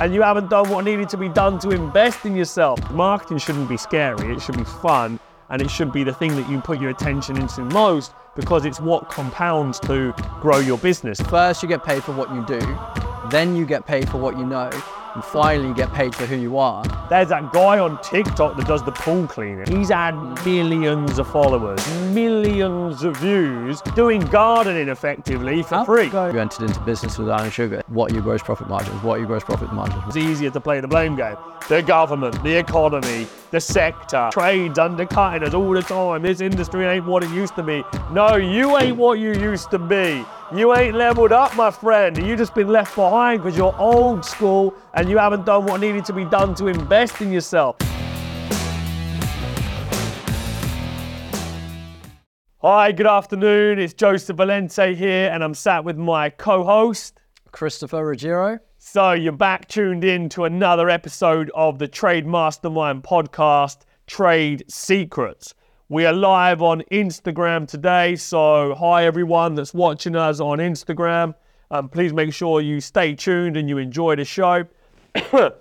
and 0.00 0.14
you 0.14 0.22
haven't 0.22 0.50
done 0.50 0.68
what 0.68 0.84
needed 0.84 1.08
to 1.10 1.16
be 1.16 1.28
done 1.28 1.58
to 1.60 1.70
invest 1.70 2.24
in 2.24 2.36
yourself. 2.36 2.78
Marketing 2.90 3.38
shouldn't 3.38 3.68
be 3.68 3.76
scary, 3.76 4.32
it 4.32 4.40
should 4.40 4.56
be 4.56 4.64
fun, 4.64 5.18
and 5.50 5.62
it 5.62 5.70
should 5.70 5.92
be 5.92 6.04
the 6.04 6.12
thing 6.12 6.34
that 6.36 6.48
you 6.50 6.60
put 6.60 6.80
your 6.80 6.90
attention 6.90 7.36
into 7.36 7.62
most 7.62 8.12
because 8.34 8.64
it's 8.66 8.80
what 8.80 9.08
compounds 9.08 9.80
to 9.80 10.12
grow 10.40 10.58
your 10.58 10.78
business. 10.78 11.20
First, 11.20 11.62
you 11.62 11.68
get 11.68 11.84
paid 11.84 12.04
for 12.04 12.12
what 12.12 12.32
you 12.34 12.44
do, 12.46 12.60
then 13.30 13.56
you 13.56 13.64
get 13.64 13.86
paid 13.86 14.08
for 14.08 14.18
what 14.18 14.36
you 14.38 14.44
know, 14.44 14.70
and 15.16 15.24
finally, 15.24 15.68
you 15.68 15.74
get 15.74 15.90
paid 15.94 16.14
for 16.14 16.26
who 16.26 16.36
you 16.36 16.58
are. 16.58 16.84
There's 17.08 17.30
that 17.30 17.50
guy 17.50 17.78
on 17.78 17.98
TikTok 18.02 18.58
that 18.58 18.66
does 18.66 18.84
the 18.84 18.92
pool 18.92 19.26
cleaning. 19.26 19.66
He's 19.66 19.88
had 19.88 20.12
millions 20.44 21.18
of 21.18 21.26
followers, 21.26 21.80
millions 22.12 23.02
of 23.02 23.16
views, 23.16 23.80
doing 23.94 24.20
gardening 24.20 24.90
effectively 24.90 25.62
for 25.62 25.86
free. 25.86 26.08
You 26.08 26.38
entered 26.38 26.64
into 26.68 26.80
business 26.80 27.16
with 27.16 27.30
Alan 27.30 27.50
Sugar. 27.50 27.82
What 27.88 28.10
are 28.10 28.14
your 28.14 28.22
gross 28.22 28.42
profit 28.42 28.68
margins? 28.68 29.02
What 29.02 29.14
are 29.14 29.18
your 29.20 29.26
gross 29.26 29.42
profit 29.42 29.72
margins? 29.72 30.02
It's 30.06 30.18
easier 30.18 30.50
to 30.50 30.60
play 30.60 30.80
the 30.80 30.88
blame 30.88 31.16
game. 31.16 31.36
The 31.70 31.80
government, 31.80 32.42
the 32.44 32.58
economy, 32.58 33.26
the 33.50 33.60
sector, 33.60 34.28
trades 34.30 34.78
undercutting 34.78 35.48
us 35.48 35.54
all 35.54 35.72
the 35.72 35.80
time. 35.80 36.22
This 36.22 36.42
industry 36.42 36.84
ain't 36.84 37.06
what 37.06 37.24
it 37.24 37.30
used 37.30 37.56
to 37.56 37.62
be. 37.62 37.82
No, 38.12 38.36
you 38.36 38.76
ain't 38.76 38.98
what 38.98 39.18
you 39.18 39.32
used 39.32 39.70
to 39.70 39.78
be. 39.78 40.26
You 40.54 40.76
ain't 40.76 40.94
leveled 40.94 41.32
up, 41.32 41.56
my 41.56 41.72
friend. 41.72 42.16
You've 42.16 42.38
just 42.38 42.54
been 42.54 42.68
left 42.68 42.94
behind 42.94 43.42
because 43.42 43.58
you're 43.58 43.76
old 43.80 44.24
school 44.24 44.76
and 44.94 45.10
you 45.10 45.18
haven't 45.18 45.44
done 45.44 45.66
what 45.66 45.80
needed 45.80 46.04
to 46.04 46.12
be 46.12 46.24
done 46.24 46.54
to 46.54 46.68
invest 46.68 47.20
in 47.20 47.32
yourself. 47.32 47.76
Hi, 52.62 52.92
good 52.92 53.08
afternoon. 53.08 53.80
It's 53.80 53.92
Joseph 53.92 54.36
Valente 54.36 54.94
here, 54.94 55.30
and 55.32 55.42
I'm 55.42 55.52
sat 55.52 55.84
with 55.84 55.96
my 55.96 56.30
co-host. 56.30 57.18
Christopher 57.50 58.06
Ruggiero. 58.06 58.60
So 58.78 59.12
you're 59.12 59.32
back 59.32 59.66
tuned 59.66 60.04
in 60.04 60.28
to 60.28 60.44
another 60.44 60.88
episode 60.88 61.50
of 61.56 61.80
the 61.80 61.88
Trade 61.88 62.24
Mastermind 62.24 63.02
podcast, 63.02 63.78
Trade 64.06 64.62
Secrets. 64.68 65.54
We 65.88 66.04
are 66.04 66.12
live 66.12 66.62
on 66.62 66.82
Instagram 66.90 67.68
today. 67.68 68.16
So, 68.16 68.74
hi 68.74 69.04
everyone 69.04 69.54
that's 69.54 69.72
watching 69.72 70.16
us 70.16 70.40
on 70.40 70.58
Instagram. 70.58 71.36
Um, 71.70 71.88
please 71.88 72.12
make 72.12 72.32
sure 72.32 72.60
you 72.60 72.80
stay 72.80 73.14
tuned 73.14 73.56
and 73.56 73.68
you 73.68 73.78
enjoy 73.78 74.16
the 74.16 74.24
show. 74.24 74.64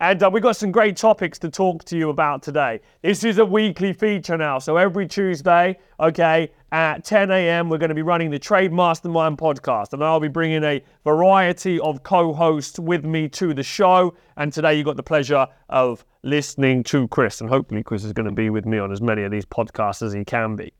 and 0.00 0.22
uh, 0.22 0.30
we've 0.32 0.42
got 0.42 0.56
some 0.56 0.72
great 0.72 0.96
topics 0.96 1.38
to 1.40 1.50
talk 1.50 1.84
to 1.84 1.98
you 1.98 2.08
about 2.08 2.42
today. 2.42 2.80
This 3.02 3.22
is 3.22 3.36
a 3.36 3.44
weekly 3.44 3.92
feature 3.92 4.38
now. 4.38 4.58
So, 4.60 4.78
every 4.78 5.06
Tuesday, 5.06 5.78
okay, 6.00 6.52
at 6.72 7.04
10 7.04 7.30
a.m., 7.30 7.68
we're 7.68 7.78
going 7.78 7.90
to 7.90 7.94
be 7.94 8.02
running 8.02 8.30
the 8.30 8.38
Trade 8.38 8.72
Mastermind 8.72 9.38
podcast. 9.38 9.92
And 9.92 10.02
I'll 10.02 10.20
be 10.20 10.28
bringing 10.28 10.64
a 10.64 10.82
variety 11.04 11.78
of 11.80 12.02
co 12.02 12.32
hosts 12.32 12.78
with 12.78 13.04
me 13.04 13.28
to 13.30 13.54
the 13.54 13.62
show. 13.62 14.14
And 14.36 14.52
today, 14.52 14.74
you 14.74 14.82
got 14.82 14.96
the 14.96 15.02
pleasure 15.02 15.46
of 15.68 16.04
listening 16.22 16.82
to 16.84 17.06
Chris. 17.08 17.40
And 17.40 17.48
hopefully, 17.48 17.82
Chris 17.82 18.02
is 18.02 18.12
going 18.12 18.26
to 18.26 18.32
be 18.32 18.50
with 18.50 18.66
me 18.66 18.78
on 18.78 18.90
as 18.90 19.00
many 19.00 19.22
of 19.22 19.30
these 19.30 19.46
podcasts 19.46 20.02
as 20.02 20.12
he 20.12 20.24
can 20.24 20.56
be. 20.56 20.72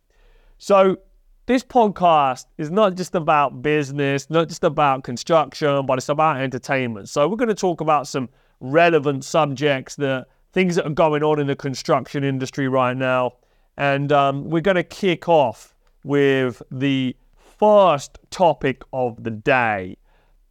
So, 0.59 0.97
this 1.47 1.63
podcast 1.63 2.47
is 2.59 2.73
not 2.73 2.97
just 2.97 3.15
about 3.15 3.63
business, 3.63 4.29
not 4.29 4.49
just 4.49 4.65
about 4.65 5.05
construction, 5.05 5.87
but 5.87 5.99
it's 5.99 6.09
about 6.09 6.41
entertainment. 6.41 7.09
So, 7.09 7.29
we're 7.29 7.37
going 7.37 7.49
to 7.49 7.55
talk 7.55 7.81
about 7.81 8.09
some 8.09 8.29
relevant 8.59 9.25
subjects, 9.25 9.95
the 9.95 10.27
things 10.53 10.75
that 10.75 10.87
are 10.87 10.91
going 10.91 11.23
on 11.23 11.39
in 11.39 11.47
the 11.47 11.55
construction 11.55 12.25
industry 12.25 12.67
right 12.67 12.97
now. 12.97 13.35
And 13.77 14.11
um, 14.11 14.51
we're 14.51 14.63
going 14.63 14.77
to 14.77 14.83
kick 14.83 15.29
off 15.29 15.76
with 16.07 16.63
the 16.71 17.17
first 17.59 18.19
topic 18.31 18.83
of 18.93 19.25
the 19.25 19.31
day, 19.31 19.97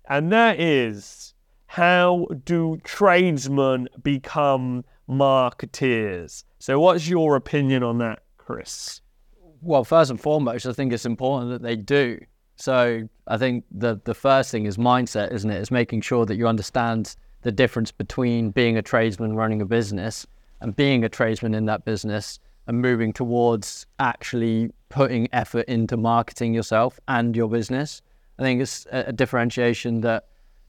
and 0.09 0.31
that 0.31 0.59
is 0.59 1.33
how 1.67 2.27
do 2.43 2.77
tradesmen 2.83 3.87
become 4.03 4.83
marketeers? 5.09 6.43
So, 6.59 6.79
what's 6.79 7.07
your 7.07 7.37
opinion 7.37 7.83
on 7.83 7.99
that, 7.99 8.23
Chris? 8.37 9.01
Well, 9.61 9.85
first 9.85 10.11
and 10.11 10.19
foremost, 10.19 10.65
I 10.65 10.73
think 10.73 10.91
it's 10.91 11.05
important 11.05 11.51
that 11.51 11.61
they 11.61 11.77
do. 11.77 12.19
So, 12.57 13.07
I 13.27 13.37
think 13.37 13.63
the 13.71 13.99
the 14.03 14.13
first 14.13 14.51
thing 14.51 14.65
is 14.65 14.75
mindset, 14.75 15.31
isn't 15.31 15.49
it? 15.49 15.61
It's 15.61 15.71
making 15.71 16.01
sure 16.01 16.25
that 16.25 16.35
you 16.35 16.47
understand 16.47 17.15
the 17.43 17.51
difference 17.51 17.91
between 17.91 18.51
being 18.51 18.77
a 18.77 18.81
tradesman 18.81 19.35
running 19.35 19.61
a 19.61 19.65
business 19.65 20.27
and 20.59 20.75
being 20.75 21.05
a 21.05 21.09
tradesman 21.09 21.53
in 21.53 21.65
that 21.65 21.85
business 21.85 22.39
and 22.67 22.81
moving 22.81 23.13
towards 23.13 23.85
actually 23.99 24.71
putting 24.89 25.27
effort 25.33 25.65
into 25.67 25.97
marketing 25.97 26.53
yourself 26.53 26.99
and 27.07 27.35
your 27.35 27.49
business. 27.49 28.01
I 28.39 28.43
think 28.43 28.61
it's 28.61 28.85
a, 28.91 29.13
differentiation 29.13 30.01
that 30.01 30.27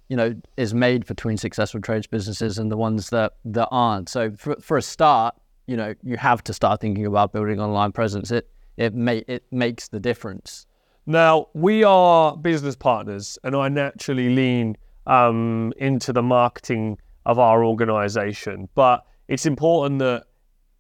you 0.09 0.17
know 0.17 0.35
is 0.57 0.73
made 0.73 1.07
between 1.07 1.37
successful 1.37 1.81
trades 1.81 2.07
businesses 2.07 2.59
and 2.59 2.71
the 2.71 2.77
ones 2.77 3.11
that 3.11 3.35
that 3.45 3.69
aren't. 3.71 4.09
So 4.09 4.33
for, 4.33 4.57
for 4.61 4.77
a 4.77 4.83
start, 4.83 5.35
you 5.67 5.77
know, 5.77 5.95
you 6.03 6.17
have 6.17 6.45
to 6.45 6.53
start 6.53 6.81
thinking 6.81 7.07
about 7.07 7.33
building 7.33 7.61
online 7.61 7.93
presence. 7.93 8.31
It 8.31 8.49
it 8.77 8.95
may 8.95 9.19
it 9.27 9.45
makes 9.51 9.89
the 9.89 10.01
difference. 10.01 10.67
Now 11.07 11.49
we 11.55 11.85
are 11.85 12.37
business 12.37 12.77
partners, 12.77 13.39
and 13.43 13.57
I 13.57 13.69
naturally 13.69 14.29
lean 14.35 14.77
um, 15.07 15.73
into 15.79 16.13
the 16.13 16.23
marketing 16.23 16.99
of 17.25 17.39
our 17.39 17.65
organisation. 17.65 18.69
But 18.75 19.05
it's 19.29 19.47
important 19.47 19.99
that 20.01 20.25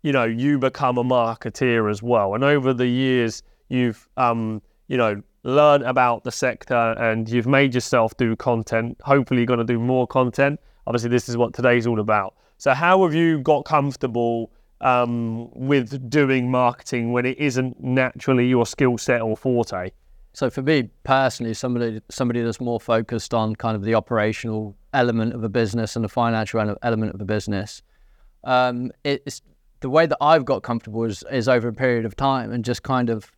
you 0.06 0.12
know 0.12 0.22
you 0.22 0.56
become 0.56 0.98
a 0.98 1.02
marketeer 1.02 1.90
as 1.90 2.00
well. 2.00 2.36
And 2.36 2.44
over 2.44 2.72
the 2.72 2.86
years, 2.86 3.42
you've 3.68 4.08
um, 4.16 4.62
you 4.86 4.96
know 4.96 5.20
learned 5.42 5.82
about 5.82 6.22
the 6.22 6.30
sector 6.30 6.94
and 6.98 7.28
you've 7.28 7.48
made 7.48 7.74
yourself 7.74 8.16
do 8.16 8.36
content. 8.36 8.96
Hopefully, 9.02 9.40
you're 9.40 9.46
going 9.46 9.58
to 9.58 9.64
do 9.64 9.80
more 9.80 10.06
content. 10.06 10.60
Obviously, 10.86 11.10
this 11.10 11.28
is 11.28 11.36
what 11.36 11.54
today's 11.54 11.88
all 11.88 11.98
about. 11.98 12.36
So, 12.56 12.72
how 12.72 13.02
have 13.02 13.14
you 13.14 13.40
got 13.40 13.64
comfortable 13.64 14.52
um, 14.80 15.50
with 15.54 16.08
doing 16.08 16.52
marketing 16.52 17.10
when 17.10 17.26
it 17.26 17.36
isn't 17.38 17.82
naturally 17.82 18.46
your 18.46 18.64
skill 18.64 18.98
set 18.98 19.22
or 19.22 19.36
forte? 19.36 19.90
So 20.34 20.50
for 20.50 20.62
me 20.62 20.90
personally, 21.02 21.54
somebody 21.54 22.00
somebody 22.10 22.42
that's 22.42 22.60
more 22.60 22.78
focused 22.78 23.34
on 23.34 23.56
kind 23.56 23.74
of 23.74 23.82
the 23.82 23.94
operational 23.96 24.76
element 24.92 25.34
of 25.34 25.42
a 25.42 25.48
business 25.48 25.96
and 25.96 26.04
the 26.04 26.08
financial 26.08 26.76
element 26.82 27.14
of 27.14 27.20
a 27.20 27.24
business, 27.24 27.82
um, 28.44 28.92
it's 29.02 29.40
the 29.80 29.90
way 29.90 30.06
that 30.06 30.18
I've 30.20 30.44
got 30.44 30.62
comfortable 30.62 31.04
is, 31.04 31.24
is 31.30 31.48
over 31.48 31.68
a 31.68 31.72
period 31.72 32.04
of 32.04 32.16
time 32.16 32.52
and 32.52 32.64
just 32.64 32.82
kind 32.82 33.10
of 33.10 33.30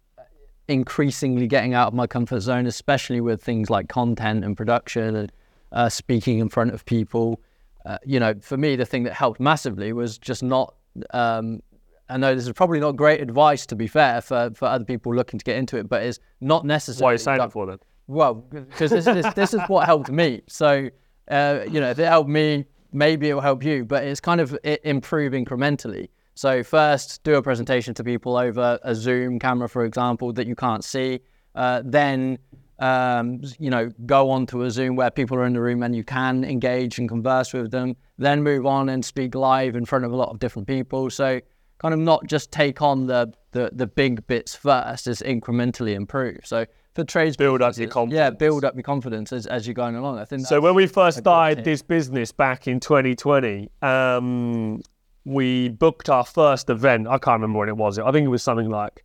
increasingly 0.69 1.47
getting 1.47 1.75
out 1.75 1.89
of 1.89 1.95
my 1.95 2.07
comfort 2.07 2.41
zone, 2.41 2.67
especially 2.67 3.21
with 3.21 3.43
things 3.43 3.71
like 3.71 3.89
content 3.89 4.45
and 4.45 4.57
production 4.57 5.17
and 5.17 5.33
uh, 5.73 5.89
speaking 5.89 6.39
in 6.39 6.49
front 6.49 6.73
of 6.73 6.85
people. 6.85 7.41
Uh, 7.87 7.99
you 8.05 8.21
know, 8.21 8.35
for 8.41 8.57
me, 8.57 8.77
the 8.77 8.85
thing 8.85 9.05
that 9.05 9.15
helped 9.15 9.41
massively 9.41 9.93
was 9.93 10.19
just 10.19 10.43
not 10.43 10.75
um, 11.11 11.63
I 12.11 12.17
know 12.17 12.35
this 12.35 12.47
is 12.47 12.53
probably 12.53 12.81
not 12.81 12.97
great 12.97 13.21
advice, 13.21 13.67
to 13.67 13.77
be 13.77 13.87
fair, 13.87 14.21
for, 14.21 14.51
for 14.55 14.67
other 14.67 14.85
people 14.85 15.15
looking 15.15 15.39
to 15.39 15.45
get 15.45 15.57
into 15.57 15.77
it, 15.77 15.89
but 15.89 16.03
it's 16.03 16.19
not 16.41 16.65
necessary. 16.65 17.05
Why 17.05 17.11
are 17.11 17.15
you 17.15 17.19
saying 17.19 17.39
that 17.39 17.53
for 17.53 17.67
then? 17.67 17.79
Well, 18.07 18.35
because 18.35 18.91
this, 18.91 19.05
this, 19.05 19.35
this 19.35 19.53
is 19.53 19.61
what 19.69 19.85
helped 19.85 20.11
me. 20.11 20.41
So, 20.47 20.89
uh, 21.31 21.61
you 21.71 21.81
know, 21.81 21.91
if 21.91 21.99
it 21.99 22.07
helped 22.07 22.31
me, 22.31 22.65
maybe 22.93 23.29
it 23.29 23.35
will 23.35 23.43
help 23.43 23.63
you, 23.63 23.85
but 23.85 24.05
it's 24.05 24.21
kind 24.21 24.41
of 24.41 24.57
it 24.63 24.81
improve 24.85 25.35
incrementally. 25.35 26.09
So, 26.39 26.63
first, 26.63 27.25
do 27.25 27.35
a 27.35 27.43
presentation 27.43 27.95
to 27.95 28.05
people 28.05 28.37
over 28.37 28.79
a 28.85 28.95
Zoom 28.95 29.41
camera, 29.41 29.69
for 29.69 29.85
example, 29.85 30.33
that 30.35 30.47
you 30.47 30.55
can't 30.55 30.85
see. 30.85 31.19
Uh, 31.57 31.83
then, 31.85 32.39
um, 32.79 33.41
you 33.59 33.71
know, 33.71 33.91
go 34.07 34.31
on 34.31 34.47
to 34.47 34.63
a 34.63 34.71
Zoom 34.71 34.95
where 34.95 35.11
people 35.11 35.37
are 35.37 35.47
in 35.47 35.53
the 35.53 35.61
room 35.61 35.83
and 35.83 35.97
you 35.97 36.05
can 36.05 36.45
engage 36.45 37.01
and 37.01 37.09
converse 37.09 37.53
with 37.53 37.73
them. 37.73 37.97
Then 38.19 38.45
move 38.45 38.67
on 38.67 38.89
and 38.89 39.05
speak 39.05 39.35
live 39.35 39.75
in 39.75 39.85
front 39.85 40.05
of 40.05 40.13
a 40.13 40.17
lot 40.17 40.29
of 40.29 40.39
different 40.39 40.69
people. 40.69 41.11
So, 41.11 41.41
kind 41.79 41.93
of 41.93 41.99
not 41.99 42.25
just 42.29 42.53
take 42.53 42.83
on 42.83 43.09
the 43.09 43.33
the, 43.51 43.71
the 43.73 43.89
big 43.89 44.25
bits 44.29 44.55
first, 44.55 45.09
is 45.09 45.21
incrementally 45.23 45.95
improve. 45.95 46.43
So 46.45 46.67
for 46.95 47.03
trades, 47.03 47.37
build 47.37 47.63
up 47.63 47.77
your 47.77 47.89
confidence. 47.89 48.17
Yeah, 48.17 48.31
build 48.31 48.65
up 48.65 48.77
your 48.77 48.85
confidence 48.85 49.33
as, 49.33 49.47
as 49.47 49.67
you're 49.67 49.75
going 49.75 49.97
along. 49.97 50.21
I 50.21 50.25
think 50.25 50.47
so. 50.47 50.61
When 50.61 50.77
we 50.77 50.87
first 50.87 51.19
started 51.19 51.65
this 51.65 51.83
business 51.83 52.31
back 52.31 52.69
in 52.69 52.79
2020, 52.79 53.71
um, 53.83 54.83
we 55.29 55.69
booked 55.69 56.09
our 56.09 56.25
first 56.25 56.71
event. 56.71 57.07
I 57.07 57.19
can't 57.19 57.41
remember 57.41 57.59
when 57.59 57.69
it 57.69 57.77
was. 57.77 57.99
I 57.99 58.11
think 58.11 58.25
it 58.25 58.31
was 58.31 58.43
something 58.43 58.71
like 58.71 59.05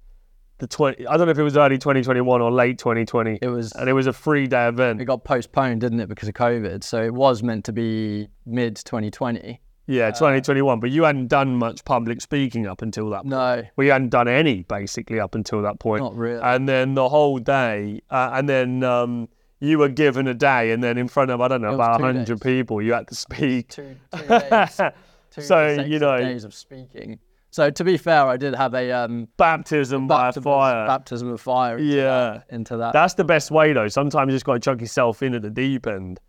the 0.60 0.68
20. 0.68 1.06
I 1.06 1.18
don't 1.18 1.28
know 1.28 1.32
if 1.32 1.38
it 1.38 1.44
was 1.44 1.58
early 1.58 1.78
2021 1.78 2.42
or 2.42 2.50
late 2.50 2.78
2020. 2.78 3.40
It 3.42 3.48
was, 3.50 3.74
and 3.74 3.90
it 3.90 3.94
was 3.94 4.08
a 4.08 4.14
three 4.14 4.48
day 4.48 4.68
event. 4.68 5.02
It 5.02 5.06
got 5.06 5.26
postponed, 5.26 5.82
didn't 5.82 6.00
it, 6.00 6.08
because 6.08 6.30
of 6.30 6.34
COVID? 6.36 6.84
So 6.84 7.04
it 7.04 7.14
was 7.14 7.44
meant 7.44 7.66
to 7.66 7.74
be 7.74 8.30
mid 8.46 8.78
2020. 8.78 9.60
Yeah, 9.86 10.12
2021. 10.12 10.78
Uh, 10.78 10.80
but 10.80 10.92
you 10.92 11.04
hadn't 11.04 11.28
done 11.28 11.58
much 11.58 11.84
public 11.84 12.22
speaking 12.22 12.68
up 12.68 12.82
until 12.82 13.10
that 13.10 13.24
point. 13.24 13.28
No. 13.28 13.64
We 13.76 13.88
hadn't 13.88 14.10
done 14.10 14.30
any, 14.30 14.64
basically, 14.64 15.20
up 15.20 15.36
until 15.36 15.62
that 15.64 15.80
point. 15.80 16.04
Not 16.04 16.16
really. 16.16 16.42
And 16.42 16.70
then 16.70 16.94
the 16.94 17.10
whole 17.10 17.38
day, 17.40 18.02
uh, 18.10 18.30
and 18.34 18.48
then 18.48 18.82
um, 18.84 19.28
you 19.60 19.78
were 19.78 19.90
given 19.90 20.28
a 20.30 20.34
day, 20.34 20.72
and 20.72 20.82
then 20.82 20.98
in 20.98 21.10
front 21.10 21.32
of, 21.32 21.42
I 21.42 21.50
don't 21.50 21.62
know, 21.62 21.74
about 21.74 22.00
100 22.00 22.26
days. 22.26 22.40
people, 22.40 22.82
you 22.82 22.94
had 22.94 23.10
to 23.10 23.16
speak. 23.16 23.68
Two, 23.68 23.98
two 24.16 24.28
days. 24.28 24.80
two 25.34 25.42
so, 25.42 25.70
you 25.70 26.00
know. 26.00 26.18
days 26.18 26.44
of 26.44 26.54
speaking. 26.54 27.20
So 27.50 27.70
to 27.70 27.84
be 27.84 27.98
fair, 27.98 28.26
I 28.26 28.38
did 28.38 28.56
have 28.56 28.74
a 28.74 28.92
um, 28.92 29.28
baptism, 29.38 30.08
by 30.08 30.32
fire. 30.32 30.88
Baptism 30.88 31.30
of 31.30 31.40
fire. 31.40 31.78
Into 31.78 31.96
yeah, 31.96 32.04
that, 32.04 32.46
into 32.50 32.78
that. 32.78 32.94
That's 32.94 33.14
the 33.14 33.24
best 33.24 33.52
way 33.52 33.74
though. 33.74 33.88
Sometimes 33.88 34.32
you 34.32 34.36
just 34.36 34.46
got 34.46 34.54
to 34.54 34.60
chuck 34.60 34.82
yourself 34.82 35.22
in 35.22 35.36
at 35.36 35.44
the 35.44 35.52
deep 35.52 35.86
end. 35.86 36.20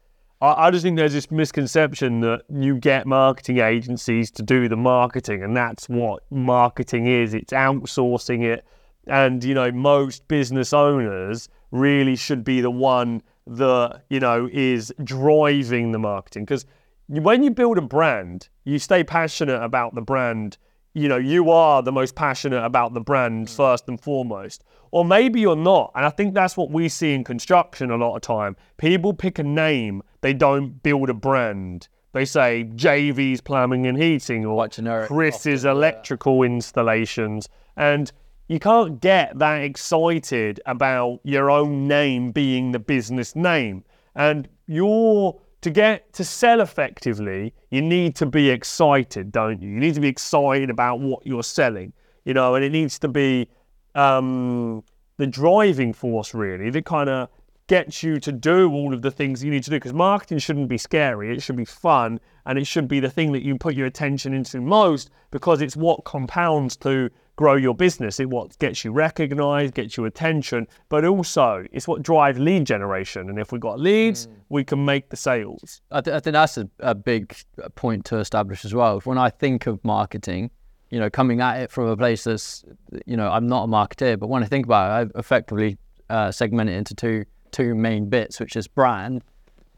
I, 0.41 0.67
I 0.67 0.71
just 0.71 0.83
think 0.83 0.97
there's 0.97 1.15
this 1.15 1.31
misconception 1.31 2.21
that 2.21 2.43
you 2.51 2.77
get 2.77 3.07
marketing 3.07 3.59
agencies 3.59 4.31
to 4.33 4.43
do 4.43 4.69
the 4.69 4.77
marketing, 4.77 5.43
and 5.43 5.57
that's 5.57 5.89
what 5.89 6.23
marketing 6.31 7.07
is. 7.07 7.33
It's 7.33 7.53
outsourcing 7.53 8.45
it. 8.45 8.67
And, 9.07 9.45
you 9.45 9.55
know, 9.55 9.71
most 9.71 10.27
business 10.29 10.73
owners 10.73 11.49
really 11.71 12.17
should 12.17 12.43
be 12.45 12.61
the 12.61 12.71
one 12.71 13.23
that, 13.47 14.03
you 14.09 14.21
know, 14.21 14.49
is 14.53 14.93
driving 15.03 15.93
the 15.93 15.99
marketing. 15.99 16.45
Because 16.45 16.65
when 17.09 17.43
you 17.43 17.51
build 17.51 17.79
a 17.79 17.83
brand, 17.83 18.49
you 18.65 18.79
stay 18.79 19.05
passionate 19.05 19.63
about 19.63 19.95
the 19.95 20.03
brand. 20.03 20.57
You 20.95 21.09
know, 21.09 21.17
you 21.17 21.51
are 21.51 21.83
the 21.83 21.93
most 21.93 22.15
passionate 22.15 22.65
about 22.65 22.95
the 22.95 23.01
brand 23.01 23.49
mm. 23.49 23.57
first 23.57 23.89
and 23.89 24.01
foremost. 24.01 24.65
Or 24.91 25.05
maybe 25.05 25.41
you're 25.41 25.57
not. 25.57 25.91
And 25.95 26.05
I 26.05 26.11
think 26.11 26.35
that's 26.35 26.57
what 26.57 26.71
we 26.71 26.89
see 26.89 27.15
in 27.15 27.25
construction 27.25 27.91
a 27.91 27.97
lot 27.97 28.15
of 28.15 28.23
time. 28.23 28.57
People 28.77 29.13
pick 29.13 29.39
a 29.39 29.43
name, 29.43 30.03
they 30.21 30.33
don't 30.33 30.83
build 30.83 31.11
a 31.11 31.15
brand. 31.15 31.89
They 32.13 32.25
say 32.25 32.71
JV's 32.77 33.41
plumbing 33.41 33.87
and 33.87 34.01
heating 34.01 34.47
or 34.47 34.69
Chris's 34.69 35.65
often, 35.65 35.67
yeah. 35.67 35.71
electrical 35.73 36.45
installations. 36.45 37.49
And 37.77 38.13
you 38.47 38.61
can't 38.61 39.01
get 39.01 39.37
that 39.41 39.63
excited 39.63 40.61
about 40.65 41.19
your 41.25 41.51
own 41.51 41.89
name 41.89 42.31
being 42.31 42.71
the 42.71 42.79
business 42.79 43.35
name. 43.35 43.83
And 44.15 44.49
you're 44.67 45.41
to 45.65 45.71
get 45.71 46.13
to 46.13 46.23
sell 46.23 46.61
effectively, 46.61 47.55
you 47.71 47.81
need 47.81 48.15
to 48.17 48.27
be 48.27 48.51
excited, 48.51 49.33
don't 49.33 49.63
you? 49.63 49.71
You 49.71 49.81
need 49.81 49.95
to 49.95 50.01
be 50.01 50.09
excited 50.09 50.69
about 50.69 51.01
what 51.01 51.27
you're 51.27 51.43
selling, 51.43 51.95
you 52.27 52.35
know, 52.35 52.55
and 52.55 52.63
it 52.63 52.71
needs 52.71 52.99
to 52.99 53.09
be 53.09 53.49
um, 53.95 54.85
the 55.17 55.27
driving 55.27 55.95
force 55.95 56.35
really 56.35 56.69
that 56.69 56.85
kind 56.85 57.09
of 57.09 57.31
gets 57.67 58.03
you 58.03 58.21
to 58.21 58.31
do 58.31 58.71
all 58.71 58.93
of 58.93 59.01
the 59.01 59.11
things 59.11 59.43
you 59.43 59.51
need 59.51 59.63
to 59.63 59.71
do. 59.71 59.77
Because 59.77 59.95
marketing 59.95 60.37
shouldn't 60.37 60.69
be 60.69 60.77
scary; 60.77 61.35
it 61.35 61.43
should 61.43 61.57
be 61.57 61.65
fun, 61.65 62.21
and 62.45 62.59
it 62.59 62.67
should 62.67 62.87
be 62.87 63.01
the 63.01 63.09
thing 63.09 63.33
that 63.33 63.43
you 63.43 63.57
put 63.57 63.75
your 63.75 63.87
attention 63.87 64.35
into 64.35 64.61
most 64.61 65.09
because 65.31 65.63
it's 65.63 65.79
what 65.79 66.05
compounds 66.05 66.77
to 66.77 67.09
grow 67.37 67.57
your 67.57 67.75
business. 67.75 68.21
It 68.21 68.31
what 68.31 68.59
gets 68.59 68.85
you 68.85 68.93
recognized, 68.93 69.75
gets 69.75 69.97
you 69.97 70.05
attention, 70.05 70.67
but 70.89 71.05
also 71.05 71.65
it's 71.73 71.89
what 71.89 72.03
drives 72.03 72.39
lead 72.39 72.65
generation. 72.65 73.29
And 73.29 73.39
if 73.39 73.53
we've 73.53 73.61
got 73.61 73.81
leads, 73.81 74.27
hmm. 74.27 74.33
we 74.49 74.65
can 74.65 74.85
make 74.85 75.11
the 75.11 75.17
sales. 75.17 75.81
I, 75.91 76.01
th- 76.01 76.15
I 76.15 76.21
think 76.21 76.35
that's 76.35 76.59
a, 76.59 76.69
a 76.81 76.95
big 76.95 77.37
uh, 77.63 77.69
point 77.71 78.05
to 78.07 78.19
establish 78.19 78.65
as 78.65 78.75
well. 78.75 79.01
When 79.01 79.19
I 79.19 79.31
think 79.31 79.67
of 79.67 79.85
marketing, 79.85 80.51
you 80.91 81.01
know, 81.01 81.11
coming 81.11 81.41
at 81.41 81.61
it 81.61 81.71
from 81.71 81.89
a 81.89 81.97
place 81.97 82.25
that's, 82.25 82.65
you 83.07 83.17
know, 83.17 83.29
I'm 83.29 83.49
not 83.49 83.65
a 83.65 83.67
marketer, 83.67 84.19
but 84.19 84.29
when 84.29 84.43
I 84.45 84.47
think 84.47 84.67
about 84.67 85.09
it, 85.09 85.13
I 85.15 85.19
effectively 85.19 85.77
uh, 86.11 86.31
segment 86.31 86.71
it 86.71 86.75
into 86.75 86.95
two 86.95 87.25
two 87.51 87.75
main 87.75 88.09
bits, 88.09 88.41
which 88.41 88.57
is 88.57 88.67
brand 88.67 89.23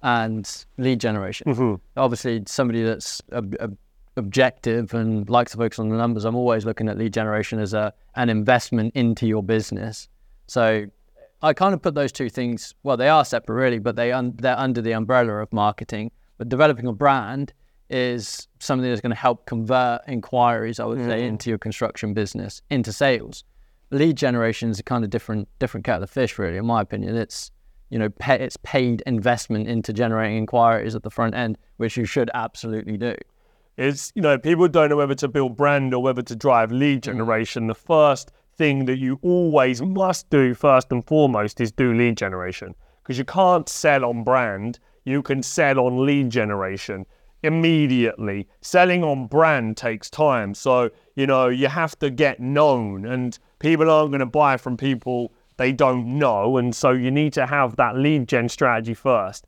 and 0.03 0.65
lead 0.79 0.99
generation. 1.01 1.47
Mm-hmm. 1.53 1.75
Obviously, 1.99 2.43
somebody 2.47 2.83
that's 2.83 3.21
ob- 3.33 3.57
ob- 3.61 3.77
objective 4.17 4.95
and 4.95 5.29
likes 5.29 5.53
to 5.53 5.59
focus 5.59 5.79
on 5.79 5.89
the 5.89 5.97
numbers, 5.97 6.25
I'm 6.25 6.37
always 6.37 6.65
looking 6.65 6.89
at 6.89 6.99
lead 6.99 7.13
generation 7.13 7.59
as 7.59 7.75
a 7.75 7.93
an 8.15 8.29
investment 8.29 8.95
into 8.95 9.27
your 9.27 9.43
business. 9.43 10.09
So 10.47 10.87
I 11.43 11.53
kind 11.53 11.75
of 11.75 11.83
put 11.83 11.95
those 11.95 12.13
two 12.13 12.29
things. 12.29 12.75
Well, 12.83 12.97
they 12.97 13.09
are 13.09 13.25
separate, 13.25 13.57
really, 13.57 13.79
but 13.79 13.97
they 13.97 14.13
un- 14.13 14.35
they're 14.37 14.59
under 14.59 14.81
the 14.81 14.93
umbrella 14.93 15.35
of 15.43 15.53
marketing. 15.53 16.11
But 16.39 16.49
developing 16.49 16.87
a 16.87 16.93
brand 16.93 17.53
is 17.89 18.49
something 18.59 18.89
that's 18.89 19.01
going 19.01 19.11
to 19.11 19.17
help 19.17 19.47
convert 19.47 20.03
inquiries, 20.09 20.81
I 20.81 20.85
would 20.85 20.99
say, 20.99 21.23
mm. 21.23 21.29
into 21.29 21.51
your 21.51 21.59
construction 21.59 22.15
business 22.15 22.61
into 22.71 22.93
sales. 22.93 23.45
Lead 23.91 24.17
generation 24.17 24.71
is 24.71 24.81
a 24.81 24.83
kind 24.83 25.05
of 25.05 25.11
different 25.11 25.49
different 25.59 25.85
kettle 25.85 26.03
of 26.03 26.11
fish, 26.11 26.39
really, 26.39 26.57
in 26.57 26.67
my 26.67 26.81
opinion. 26.81 27.17
It's 27.17 27.51
you 27.91 27.99
know, 27.99 28.09
pay, 28.09 28.35
it's 28.41 28.57
paid 28.65 29.03
investment 29.07 29.69
into 29.69 29.93
generating 29.93 30.39
inquiries 30.39 30.95
at 30.95 31.03
the 31.03 31.11
front 31.11 31.35
end, 31.35 31.57
which 31.77 31.97
you 31.97 32.05
should 32.05 32.31
absolutely 32.35 32.97
do. 32.97 33.15
It's, 33.77 34.11
you 34.15 34.23
know, 34.23 34.39
people 34.39 34.69
don't 34.69 34.89
know 34.89 34.97
whether 34.97 35.15
to 35.17 35.29
build 35.29 35.57
brand 35.57 35.93
or 35.93 36.03
whether 36.03 36.23
to 36.23 36.35
drive 36.37 36.73
lead 36.73 37.03
generation. 37.03 37.67
The 37.67 37.75
first 37.75 38.33
thing 38.57 38.87
that 38.87 38.99
you 38.99 39.19
always 39.23 39.83
must 39.83 40.31
do, 40.31 40.55
first 40.55 40.91
and 40.91 41.05
foremost, 41.07 41.61
is 41.61 41.73
do 41.73 41.93
lead 41.93 42.17
generation 42.17 42.75
because 43.03 43.19
you 43.19 43.25
can't 43.25 43.69
sell 43.69 44.05
on 44.05 44.25
brand. 44.25 44.79
You 45.05 45.23
can 45.23 45.43
sell 45.43 45.79
on 45.81 46.07
lead 46.07 46.31
generation 46.31 47.05
immediately. 47.43 48.49
Selling 48.63 49.05
on 49.05 49.27
brand 49.27 49.77
takes 49.77 50.09
time. 50.09 50.55
So, 50.55 50.91
you 51.15 51.27
know, 51.27 51.49
you 51.49 51.69
have 51.69 51.99
to 51.99 52.11
get 52.11 52.41
known, 52.41 53.05
and 53.05 53.39
people 53.59 53.91
aren't 53.91 54.11
going 54.11 54.21
to 54.21 54.27
buy 54.27 54.57
from 54.57 54.77
people 54.77 55.33
they 55.59 55.73
don't 55.73 56.19
know. 56.19 56.57
And 56.59 56.75
so 56.75 56.91
you 56.91 57.11
need 57.11 57.33
to 57.35 57.47
have 57.47 57.77
that 57.77 57.97
lead 57.97 58.29
gen 58.29 58.49
strategy 58.49 58.95
first 58.95 59.47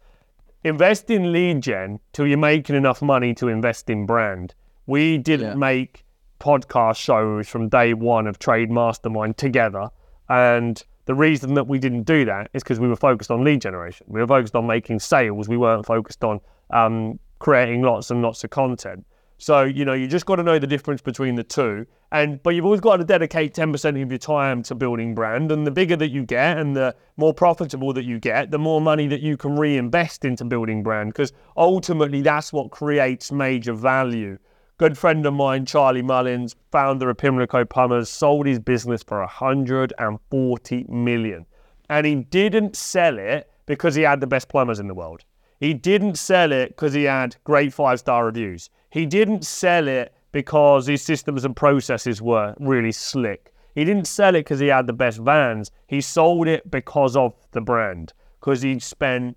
invest 0.65 1.11
in 1.11 1.33
lead 1.33 1.63
gen 1.63 2.01
till 2.13 2.27
you're 2.27 2.39
making 2.39 2.77
enough 2.77 3.01
money 3.03 3.35
to 3.35 3.49
invest 3.49 3.89
in 3.91 4.07
brand. 4.07 4.55
We 4.87 5.19
didn't 5.19 5.49
Yeah. 5.51 5.55
make 5.55 6.05
podcast 6.41 6.97
shows 6.97 7.49
from 7.49 7.69
day 7.69 7.95
one 7.95 8.27
of 8.27 8.39
Trade 8.39 8.71
Mastermind 8.71 9.37
together. 9.37 9.91
And 10.29 10.83
the 11.07 11.15
reason 11.15 11.55
that 11.55 11.67
we 11.67 11.79
didn't 11.79 12.03
do 12.03 12.25
that 12.27 12.51
is 12.53 12.63
because 12.63 12.79
we 12.79 12.89
were 12.89 12.97
focused 12.97 13.31
on 13.31 13.43
lead 13.45 13.61
generation. 13.61 14.07
We 14.11 14.21
were 14.21 14.27
focused 14.27 14.55
on 14.55 14.67
making 14.67 15.01
sales. 15.01 15.49
We 15.49 15.57
weren't 15.57 15.87
focused 15.87 16.23
on 16.23 16.41
um, 16.71 17.19
creating 17.39 17.83
lots 17.83 18.11
and 18.11 18.21
lots 18.23 18.45
of 18.45 18.51
content. 18.51 19.05
So, 19.39 19.63
you 19.63 19.85
know, 19.85 19.95
you 19.95 20.07
just 20.07 20.27
got 20.27 20.37
to 20.37 20.43
know 20.43 20.59
the 20.59 20.67
difference 20.67 21.01
between 21.01 21.37
the 21.37 21.45
two. 21.45 21.87
And 22.11 22.43
but 22.43 22.55
you've 22.55 22.65
always 22.65 22.81
got 22.81 22.97
to 22.97 23.05
dedicate 23.05 23.55
10% 23.55 24.03
of 24.03 24.11
your 24.11 24.19
time 24.19 24.63
to 24.65 24.75
building 24.75 25.15
brand. 25.15 25.53
And 25.53 25.67
the 25.67 25.71
bigger 25.71 25.97
that 25.97 26.11
you 26.11 26.25
get 26.25 26.59
and 26.59 26.75
the 26.75 26.95
more 27.17 27.35
profitable 27.35 27.93
that 27.93 28.05
you 28.05 28.19
get, 28.19 28.51
the 28.51 28.59
more 28.59 28.81
money 28.81 29.07
that 29.09 29.21
you 29.21 29.37
can 29.37 29.59
reinvest 29.59 30.25
into 30.25 30.45
building 30.45 30.83
brand. 30.83 31.13
Because 31.13 31.33
ultimately 31.57 32.23
that's 32.23 32.53
what 32.53 32.71
creates 32.71 33.31
major 33.31 33.75
value. 33.75 34.39
Good 34.79 34.97
friend 34.97 35.27
of 35.27 35.35
mine, 35.35 35.67
Charlie 35.67 36.03
Mullins, 36.03 36.55
founder 36.71 37.11
of 37.11 37.19
Pimlico 37.19 37.65
Plumbers, 37.65 38.09
sold 38.09 38.47
his 38.47 38.61
business 38.61 39.03
for 39.03 39.19
140 39.19 40.87
million. 40.89 41.47
And 41.91 42.07
he 42.07 42.15
didn't 42.15 42.77
sell 42.77 43.19
it 43.19 43.51
because 43.67 43.95
he 43.95 44.03
had 44.03 44.21
the 44.21 44.27
best 44.27 44.49
plumbers 44.49 44.79
in 44.79 44.87
the 44.87 44.95
world. 44.95 45.25
He 45.61 45.75
didn't 45.75 46.17
sell 46.17 46.53
it 46.53 46.69
because 46.69 46.95
he 46.95 47.05
had 47.05 47.37
great 47.45 47.73
five 47.73 47.99
star 47.99 48.25
reviews. 48.25 48.71
He 48.91 49.05
didn't 49.05 49.45
sell 49.45 49.89
it 49.89 50.15
because 50.33 50.87
his 50.87 51.03
systems 51.03 51.45
and 51.45 51.57
processes 51.57 52.21
were 52.21 52.55
really 52.59 52.93
slick. 52.93 53.53
He 53.75 53.85
didn't 53.85 54.07
sell 54.07 54.35
it 54.35 54.41
because 54.41 54.61
he 54.61 54.69
had 54.69 54.87
the 54.87 54.93
best 54.93 55.19
vans. 55.19 55.71
He 55.87 56.01
sold 56.01 56.49
it 56.49 56.71
because 56.71 57.17
of 57.17 57.35
the 57.53 57.61
brand, 57.61 58.13
because 58.41 58.63
he'd 58.63 58.83
spent 58.83 59.37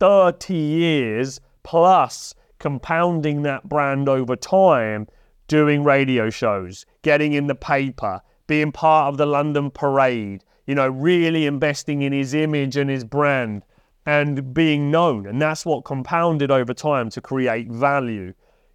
30 0.00 0.54
years 0.54 1.40
plus 1.62 2.34
compounding 2.58 3.42
that 3.42 3.68
brand 3.68 4.08
over 4.08 4.36
time, 4.36 5.06
doing 5.48 5.84
radio 5.84 6.30
shows, 6.30 6.86
getting 7.02 7.34
in 7.34 7.46
the 7.46 7.54
paper, 7.54 8.20
being 8.46 8.72
part 8.72 9.12
of 9.12 9.18
the 9.18 9.26
London 9.26 9.70
parade, 9.70 10.42
you 10.66 10.74
know, 10.74 10.88
really 10.88 11.46
investing 11.46 12.02
in 12.02 12.12
his 12.12 12.32
image 12.32 12.76
and 12.76 12.88
his 12.88 13.04
brand 13.04 13.62
and 14.06 14.54
being 14.54 14.90
known. 14.90 15.26
And 15.26 15.40
that's 15.40 15.66
what 15.66 15.84
compounded 15.84 16.50
over 16.50 16.74
time 16.74 17.10
to 17.10 17.20
create 17.20 17.70
value. 17.70 18.32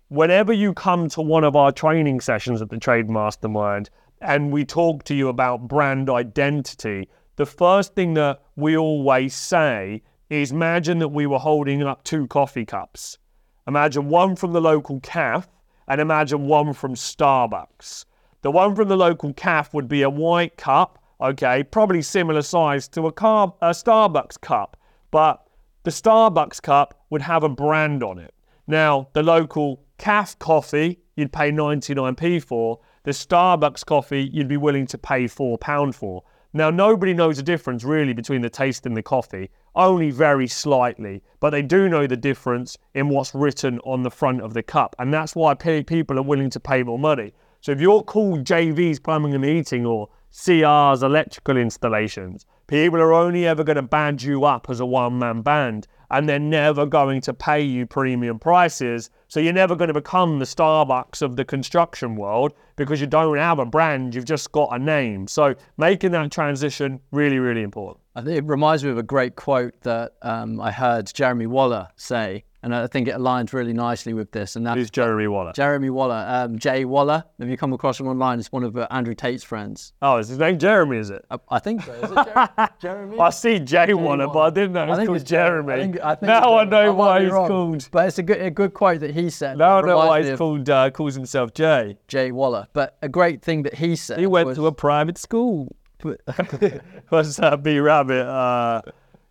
Whenever 0.09 0.51
you 0.51 0.73
come 0.73 1.07
to 1.07 1.21
one 1.21 1.43
of 1.43 1.55
our 1.55 1.71
training 1.71 2.19
sessions 2.19 2.63
at 2.63 2.69
the 2.71 2.79
Trade 2.79 3.11
Mastermind 3.11 3.91
and 4.19 4.51
we 4.51 4.65
talk 4.65 5.03
to 5.03 5.13
you 5.13 5.27
about 5.27 5.67
brand 5.67 6.09
identity, 6.09 7.07
the 7.35 7.45
first 7.45 7.93
thing 7.93 8.15
that 8.15 8.41
we 8.55 8.75
always 8.75 9.35
say 9.35 10.01
is 10.31 10.51
imagine 10.51 10.97
that 10.97 11.09
we 11.09 11.27
were 11.27 11.37
holding 11.37 11.83
up 11.83 12.03
two 12.03 12.25
coffee 12.25 12.65
cups. 12.65 13.19
Imagine 13.67 14.09
one 14.09 14.35
from 14.35 14.51
the 14.51 14.59
local 14.59 14.99
calf 15.01 15.47
and 15.87 16.01
imagine 16.01 16.47
one 16.47 16.73
from 16.73 16.95
Starbucks. 16.95 18.05
The 18.41 18.49
one 18.49 18.75
from 18.75 18.87
the 18.87 18.97
local 18.97 19.31
calf 19.33 19.75
would 19.75 19.87
be 19.87 20.01
a 20.01 20.09
white 20.09 20.57
cup, 20.57 20.97
okay, 21.21 21.63
probably 21.63 22.01
similar 22.01 22.41
size 22.41 22.87
to 22.89 23.05
a, 23.05 23.11
car, 23.11 23.53
a 23.61 23.69
Starbucks 23.69 24.41
cup, 24.41 24.75
but 25.11 25.45
the 25.83 25.91
Starbucks 25.91 26.63
cup 26.63 26.99
would 27.11 27.21
have 27.21 27.43
a 27.43 27.49
brand 27.49 28.01
on 28.01 28.17
it. 28.17 28.33
Now, 28.65 29.09
the 29.13 29.21
local 29.21 29.83
calf 29.99 30.39
coffee 30.39 30.99
you'd 31.15 31.31
pay 31.31 31.51
99p 31.51 32.41
for, 32.41 32.79
the 33.03 33.11
Starbucks 33.11 33.85
coffee 33.85 34.29
you'd 34.33 34.47
be 34.47 34.57
willing 34.57 34.87
to 34.87 34.97
pay 34.97 35.25
£4 35.25 35.93
for. 35.93 36.23
Now, 36.51 36.71
nobody 36.71 37.13
knows 37.13 37.37
the 37.37 37.43
difference 37.43 37.83
really 37.83 38.13
between 38.13 38.41
the 38.41 38.49
taste 38.49 38.87
and 38.87 38.97
the 38.97 39.03
coffee, 39.03 39.51
only 39.75 40.09
very 40.09 40.47
slightly, 40.47 41.21
but 41.39 41.51
they 41.51 41.61
do 41.61 41.87
know 41.87 42.07
the 42.07 42.17
difference 42.17 42.75
in 42.95 43.09
what's 43.09 43.35
written 43.35 43.79
on 43.79 44.01
the 44.01 44.09
front 44.09 44.41
of 44.41 44.55
the 44.55 44.63
cup, 44.63 44.95
and 44.97 45.13
that's 45.13 45.35
why 45.35 45.53
people 45.53 46.17
are 46.17 46.23
willing 46.23 46.49
to 46.49 46.59
pay 46.59 46.81
more 46.81 46.97
money. 46.97 47.33
So 47.61 47.71
if 47.71 47.79
you're 47.79 48.01
called 48.01 48.45
JV's 48.45 48.99
Plumbing 48.99 49.35
and 49.35 49.45
Heating 49.45 49.85
or 49.85 50.09
CR's 50.31 51.03
Electrical 51.03 51.57
Installations, 51.57 52.47
people 52.65 52.99
are 52.99 53.13
only 53.13 53.45
ever 53.45 53.63
going 53.63 53.75
to 53.75 53.81
band 53.83 54.23
you 54.23 54.45
up 54.45 54.69
as 54.69 54.79
a 54.79 54.85
one 54.85 55.19
man 55.19 55.41
band 55.41 55.87
and 56.11 56.27
they're 56.27 56.39
never 56.39 56.85
going 56.85 57.21
to 57.21 57.33
pay 57.33 57.61
you 57.61 57.85
premium 57.85 58.39
prices. 58.39 59.09
So 59.27 59.39
you're 59.39 59.53
never 59.53 59.75
going 59.75 59.89
to 59.89 59.93
become 59.93 60.39
the 60.39 60.45
Starbucks 60.45 61.21
of 61.21 61.35
the 61.35 61.45
construction 61.45 62.15
world 62.15 62.53
because 62.75 62.99
you 62.99 63.07
don't 63.07 63.37
have 63.37 63.59
a 63.59 63.65
brand, 63.65 64.15
you've 64.15 64.25
just 64.25 64.51
got 64.51 64.69
a 64.71 64.79
name. 64.79 65.27
So 65.27 65.55
making 65.77 66.11
that 66.11 66.31
transition 66.31 66.99
really, 67.11 67.39
really 67.39 67.61
important. 67.61 67.99
I 68.15 68.21
think 68.21 68.37
it 68.37 68.45
reminds 68.45 68.83
me 68.83 68.89
of 68.89 68.97
a 68.97 69.03
great 69.03 69.35
quote 69.35 69.79
that 69.81 70.13
um, 70.21 70.59
I 70.59 70.71
heard 70.71 71.11
Jeremy 71.13 71.47
Waller 71.47 71.87
say, 71.95 72.43
and 72.61 72.75
I 72.75 72.87
think 72.87 73.07
it 73.07 73.15
aligns 73.15 73.53
really 73.53 73.73
nicely 73.73 74.13
with 74.13 74.31
this. 74.31 74.55
And 74.55 74.65
that's 74.65 74.75
Who's 74.77 74.89
Jeremy 74.89 75.27
Waller? 75.27 75.53
Jeremy 75.53 75.89
Waller, 75.89 76.25
um, 76.27 76.59
Jay 76.59 76.85
Waller. 76.85 77.23
Have 77.39 77.49
you 77.49 77.57
come 77.57 77.71
across 77.73 77.99
him 77.99 78.07
online? 78.07 78.39
It's 78.39 78.51
one 78.51 78.63
of 78.63 78.75
uh, 78.75 78.87
Andrew 78.91 79.15
Tate's 79.15 79.43
friends. 79.43 79.93
Oh, 80.01 80.17
is 80.17 80.27
his 80.27 80.37
name 80.37 80.57
Jeremy? 80.59 80.97
Is 80.97 81.09
it? 81.09 81.23
I, 81.31 81.37
I 81.49 81.59
think 81.59 81.83
so. 81.83 81.93
Is 81.93 82.11
it 82.11 82.15
Jer- 82.57 82.69
Jeremy? 82.81 83.19
I 83.19 83.29
see 83.29 83.59
Jay 83.59 83.93
Waller, 83.93 84.27
but 84.27 84.39
I 84.39 84.49
didn't 84.49 84.73
know 84.73 84.81
I 84.81 84.83
it 84.83 84.89
was 84.89 84.97
think 84.97 85.07
called 85.09 85.25
Jeremy. 85.25 85.73
I 85.73 85.77
think- 85.77 85.99
I 86.01 86.15
think 86.15 86.27
now 86.27 86.57
I 86.57 86.63
know 86.65 86.93
why 86.93 87.21
he's 87.23 87.31
wrong. 87.31 87.47
called. 87.47 87.87
But 87.91 88.07
it's 88.07 88.17
a 88.17 88.23
good, 88.23 88.41
a 88.41 88.51
good 88.51 88.73
quote 88.73 88.99
that 89.01 89.11
he 89.11 89.29
said. 89.29 89.57
Now 89.57 89.77
I 89.77 89.81
know 89.81 89.97
why 89.97 90.23
he's 90.23 90.37
called 90.37 90.69
uh, 90.69 90.89
calls 90.91 91.15
himself 91.15 91.53
Jay. 91.53 91.97
Jay 92.07 92.31
Waller. 92.31 92.67
But 92.73 92.97
a 93.01 93.09
great 93.09 93.41
thing 93.41 93.63
that 93.63 93.75
he 93.75 93.95
said. 93.95 94.19
He 94.19 94.27
went 94.27 94.47
was, 94.47 94.57
to 94.57 94.67
a 94.67 94.71
private 94.71 95.17
school. 95.17 95.75
What's 97.09 97.35
that? 97.37 97.61
B 97.63 97.79
Rabbit, 97.79 98.25
uh, 98.25 98.81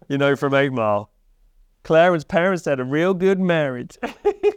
you 0.08 0.18
know, 0.18 0.36
from 0.36 0.54
Eight 0.54 0.72
Mile. 0.72 1.10
Clarence's 1.88 2.24
parents 2.24 2.66
had 2.66 2.80
a 2.80 2.84
real 2.84 3.14
good 3.14 3.40
marriage. 3.40 3.96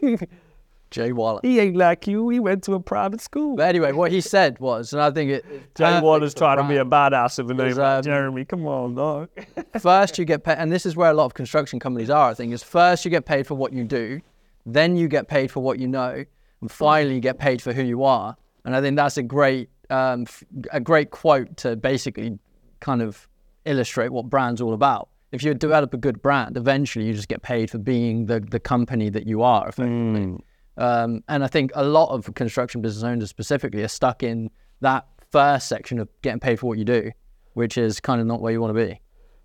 Jay 0.91 1.13
Waller. 1.13 1.39
he 1.41 1.61
ain't 1.61 1.77
like 1.77 2.05
you. 2.05 2.27
He 2.27 2.41
went 2.41 2.61
to 2.65 2.73
a 2.73 2.79
private 2.81 3.21
school. 3.21 3.55
But 3.55 3.69
anyway, 3.69 3.93
what 3.93 4.11
he 4.11 4.19
said 4.19 4.59
was, 4.59 4.91
and 4.91 5.01
I 5.01 5.11
think 5.11 5.31
it. 5.31 5.73
Jay 5.73 6.01
Waller's 6.01 6.33
for 6.33 6.39
trying 6.39 6.57
to 6.57 6.65
be 6.65 6.75
a 6.75 6.83
badass 6.83 7.39
of 7.39 7.49
a 7.49 7.53
name 7.53 7.79
um, 7.79 8.03
Jeremy. 8.03 8.43
Come 8.43 8.67
on, 8.67 8.95
dog. 8.95 9.29
first 9.79 10.19
you 10.19 10.25
get 10.25 10.43
paid, 10.43 10.57
and 10.57 10.69
this 10.69 10.85
is 10.85 10.97
where 10.97 11.09
a 11.09 11.13
lot 11.13 11.23
of 11.23 11.33
construction 11.33 11.79
companies 11.79 12.09
are. 12.09 12.31
I 12.31 12.33
think 12.33 12.51
is 12.51 12.63
first 12.63 13.05
you 13.05 13.11
get 13.11 13.25
paid 13.25 13.47
for 13.47 13.55
what 13.55 13.71
you 13.71 13.85
do, 13.85 14.19
then 14.65 14.97
you 14.97 15.07
get 15.07 15.29
paid 15.29 15.51
for 15.51 15.61
what 15.61 15.79
you 15.79 15.87
know, 15.87 16.25
and 16.59 16.69
finally 16.69 17.15
you 17.15 17.21
get 17.21 17.39
paid 17.39 17.61
for 17.61 17.71
who 17.71 17.81
you 17.81 18.03
are. 18.03 18.35
And 18.65 18.75
I 18.75 18.81
think 18.81 18.97
that's 18.97 19.15
a 19.15 19.23
great, 19.23 19.69
um, 19.89 20.25
a 20.73 20.81
great 20.81 21.11
quote 21.11 21.55
to 21.57 21.77
basically 21.77 22.37
kind 22.81 23.01
of 23.01 23.29
illustrate 23.63 24.09
what 24.09 24.29
brand's 24.29 24.59
all 24.59 24.73
about. 24.73 25.07
If 25.31 25.43
you 25.43 25.53
develop 25.53 25.93
a 25.93 25.97
good 25.97 26.21
brand, 26.21 26.57
eventually 26.57 27.05
you 27.05 27.13
just 27.13 27.29
get 27.29 27.41
paid 27.41 27.69
for 27.71 27.77
being 27.77 28.25
the 28.25 28.39
the 28.39 28.59
company 28.59 29.09
that 29.09 29.27
you 29.27 29.41
are. 29.41 29.69
Effectively. 29.69 30.43
Um, 30.77 31.23
and 31.27 31.43
I 31.43 31.47
think 31.47 31.71
a 31.75 31.83
lot 31.83 32.09
of 32.09 32.33
construction 32.33 32.81
business 32.81 33.03
owners 33.03 33.29
specifically 33.29 33.83
are 33.83 33.87
stuck 33.87 34.23
in 34.23 34.49
that 34.79 35.05
first 35.31 35.67
section 35.67 35.99
of 35.99 36.09
getting 36.21 36.39
paid 36.39 36.59
for 36.59 36.67
what 36.67 36.77
you 36.77 36.85
do, 36.85 37.11
which 37.53 37.77
is 37.77 37.99
kind 37.99 38.19
of 38.19 38.27
not 38.27 38.41
where 38.41 38.51
you 38.51 38.61
want 38.61 38.75
to 38.75 38.85
be. 38.85 38.99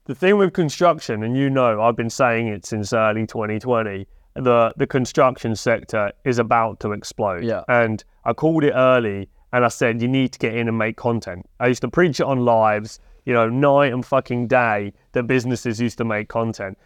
The 0.04 0.14
thing 0.14 0.38
with 0.38 0.52
construction, 0.52 1.22
and 1.22 1.36
you 1.36 1.50
know, 1.50 1.82
I've 1.82 1.96
been 1.96 2.10
saying 2.10 2.48
it 2.48 2.64
since 2.64 2.92
early 2.92 3.26
2020, 3.26 4.06
the 4.36 4.72
the 4.76 4.86
construction 4.86 5.56
sector 5.56 6.12
is 6.24 6.38
about 6.38 6.80
to 6.80 6.92
explode. 6.92 7.44
Yeah. 7.44 7.62
And 7.68 8.04
I 8.24 8.32
called 8.32 8.64
it 8.64 8.72
early, 8.72 9.28
and 9.56 9.64
I 9.64 9.68
said 9.68 10.02
you 10.02 10.08
need 10.08 10.32
to 10.32 10.38
get 10.38 10.54
in 10.54 10.68
and 10.68 10.76
make 10.76 10.98
content. 10.98 11.48
I 11.60 11.68
used 11.68 11.80
to 11.80 11.88
preach 11.88 12.20
it 12.20 12.26
on 12.26 12.44
lives, 12.44 13.00
you 13.24 13.32
know, 13.32 13.48
night 13.48 13.90
and 13.90 14.04
fucking 14.04 14.48
day 14.48 14.92
that 15.12 15.22
businesses 15.22 15.80
used 15.80 15.96
to 15.96 16.04
make 16.04 16.28
content. 16.28 16.76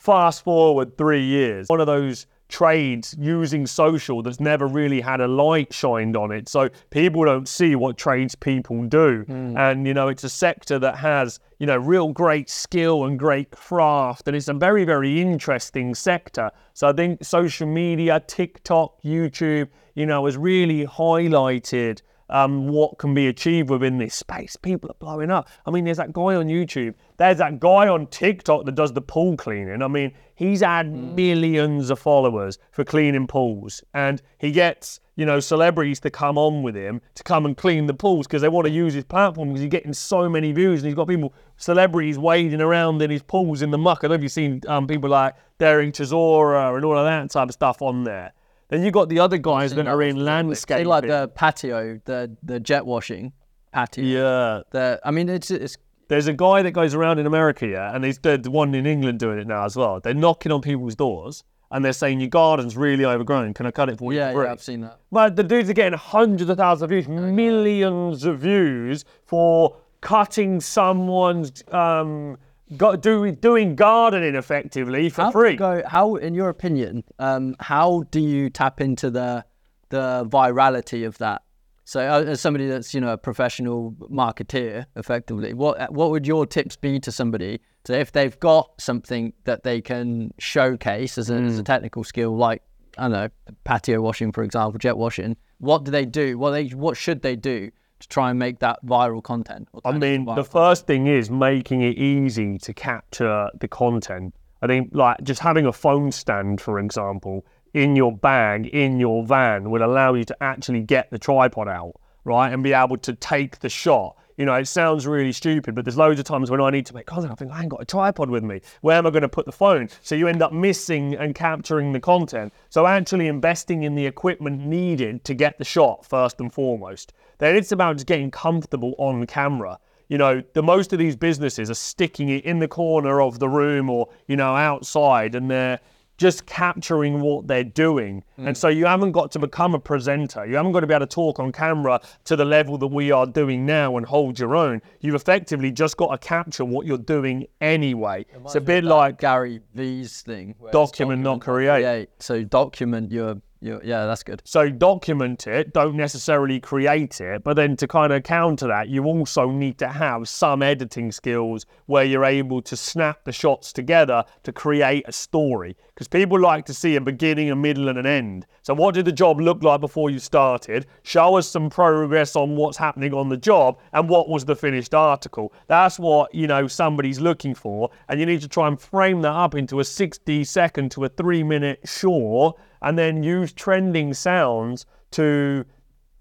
Fast 0.00 0.42
forward 0.42 0.98
three 0.98 1.22
years, 1.22 1.68
one 1.68 1.80
of 1.80 1.86
those 1.86 2.26
trades 2.48 3.14
using 3.16 3.64
social 3.64 4.22
that's 4.22 4.40
never 4.40 4.66
really 4.66 5.00
had 5.00 5.20
a 5.20 5.28
light 5.28 5.72
shined 5.72 6.16
on 6.16 6.32
it. 6.32 6.48
So 6.48 6.68
people 6.90 7.24
don't 7.24 7.46
see 7.46 7.76
what 7.76 7.96
tradespeople 7.96 8.86
do. 8.86 9.22
Hmm. 9.22 9.56
And, 9.56 9.86
you 9.86 9.94
know, 9.94 10.08
it's 10.08 10.24
a 10.24 10.28
sector 10.28 10.80
that 10.80 10.96
has, 10.96 11.38
you 11.60 11.66
know, 11.66 11.76
real 11.76 12.08
great 12.12 12.50
skill 12.50 13.04
and 13.04 13.16
great 13.16 13.52
craft. 13.52 14.26
And 14.26 14.36
it's 14.36 14.48
a 14.48 14.54
very, 14.54 14.84
very 14.84 15.20
interesting 15.20 15.94
sector. 15.94 16.50
So 16.74 16.88
I 16.88 16.92
think 16.92 17.24
social 17.24 17.68
media, 17.68 18.20
TikTok, 18.26 19.00
YouTube, 19.02 19.68
you 19.94 20.06
know, 20.06 20.26
has 20.26 20.36
really 20.36 20.86
highlighted 20.86 22.02
um, 22.30 22.68
what 22.68 22.98
can 22.98 23.14
be 23.14 23.28
achieved 23.28 23.70
within 23.70 23.98
this 23.98 24.14
space. 24.14 24.56
People 24.56 24.90
are 24.90 24.96
blowing 24.98 25.30
up. 25.30 25.48
I 25.64 25.70
mean, 25.70 25.84
there's 25.84 25.96
that 25.98 26.12
guy 26.12 26.34
on 26.34 26.46
YouTube. 26.46 26.94
There's 27.16 27.38
that 27.38 27.60
guy 27.60 27.88
on 27.88 28.06
TikTok 28.08 28.64
that 28.66 28.74
does 28.74 28.92
the 28.92 29.00
pool 29.00 29.36
cleaning. 29.36 29.82
I 29.82 29.88
mean, 29.88 30.12
he's 30.34 30.60
had 30.60 30.92
millions 30.92 31.90
of 31.90 31.98
followers 31.98 32.58
for 32.72 32.84
cleaning 32.84 33.26
pools, 33.26 33.82
and 33.94 34.20
he 34.38 34.50
gets 34.50 35.00
you 35.16 35.24
know 35.24 35.40
celebrities 35.40 35.98
to 36.00 36.10
come 36.10 36.36
on 36.36 36.62
with 36.62 36.76
him 36.76 37.00
to 37.14 37.22
come 37.22 37.46
and 37.46 37.56
clean 37.56 37.86
the 37.86 37.94
pools 37.94 38.26
because 38.26 38.42
they 38.42 38.48
want 38.48 38.66
to 38.66 38.72
use 38.72 38.92
his 38.92 39.04
platform 39.04 39.48
because 39.48 39.62
he's 39.62 39.70
getting 39.70 39.92
so 39.92 40.28
many 40.28 40.52
views, 40.52 40.80
and 40.80 40.86
he's 40.86 40.94
got 40.94 41.08
people, 41.08 41.32
celebrities 41.56 42.18
wading 42.18 42.60
around 42.60 43.00
in 43.02 43.10
his 43.10 43.22
pools 43.22 43.62
in 43.62 43.70
the 43.70 43.78
muck. 43.78 44.00
I 44.00 44.02
don't 44.02 44.10
know 44.10 44.14
if 44.16 44.22
you've 44.22 44.32
seen 44.32 44.60
um, 44.68 44.86
people 44.86 45.10
like 45.10 45.34
Dereck 45.58 45.92
Chisora 45.92 46.74
and 46.74 46.84
all 46.84 46.98
of 46.98 47.04
that 47.04 47.30
type 47.30 47.48
of 47.48 47.54
stuff 47.54 47.80
on 47.82 48.04
there. 48.04 48.32
Then 48.68 48.82
you 48.82 48.90
got 48.90 49.08
the 49.08 49.20
other 49.20 49.38
guys 49.38 49.74
that 49.74 49.86
are 49.86 50.02
in 50.02 50.16
They 50.16 50.22
landscape. 50.22 50.86
like 50.86 51.06
the 51.06 51.28
patio, 51.34 52.00
the 52.04 52.36
the 52.42 52.58
jet 52.60 52.84
washing 52.84 53.32
patio. 53.72 54.04
Yeah. 54.04 54.62
The, 54.70 55.00
I 55.04 55.10
mean, 55.10 55.28
it's 55.28 55.50
it's 55.50 55.76
There's 56.08 56.26
a 56.26 56.32
guy 56.32 56.62
that 56.62 56.72
goes 56.72 56.94
around 56.94 57.18
in 57.18 57.26
America, 57.26 57.66
yeah, 57.66 57.94
and 57.94 58.04
he's 58.04 58.18
the 58.18 58.36
the 58.38 58.50
one 58.50 58.74
in 58.74 58.86
England 58.86 59.18
doing 59.18 59.38
it 59.38 59.46
now 59.46 59.64
as 59.64 59.76
well. 59.76 60.00
They're 60.00 60.14
knocking 60.14 60.52
on 60.52 60.60
people's 60.62 60.96
doors 60.96 61.44
and 61.70 61.84
they're 61.84 61.92
saying 61.92 62.20
your 62.20 62.28
garden's 62.28 62.76
really 62.76 63.04
overgrown. 63.04 63.52
Can 63.54 63.66
I 63.66 63.70
cut 63.72 63.88
it 63.88 63.98
for 63.98 64.12
you? 64.12 64.18
yeah, 64.20 64.30
yeah, 64.32 64.52
I've 64.52 64.62
seen 64.62 64.80
that. 64.82 65.00
But 65.10 65.36
the 65.36 65.42
dudes 65.42 65.68
are 65.68 65.72
getting 65.72 65.98
hundreds 65.98 66.48
of 66.48 66.56
thousands 66.56 66.82
of 66.82 66.90
views, 66.90 67.08
millions 67.08 68.24
of 68.24 68.38
views 68.38 69.04
for 69.24 69.76
cutting 70.00 70.60
someone's 70.60 71.64
um, 71.72 72.38
got 72.76 73.00
doing 73.00 73.36
doing 73.36 73.76
gardening 73.76 74.34
effectively 74.34 75.08
for 75.08 75.22
How 75.22 75.30
free. 75.30 75.56
go? 75.56 75.82
How, 75.86 76.16
in 76.16 76.34
your 76.34 76.48
opinion, 76.48 77.04
um, 77.18 77.56
how 77.60 78.04
do 78.10 78.20
you 78.20 78.50
tap 78.50 78.80
into 78.80 79.10
the 79.10 79.44
the 79.88 80.26
virality 80.28 81.06
of 81.06 81.18
that? 81.18 81.42
So, 81.84 82.00
uh, 82.00 82.24
as 82.24 82.40
somebody 82.40 82.66
that's 82.66 82.92
you 82.94 83.00
know 83.00 83.12
a 83.12 83.18
professional 83.18 83.92
marketeer, 84.10 84.86
effectively, 84.96 85.54
what 85.54 85.92
what 85.92 86.10
would 86.10 86.26
your 86.26 86.46
tips 86.46 86.76
be 86.76 86.98
to 87.00 87.12
somebody 87.12 87.60
to 87.84 87.98
if 87.98 88.10
they've 88.12 88.38
got 88.40 88.70
something 88.80 89.32
that 89.44 89.62
they 89.62 89.80
can 89.80 90.32
showcase 90.38 91.18
as 91.18 91.30
a, 91.30 91.36
as 91.36 91.58
a 91.58 91.62
technical 91.62 92.02
skill, 92.02 92.36
like 92.36 92.62
I 92.98 93.02
don't 93.02 93.12
know 93.12 93.28
patio 93.64 94.00
washing, 94.00 94.32
for 94.32 94.42
example, 94.42 94.78
jet 94.78 94.96
washing? 94.96 95.36
What 95.58 95.84
do 95.84 95.90
they 95.92 96.04
do? 96.04 96.38
What 96.38 96.50
they 96.50 96.66
what 96.68 96.96
should 96.96 97.22
they 97.22 97.36
do 97.36 97.70
to 98.00 98.08
try 98.08 98.30
and 98.30 98.38
make 98.38 98.58
that 98.60 98.84
viral 98.84 99.22
content? 99.22 99.68
I 99.84 99.92
mean, 99.92 100.24
the 100.24 100.32
viral 100.32 100.46
first 100.46 100.86
thing 100.86 101.06
is 101.06 101.30
making 101.30 101.82
it 101.82 101.96
easy 101.96 102.58
to 102.58 102.74
capture 102.74 103.50
the 103.58 103.68
content. 103.68 104.34
I 104.62 104.66
think, 104.66 104.90
like, 104.92 105.22
just 105.22 105.40
having 105.40 105.66
a 105.66 105.72
phone 105.72 106.12
stand, 106.12 106.60
for 106.60 106.78
example, 106.78 107.44
in 107.74 107.94
your 107.94 108.16
bag, 108.16 108.66
in 108.68 108.98
your 108.98 109.24
van, 109.24 109.70
will 109.70 109.84
allow 109.84 110.14
you 110.14 110.24
to 110.24 110.42
actually 110.42 110.80
get 110.80 111.10
the 111.10 111.18
tripod 111.18 111.68
out, 111.68 111.92
right? 112.24 112.52
And 112.52 112.62
be 112.62 112.72
able 112.72 112.96
to 112.98 113.12
take 113.14 113.58
the 113.60 113.68
shot. 113.68 114.16
You 114.36 114.44
know, 114.44 114.54
it 114.54 114.68
sounds 114.68 115.06
really 115.06 115.32
stupid, 115.32 115.74
but 115.74 115.84
there's 115.84 115.96
loads 115.96 116.20
of 116.20 116.26
times 116.26 116.50
when 116.50 116.60
I 116.60 116.70
need 116.70 116.84
to 116.86 116.94
make 116.94 117.06
content, 117.06 117.32
I 117.32 117.34
think, 117.36 117.52
I 117.52 117.60
ain't 117.60 117.70
got 117.70 117.80
a 117.80 117.86
tripod 117.86 118.28
with 118.28 118.44
me. 118.44 118.60
Where 118.82 118.96
am 118.96 119.06
I 119.06 119.10
going 119.10 119.22
to 119.22 119.28
put 119.28 119.46
the 119.46 119.52
phone? 119.52 119.88
So 120.02 120.14
you 120.14 120.28
end 120.28 120.42
up 120.42 120.52
missing 120.52 121.14
and 121.14 121.34
capturing 121.34 121.92
the 121.92 122.00
content. 122.00 122.52
So 122.68 122.86
actually 122.86 123.28
investing 123.28 123.84
in 123.84 123.94
the 123.94 124.06
equipment 124.06 124.66
needed 124.66 125.24
to 125.24 125.34
get 125.34 125.58
the 125.58 125.64
shot 125.64 126.04
first 126.04 126.38
and 126.40 126.52
foremost. 126.52 127.12
Then 127.38 127.56
it's 127.56 127.72
about 127.72 127.96
just 127.96 128.06
getting 128.06 128.30
comfortable 128.30 128.94
on 128.98 129.26
camera 129.26 129.78
you 130.08 130.18
know, 130.18 130.42
the 130.52 130.62
most 130.62 130.92
of 130.92 130.98
these 130.98 131.16
businesses 131.16 131.70
are 131.70 131.74
sticking 131.74 132.28
it 132.28 132.44
in 132.44 132.60
the 132.60 132.68
corner 132.68 133.20
of 133.20 133.38
the 133.38 133.48
room 133.48 133.90
or, 133.90 134.08
you 134.28 134.36
know, 134.36 134.54
outside 134.54 135.34
and 135.34 135.50
they're 135.50 135.80
just 136.16 136.46
capturing 136.46 137.20
what 137.20 137.46
they're 137.46 137.64
doing. 137.64 138.24
And 138.38 138.56
so 138.56 138.68
you 138.68 138.86
haven't 138.86 139.12
got 139.12 139.30
to 139.32 139.38
become 139.38 139.74
a 139.74 139.78
presenter. 139.78 140.44
You 140.46 140.56
haven't 140.56 140.72
got 140.72 140.80
to 140.80 140.86
be 140.86 140.94
able 140.94 141.06
to 141.06 141.14
talk 141.14 141.38
on 141.38 141.52
camera 141.52 142.00
to 142.24 142.36
the 142.36 142.44
level 142.44 142.78
that 142.78 142.86
we 142.88 143.10
are 143.10 143.26
doing 143.26 143.64
now 143.66 143.96
and 143.96 144.06
hold 144.06 144.38
your 144.38 144.56
own. 144.56 144.82
You've 145.00 145.14
effectively 145.14 145.70
just 145.72 145.96
got 145.96 146.10
to 146.10 146.18
capture 146.18 146.64
what 146.64 146.86
you're 146.86 146.98
doing 146.98 147.46
anyway. 147.60 148.26
It's 148.44 148.54
a 148.54 148.60
bit 148.60 148.84
like 148.84 149.18
Gary 149.18 149.60
V's 149.74 150.22
thing. 150.22 150.54
it's 150.62 150.72
Document, 150.72 151.22
not 151.22 151.40
create. 151.40 152.08
So 152.18 152.44
document 152.44 153.10
your, 153.12 153.36
your 153.60 153.82
yeah, 153.82 154.06
that's 154.06 154.22
good. 154.22 154.42
So 154.44 154.68
document 154.68 155.46
it, 155.46 155.72
don't 155.72 155.96
necessarily 155.96 156.60
create 156.60 157.20
it, 157.20 157.42
but 157.42 157.54
then 157.54 157.76
to 157.76 157.88
kind 157.88 158.12
of 158.12 158.22
counter 158.22 158.66
that, 158.68 158.88
you 158.88 159.04
also 159.04 159.50
need 159.50 159.78
to 159.78 159.88
have 159.88 160.28
some 160.28 160.62
editing 160.62 161.10
skills 161.12 161.66
where 161.86 162.04
you're 162.04 162.24
able 162.24 162.60
to 162.62 162.76
snap 162.76 163.24
the 163.24 163.32
shots 163.32 163.72
together 163.72 164.24
to 164.42 164.52
create 164.52 165.04
a 165.06 165.12
story. 165.12 165.76
Because 165.94 166.08
people 166.08 166.38
like 166.38 166.66
to 166.66 166.74
see 166.74 166.96
a 166.96 167.00
beginning, 167.00 167.50
a 167.50 167.56
middle, 167.56 167.88
and 167.88 167.98
an 167.98 168.04
end. 168.04 168.46
So 168.62 168.74
what 168.74 168.94
did 168.94 169.06
the 169.06 169.12
job 169.12 169.40
look 169.40 169.62
like 169.62 169.80
before 169.80 170.10
you 170.10 170.18
started? 170.18 170.86
Show 171.02 171.36
us 171.36 171.48
some 171.48 171.70
progress 171.70 172.36
on 172.36 172.56
what's 172.56 172.76
happening 172.76 173.14
on 173.14 173.30
the 173.30 173.36
job 173.36 173.78
and 173.94 174.08
what 174.08 174.28
was 174.28 174.44
the 174.44 174.56
finished 174.56 174.94
article. 174.94 175.54
That's 175.68 175.98
what, 175.98 176.34
you 176.34 176.46
know, 176.46 176.66
somebody's 176.66 177.20
looking 177.20 177.54
for. 177.54 177.90
And 178.08 178.20
you 178.20 178.26
need 178.26 178.42
to 178.42 178.48
try 178.48 178.68
and 178.68 178.78
frame 178.78 179.22
that 179.22 179.32
up 179.32 179.54
into 179.54 179.80
a 179.80 179.84
60 179.84 180.44
second 180.44 180.90
to 180.92 181.04
a 181.06 181.08
three 181.08 181.42
minute 181.42 181.80
short 181.84 182.58
and 182.86 182.96
then 182.96 183.24
use 183.24 183.52
trending 183.52 184.14
sounds 184.14 184.86
to 185.10 185.64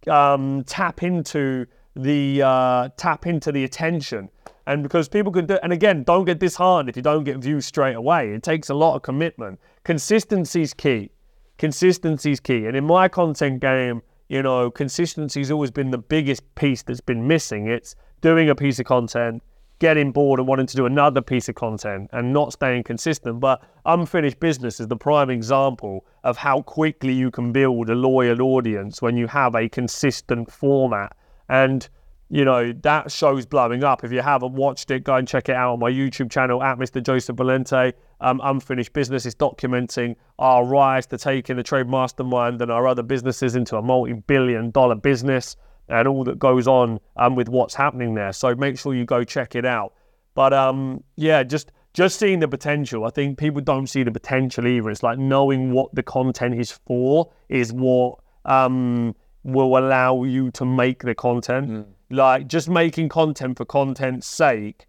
um, 0.08 0.64
tap 0.66 1.04
into 1.04 1.68
the 1.96 2.42
uh, 2.42 2.90
tap 2.98 3.28
into 3.28 3.52
the 3.52 3.64
attention. 3.64 4.30
And 4.66 4.82
because 4.82 5.08
people 5.08 5.32
can 5.32 5.46
do, 5.46 5.60
and 5.62 5.72
again, 5.72 6.02
don't 6.02 6.26
get 6.26 6.40
disheartened 6.40 6.90
if 6.90 6.96
you 6.96 7.04
don't 7.04 7.24
get 7.24 7.38
views 7.38 7.68
straight 7.68 7.96
away. 7.96 8.32
It 8.32 8.42
takes 8.42 8.72
a 8.72 8.74
lot 8.74 8.96
of 8.96 9.04
commitment. 9.04 9.60
Consistency 9.84 10.64
is 10.64 10.74
key. 10.74 11.12
Consistency 11.60 12.32
is 12.32 12.40
key. 12.40 12.66
And 12.66 12.76
in 12.76 12.84
my 12.84 13.10
content 13.10 13.60
game, 13.60 14.02
you 14.28 14.42
know, 14.42 14.72
consistency 14.72 15.42
has 15.42 15.52
always 15.52 15.70
been 15.70 15.92
the 15.92 16.00
biggest 16.00 16.44
piece 16.56 16.82
that's 16.82 17.00
been 17.00 17.28
missing. 17.28 17.68
It's 17.68 17.96
doing 18.22 18.50
a 18.50 18.56
piece 18.56 18.80
of 18.80 18.88
content, 18.88 19.44
getting 19.80 20.12
bored 20.12 20.40
and 20.40 20.48
wanting 20.48 20.66
to 20.68 20.76
do 20.76 20.86
another 20.86 21.22
piece 21.22 21.50
of 21.50 21.56
content 21.56 22.10
and 22.14 22.32
not 22.32 22.54
staying 22.54 22.84
consistent. 22.84 23.40
But 23.40 23.62
unfinished 23.86 24.40
business 24.40 24.80
is 24.80 24.88
the 24.88 24.96
prime 24.96 25.30
example 25.30 26.06
of 26.24 26.38
how 26.38 26.62
quickly 26.62 27.14
you 27.14 27.32
can 27.32 27.52
build 27.52 27.90
a 27.90 27.96
loyal 27.96 28.42
audience 28.42 29.02
when 29.02 29.18
you 29.18 29.28
have 29.28 29.56
a 29.56 29.68
consistent 29.68 30.52
format. 30.52 31.16
And 31.50 31.88
you 32.30 32.44
know, 32.44 32.74
that 32.82 33.12
show's 33.12 33.46
blowing 33.46 33.84
up. 33.84 34.04
If 34.04 34.12
you 34.12 34.22
haven't 34.22 34.54
watched 34.54 34.90
it, 34.90 35.04
go 35.04 35.16
and 35.16 35.28
check 35.28 35.48
it 35.48 35.56
out 35.56 35.74
on 35.74 35.80
my 35.80 35.92
YouTube 35.92 36.32
channel 36.32 36.64
at 36.64 36.80
Mr. 36.80 37.02
Joseph 37.02 37.36
Valente. 37.36 37.94
Um, 38.20 38.42
Unfinished 38.44 38.94
Business 38.94 39.28
is 39.28 39.36
documenting 39.36 40.16
our 40.40 40.66
rise 40.66 41.06
to 41.08 41.20
taking 41.20 41.56
the 41.56 41.64
Trade 41.64 41.88
Mastermind 41.88 42.62
and 42.62 42.72
our 42.72 42.88
other 42.88 43.04
businesses 43.04 43.56
into 43.56 43.78
a 43.78 43.82
multi 43.82 44.14
billion 44.14 44.72
dollar 44.72 44.96
business 44.96 45.56
and 45.88 46.08
all 46.08 46.24
that 46.24 46.40
goes 46.40 46.68
on 46.68 47.00
um, 47.18 47.36
with 47.36 47.50
what's 47.50 47.76
happening 47.76 48.16
there. 48.16 48.34
So 48.34 48.56
make 48.56 48.80
sure 48.80 48.94
you 48.94 49.06
go 49.06 49.24
check 49.24 49.56
it 49.56 49.66
out. 49.66 49.94
But 50.34 50.54
um, 50.54 51.04
yeah, 51.16 51.44
just 51.44 51.72
just 51.94 52.20
seeing 52.20 52.40
the 52.40 52.48
potential. 52.48 53.06
I 53.06 53.10
think 53.10 53.38
people 53.38 53.62
don't 53.62 53.88
see 53.88 54.04
the 54.04 54.12
potential 54.12 54.68
either. 54.68 54.90
It's 54.90 55.04
like 55.04 55.18
knowing 55.18 55.72
what 55.72 55.94
the 55.96 56.04
content 56.04 56.60
is 56.60 56.72
for 56.72 57.32
is 57.48 57.72
what 57.72 58.20
um, 58.44 59.16
will 59.44 59.78
allow 59.78 60.24
you 60.24 60.52
to 60.52 60.66
make 60.66 61.04
the 61.04 61.16
content. 61.16 61.70
Mm 61.70 61.86
like 62.10 62.48
just 62.48 62.70
making 62.70 63.10
content 63.10 63.58
for 63.58 63.66
content's 63.66 64.28
sake. 64.28 64.86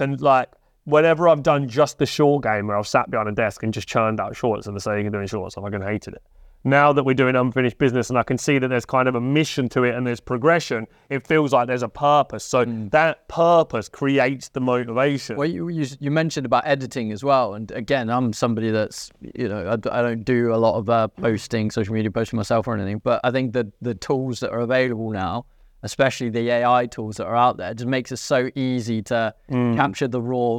And 0.00 0.20
like 0.20 0.50
whenever 0.84 1.28
I've 1.28 1.42
done 1.42 1.68
just 1.68 1.98
the 1.98 2.06
short 2.06 2.42
game 2.42 2.66
where 2.66 2.76
I've 2.76 2.86
sat 2.86 3.10
behind 3.10 3.28
a 3.28 3.32
desk 3.32 3.62
and 3.62 3.72
just 3.72 3.88
churned 3.88 4.20
out 4.20 4.36
shorts 4.36 4.66
and 4.66 4.76
the 4.76 4.80
saying 4.80 5.06
of 5.06 5.12
doing 5.12 5.26
shorts, 5.26 5.56
I've 5.56 5.64
fucking 5.64 5.82
hated 5.82 6.14
it. 6.14 6.22
Now 6.66 6.92
that 6.92 7.04
we're 7.04 7.14
doing 7.14 7.36
unfinished 7.36 7.78
business 7.78 8.10
and 8.10 8.18
I 8.18 8.24
can 8.24 8.38
see 8.38 8.58
that 8.58 8.66
there's 8.66 8.84
kind 8.84 9.06
of 9.06 9.14
a 9.14 9.20
mission 9.20 9.68
to 9.68 9.84
it 9.84 9.94
and 9.94 10.04
there's 10.04 10.18
progression, 10.18 10.88
it 11.10 11.24
feels 11.24 11.52
like 11.52 11.68
there's 11.68 11.84
a 11.84 11.88
purpose. 11.88 12.44
So 12.44 12.64
mm. 12.64 12.90
that 12.90 13.28
purpose 13.28 13.88
creates 13.88 14.48
the 14.48 14.58
motivation. 14.58 15.36
Well, 15.36 15.48
you, 15.48 15.68
you, 15.68 15.86
you 16.00 16.10
mentioned 16.10 16.44
about 16.44 16.66
editing 16.66 17.12
as 17.12 17.22
well, 17.22 17.54
and 17.54 17.70
again, 17.70 18.10
I'm 18.10 18.32
somebody 18.32 18.72
that's 18.72 19.10
you 19.20 19.48
know 19.48 19.68
I, 19.68 19.98
I 19.98 20.02
don't 20.02 20.24
do 20.24 20.52
a 20.52 20.56
lot 20.56 20.76
of 20.76 20.90
uh, 20.90 21.06
posting, 21.06 21.70
social 21.70 21.94
media 21.94 22.10
posting 22.10 22.36
myself 22.36 22.66
or 22.66 22.74
anything, 22.74 22.98
but 22.98 23.20
I 23.22 23.30
think 23.30 23.52
that 23.52 23.68
the 23.80 23.94
tools 23.94 24.40
that 24.40 24.50
are 24.50 24.60
available 24.60 25.10
now 25.10 25.46
especially 25.82 26.30
the 26.30 26.50
AI 26.50 26.86
tools 26.86 27.16
that 27.16 27.26
are 27.26 27.36
out 27.36 27.58
there, 27.58 27.72
just 27.72 27.86
makes 27.86 28.10
it 28.10 28.16
so 28.16 28.50
easy 28.56 29.02
to 29.02 29.32
mm. 29.48 29.76
capture 29.76 30.08
the 30.08 30.20
raw 30.20 30.58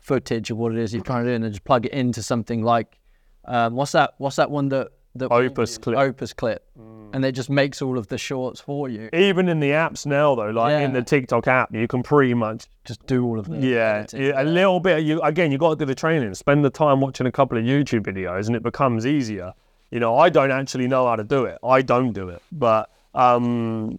footage 0.00 0.50
of 0.50 0.56
what 0.56 0.72
it 0.72 0.78
is 0.78 0.92
you're 0.92 1.04
trying 1.04 1.22
to 1.22 1.30
do 1.30 1.34
and 1.34 1.44
then 1.44 1.52
just 1.52 1.62
plug 1.62 1.86
it 1.86 1.92
into 1.92 2.20
something 2.20 2.64
like 2.64 2.98
um, 3.46 3.74
what's 3.74 3.92
that? 3.92 4.14
What's 4.18 4.36
that 4.36 4.50
one 4.50 4.68
that 4.70 4.88
that 5.18 5.32
Opus 5.32 5.78
clip? 5.78 5.98
Opus 5.98 6.32
clip, 6.32 6.64
mm. 6.78 7.10
and 7.12 7.24
it 7.24 7.32
just 7.32 7.50
makes 7.50 7.82
all 7.82 7.98
of 7.98 8.06
the 8.08 8.18
shorts 8.18 8.60
for 8.60 8.88
you. 8.88 9.08
Even 9.12 9.48
in 9.48 9.60
the 9.60 9.70
apps 9.70 10.06
now, 10.06 10.34
though, 10.34 10.50
like 10.50 10.70
yeah. 10.70 10.80
in 10.80 10.92
the 10.92 11.02
TikTok 11.02 11.46
app, 11.46 11.74
you 11.74 11.86
can 11.86 12.02
pretty 12.02 12.34
much 12.34 12.66
just 12.84 13.04
do 13.06 13.24
all 13.24 13.38
of 13.38 13.48
it. 13.48 13.62
Yeah, 13.62 14.06
yeah, 14.12 14.40
a 14.40 14.44
little 14.44 14.80
bit. 14.80 15.04
You 15.04 15.20
again, 15.22 15.52
you 15.52 15.58
got 15.58 15.70
to 15.70 15.76
do 15.76 15.84
the 15.84 15.94
training. 15.94 16.34
Spend 16.34 16.64
the 16.64 16.70
time 16.70 17.00
watching 17.00 17.26
a 17.26 17.32
couple 17.32 17.58
of 17.58 17.64
YouTube 17.64 18.02
videos, 18.02 18.46
and 18.46 18.56
it 18.56 18.62
becomes 18.62 19.06
easier. 19.06 19.52
You 19.90 20.00
know, 20.00 20.16
I 20.16 20.30
don't 20.30 20.50
actually 20.50 20.88
know 20.88 21.06
how 21.06 21.16
to 21.16 21.24
do 21.24 21.44
it. 21.44 21.58
I 21.62 21.82
don't 21.82 22.12
do 22.12 22.28
it, 22.28 22.42
but 22.50 22.90
um, 23.14 23.98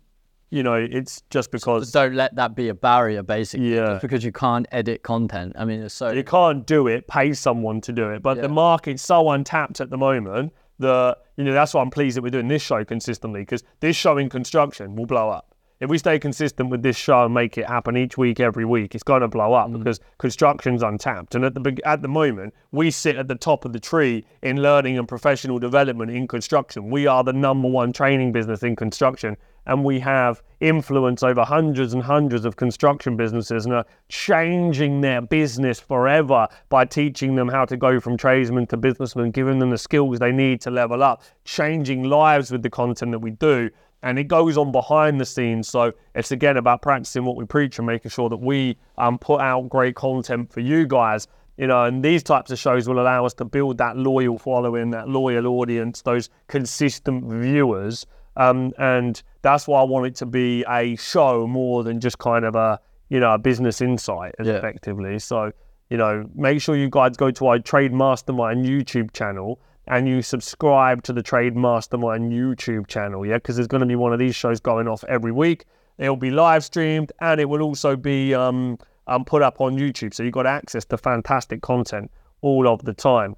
you 0.49 0.63
know, 0.63 0.75
it's 0.75 1.23
just 1.29 1.51
because. 1.51 1.91
So 1.91 2.07
don't 2.07 2.15
let 2.15 2.35
that 2.35 2.55
be 2.55 2.69
a 2.69 2.73
barrier, 2.73 3.23
basically. 3.23 3.75
Yeah. 3.75 3.85
Just 3.85 4.01
because 4.01 4.23
you 4.23 4.31
can't 4.31 4.65
edit 4.71 5.03
content. 5.03 5.53
I 5.57 5.65
mean, 5.65 5.81
it's 5.81 5.93
so. 5.93 6.11
You 6.11 6.23
can't 6.23 6.65
do 6.65 6.87
it, 6.87 7.07
pay 7.07 7.33
someone 7.33 7.81
to 7.81 7.91
do 7.91 8.09
it. 8.11 8.21
But 8.21 8.37
yeah. 8.37 8.43
the 8.43 8.49
market's 8.49 9.03
so 9.03 9.29
untapped 9.31 9.81
at 9.81 9.89
the 9.89 9.97
moment 9.97 10.53
that, 10.79 11.17
you 11.35 11.43
know, 11.43 11.53
that's 11.53 11.73
why 11.73 11.81
I'm 11.81 11.89
pleased 11.89 12.17
that 12.17 12.21
we're 12.21 12.29
doing 12.29 12.47
this 12.47 12.61
show 12.61 12.83
consistently 12.85 13.41
because 13.41 13.63
this 13.79 13.95
show 13.95 14.17
in 14.17 14.29
construction 14.29 14.95
will 14.95 15.05
blow 15.05 15.29
up 15.29 15.53
if 15.79 15.89
we 15.89 15.97
stay 15.97 16.17
consistent 16.17 16.69
with 16.69 16.81
this 16.81 16.97
show 16.97 17.25
and 17.25 17.33
make 17.33 17.57
it 17.57 17.67
happen 17.67 17.95
each 17.95 18.17
week, 18.17 18.39
every 18.39 18.65
week, 18.65 18.95
it's 18.95 19.03
going 19.03 19.21
to 19.21 19.27
blow 19.27 19.53
up 19.53 19.69
mm. 19.69 19.77
because 19.77 19.99
construction's 20.17 20.81
untapped. 20.81 21.35
And 21.35 21.45
at 21.45 21.53
the 21.53 21.79
at 21.85 22.01
the 22.01 22.07
moment, 22.07 22.53
we 22.71 22.89
sit 22.89 23.15
at 23.15 23.27
the 23.27 23.35
top 23.35 23.65
of 23.65 23.73
the 23.73 23.79
tree 23.79 24.25
in 24.41 24.61
learning 24.61 24.97
and 24.97 25.07
professional 25.07 25.59
development 25.59 26.11
in 26.11 26.27
construction. 26.27 26.89
We 26.89 27.05
are 27.05 27.23
the 27.23 27.33
number 27.33 27.67
one 27.67 27.93
training 27.93 28.31
business 28.31 28.63
in 28.63 28.75
construction, 28.75 29.37
and 29.67 29.83
we 29.83 29.99
have 29.99 30.41
influence 30.61 31.21
over 31.21 31.43
hundreds 31.43 31.93
and 31.93 32.01
hundreds 32.01 32.45
of 32.45 32.55
construction 32.55 33.15
businesses 33.15 33.65
and 33.65 33.75
are 33.75 33.85
changing 34.09 35.01
their 35.01 35.21
business 35.21 35.79
forever 35.79 36.47
by 36.69 36.85
teaching 36.85 37.35
them 37.35 37.47
how 37.47 37.65
to 37.65 37.77
go 37.77 37.99
from 37.99 38.17
tradesmen 38.17 38.65
to 38.67 38.77
businessmen, 38.77 39.29
giving 39.29 39.59
them 39.59 39.69
the 39.69 39.77
skills 39.77 40.17
they 40.17 40.31
need 40.31 40.59
to 40.61 40.71
level 40.71 41.03
up, 41.03 41.21
changing 41.45 42.03
lives 42.03 42.51
with 42.51 42.63
the 42.63 42.69
content 42.69 43.11
that 43.11 43.19
we 43.19 43.29
do 43.29 43.69
and 44.07 44.17
it 44.17 44.29
goes 44.29 44.57
on 44.57 44.71
behind 44.71 45.19
the 45.19 45.25
scenes. 45.25 45.67
So 45.67 45.91
it's 46.15 46.31
again 46.31 46.55
about 46.55 46.81
practicing 46.81 47.25
what 47.25 47.35
we 47.35 47.43
preach 47.43 47.77
and 47.77 47.85
making 47.85 48.09
sure 48.09 48.29
that 48.29 48.37
we 48.37 48.77
um, 48.97 49.19
put 49.19 49.41
out 49.41 49.67
great 49.67 49.95
content 49.95 50.49
for 50.49 50.61
you 50.61 50.87
guys. 50.87 51.27
You 51.57 51.67
know, 51.67 51.83
and 51.83 52.01
these 52.01 52.23
types 52.23 52.49
of 52.49 52.57
shows 52.57 52.87
will 52.87 53.01
allow 53.01 53.25
us 53.25 53.33
to 53.33 53.43
build 53.43 53.77
that 53.79 53.97
loyal 53.97 54.37
following, 54.37 54.91
that 54.91 55.09
loyal 55.09 55.45
audience, 55.47 56.03
those 56.03 56.29
consistent 56.47 57.25
viewers. 57.25 58.05
Um, 58.37 58.71
and 58.77 59.21
that's 59.41 59.67
why 59.67 59.81
I 59.81 59.83
want 59.83 60.05
it 60.05 60.15
to 60.15 60.25
be 60.25 60.63
a 60.69 60.95
show 60.95 61.45
more 61.45 61.83
than 61.83 61.99
just 61.99 62.17
kind 62.17 62.45
of 62.45 62.55
a, 62.55 62.79
you 63.09 63.19
know, 63.19 63.33
a 63.33 63.37
business 63.37 63.81
insight, 63.81 64.35
yeah. 64.41 64.53
effectively. 64.53 65.19
So, 65.19 65.51
you 65.89 65.97
know, 65.97 66.29
make 66.33 66.61
sure 66.61 66.77
you 66.77 66.89
guys 66.89 67.17
go 67.17 67.29
to 67.31 67.47
our 67.47 67.59
Trade 67.59 67.91
Mastermind 67.91 68.65
YouTube 68.65 69.11
channel 69.11 69.59
and 69.87 70.07
you 70.07 70.21
subscribe 70.21 71.03
to 71.03 71.13
the 71.13 71.23
Trade 71.23 71.55
Mastermind 71.55 72.31
YouTube 72.31 72.87
channel, 72.87 73.25
yeah, 73.25 73.35
because 73.35 73.55
there's 73.55 73.67
going 73.67 73.81
to 73.81 73.87
be 73.87 73.95
one 73.95 74.13
of 74.13 74.19
these 74.19 74.35
shows 74.35 74.59
going 74.59 74.87
off 74.87 75.03
every 75.05 75.31
week. 75.31 75.65
It'll 75.97 76.15
be 76.15 76.31
live 76.31 76.63
streamed 76.63 77.11
and 77.19 77.41
it 77.41 77.45
will 77.45 77.61
also 77.61 77.95
be 77.95 78.33
um, 78.33 78.77
um, 79.07 79.25
put 79.25 79.41
up 79.41 79.61
on 79.61 79.77
YouTube. 79.77 80.13
So 80.13 80.23
you've 80.23 80.33
got 80.33 80.45
access 80.45 80.85
to 80.85 80.97
fantastic 80.97 81.61
content 81.61 82.11
all 82.41 82.67
of 82.67 82.83
the 82.83 82.93
time. 82.93 83.35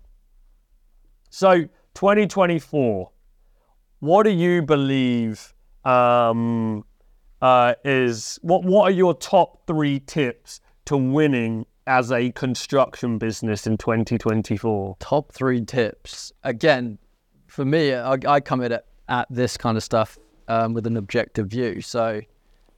So 1.30 1.64
2024, 1.94 3.12
what 4.00 4.24
do 4.24 4.32
you 4.32 4.62
believe 4.62 5.54
um, 5.86 6.84
uh, 7.42 7.76
is 7.86 8.40
what? 8.42 8.64
What 8.64 8.90
are 8.90 8.94
your 8.94 9.14
top 9.14 9.66
three 9.68 10.00
tips 10.00 10.60
to 10.86 10.98
winning 10.98 11.66
as 11.90 12.12
a 12.12 12.32
construction 12.32 13.18
business 13.18 13.66
in 13.66 13.76
2024? 13.76 14.96
Top 15.00 15.32
three 15.32 15.66
tips. 15.66 16.32
Again, 16.44 17.00
for 17.48 17.66
me, 17.66 17.96
I, 17.96 18.16
I 18.28 18.40
come 18.40 18.62
at, 18.62 18.86
at 19.10 19.28
this 19.32 19.58
kind 19.58 19.76
of 19.76 19.84
stuff 19.84 20.20
um, 20.48 20.74
with 20.74 20.86
an 20.86 20.96
objective 20.96 21.48
view. 21.48 21.82
So, 21.82 22.22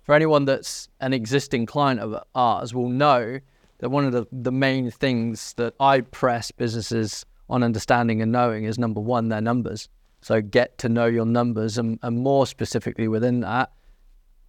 for 0.04 0.16
anyone 0.16 0.46
that's 0.46 0.88
an 1.02 1.14
existing 1.14 1.66
client 1.66 2.00
of 2.00 2.24
ours, 2.34 2.74
will 2.74 2.90
know 2.90 3.40
that 3.80 3.90
one 3.90 4.06
of 4.06 4.14
the, 4.14 4.26
the 4.32 4.52
main 4.52 4.90
things 4.90 5.54
that 5.56 5.76
I 5.80 6.02
press 6.02 6.50
businesses 6.50 7.26
on 7.50 7.64
understanding 7.64 8.22
and 8.22 8.32
knowing 8.32 8.64
is 8.64 8.80
number 8.80 9.02
one, 9.02 9.28
their 9.28 9.42
numbers. 9.42 9.90
So, 10.22 10.42
get 10.42 10.78
to 10.80 10.90
know 10.90 11.08
your 11.08 11.26
numbers, 11.26 11.78
and, 11.78 12.00
and 12.02 12.20
more 12.20 12.48
specifically 12.48 13.10
within 13.10 13.42
that, 13.42 13.74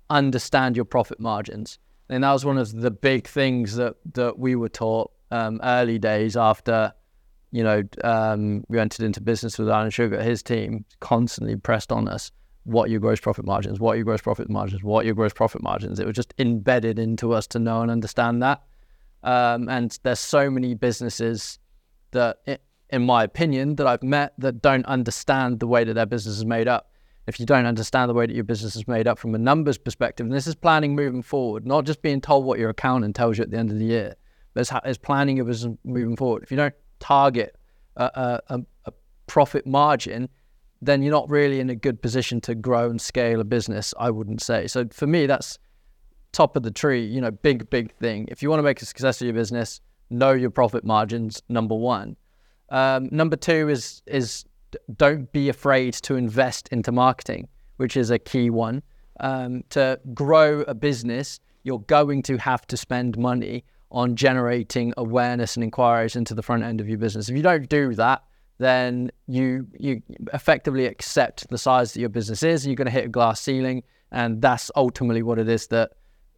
understand 0.09 0.77
your 0.77 0.85
profit 0.85 1.19
margins. 1.19 1.81
And 2.09 2.25
that 2.25 2.33
was 2.33 2.45
one 2.45 2.59
of 2.59 2.73
the 2.73 2.91
big 2.91 3.27
things 3.27 3.77
that, 3.77 3.97
that 4.15 4.39
we 4.39 4.55
were 4.55 4.69
taught 4.69 5.13
um, 5.31 5.61
early 5.63 5.99
days 5.99 6.37
after, 6.37 6.93
you 7.51 7.63
know, 7.63 7.83
um, 8.05 8.65
we 8.69 8.79
entered 8.79 9.05
into 9.05 9.21
business 9.21 9.59
with 9.59 9.69
Alan 9.69 9.91
Sugar. 9.91 10.23
His 10.23 10.43
team 10.43 10.85
constantly 11.01 11.57
pressed 11.57 11.91
on 11.91 12.09
us 12.09 12.31
what 12.65 12.91
your 12.91 13.01
gross 13.01 13.21
profit 13.21 13.45
margins, 13.45 13.81
what 13.81 13.97
your 13.97 14.05
gross 14.05 14.21
profit 14.21 14.49
margins, 14.49 14.83
what 14.83 15.05
your 15.05 15.15
gross 15.15 15.33
profit 15.33 15.63
margins. 15.63 15.99
It 15.99 16.07
was 16.07 16.15
just 16.15 16.35
embedded 16.39 16.99
into 16.99 17.33
us 17.33 17.47
to 17.49 17.59
know 17.59 17.83
and 17.83 17.91
understand 17.91 18.43
that. 18.43 18.63
Um, 19.25 19.69
and 19.69 19.99
there's 20.03 20.21
so 20.21 20.51
many 20.51 20.75
businesses 20.75 21.59
that, 22.11 22.61
in 22.91 23.03
my 23.03 23.25
opinion, 23.25 23.77
that 23.77 23.87
I've 23.87 24.03
met 24.03 24.35
that 24.39 24.63
don't 24.63 24.85
understand 24.87 25.61
the 25.61 25.67
way 25.67 25.85
that 25.85 25.95
their 25.95 26.07
business 26.07 26.37
is 26.37 26.45
made 26.45 26.69
up 26.69 26.92
if 27.27 27.39
you 27.39 27.47
don't 27.47 27.67
understand 27.67 28.09
the 28.09 28.15
way 28.15 28.27
that 28.27 28.35
your 28.35 28.45
business 28.45 28.75
is 28.75 28.89
made 28.89 29.07
up 29.07 29.19
from 29.19 29.35
a 29.35 29.39
numbers 29.39 29.79
perspective, 29.79 30.27
and 30.27 30.35
this 30.35 30.47
is 30.47 30.55
planning 30.55 30.95
moving 30.95 31.23
forward, 31.23 31.67
not 31.67 31.85
just 31.85 32.03
being 32.03 32.21
told 32.21 32.45
what 32.45 32.59
your 32.59 32.71
accountant 32.71 33.15
tells 33.15 33.39
you 33.39 33.45
at 33.45 33.51
the 33.51 33.57
end 33.57 33.71
of 33.71 33.79
the 33.79 33.85
year, 33.85 34.15
but 34.55 34.69
it's, 34.85 34.99
planning 34.99 35.37
your 35.37 35.47
business 35.47 35.77
moving 35.85 36.17
forward. 36.17 36.43
If 36.43 36.51
you 36.51 36.57
don't 36.57 36.75
target 36.99 37.57
a, 37.97 38.41
a, 38.49 38.61
a 38.87 38.93
profit 39.27 39.67
margin, 39.67 40.29
then 40.81 41.03
you're 41.03 41.13
not 41.13 41.31
really 41.31 41.61
in 41.61 41.71
a 41.71 41.77
good 41.77 42.03
position 42.03 42.41
to 42.43 42.55
grow 42.55 42.91
and 42.91 43.01
scale 43.01 43.41
a 43.41 43.45
business, 43.45 43.95
I 43.99 44.11
wouldn't 44.11 44.43
say. 44.43 44.67
So 44.67 44.89
for 44.91 45.07
me, 45.07 45.27
that's 45.27 45.59
top 46.33 46.57
of 46.57 46.65
the 46.65 46.71
tree, 46.71 47.05
you 47.05 47.21
know, 47.21 47.31
big, 47.31 47.71
big 47.71 47.93
thing. 47.95 48.27
If 48.31 48.43
you 48.43 48.51
want 48.51 48.59
to 48.59 48.65
make 48.65 48.83
a 48.83 48.87
success 48.87 49.21
of 49.21 49.27
your 49.27 49.35
business, 49.35 49.81
know 50.11 50.33
your 50.33 50.51
profit 50.51 50.85
margins, 50.85 51.43
number 51.49 51.75
one. 51.75 52.17
Um, 52.69 53.09
number 53.13 53.37
two 53.37 53.69
is 53.69 54.03
is 54.07 54.45
don't 54.97 55.31
be 55.33 55.49
afraid 55.49 55.95
to 55.95 56.17
invest 56.17 56.69
into 56.69 56.93
marketing, 56.93 57.49
which 57.77 57.97
is 57.97 58.11
a 58.11 58.19
key 58.19 58.51
one. 58.51 58.83
Um, 59.21 59.63
to 59.71 60.01
grow 60.15 60.63
a 60.63 60.75
business, 60.75 61.41
you're 61.63 61.81
going 61.81 62.23
to 62.25 62.37
have 62.39 62.67
to 62.69 62.77
spend 62.77 63.17
money 63.19 63.65
on 63.91 64.17
generating 64.17 64.95
awareness 64.97 65.55
and 65.57 65.63
inquiries 65.63 66.17
into 66.17 66.35
the 66.35 66.43
front 66.43 66.63
end 66.63 66.81
of 66.81 66.89
your 66.89 66.99
business. 66.99 67.29
If 67.29 67.37
you 67.37 67.43
don't 67.43 67.69
do 67.69 67.95
that, 67.95 68.25
then 68.59 69.11
you 69.27 69.67
you 69.79 70.03
effectively 70.33 70.87
accept 70.87 71.49
the 71.51 71.59
size 71.59 71.93
that 71.93 72.01
your 72.01 72.09
business 72.09 72.43
is. 72.43 72.67
You're 72.67 72.77
going 72.77 72.87
to 72.87 72.93
hit 72.93 73.07
a 73.07 73.09
glass 73.09 73.41
ceiling, 73.41 73.83
and 74.11 74.41
that's 74.41 74.71
ultimately 74.77 75.23
what 75.23 75.39
it 75.39 75.49
is 75.49 75.67
that 75.69 75.93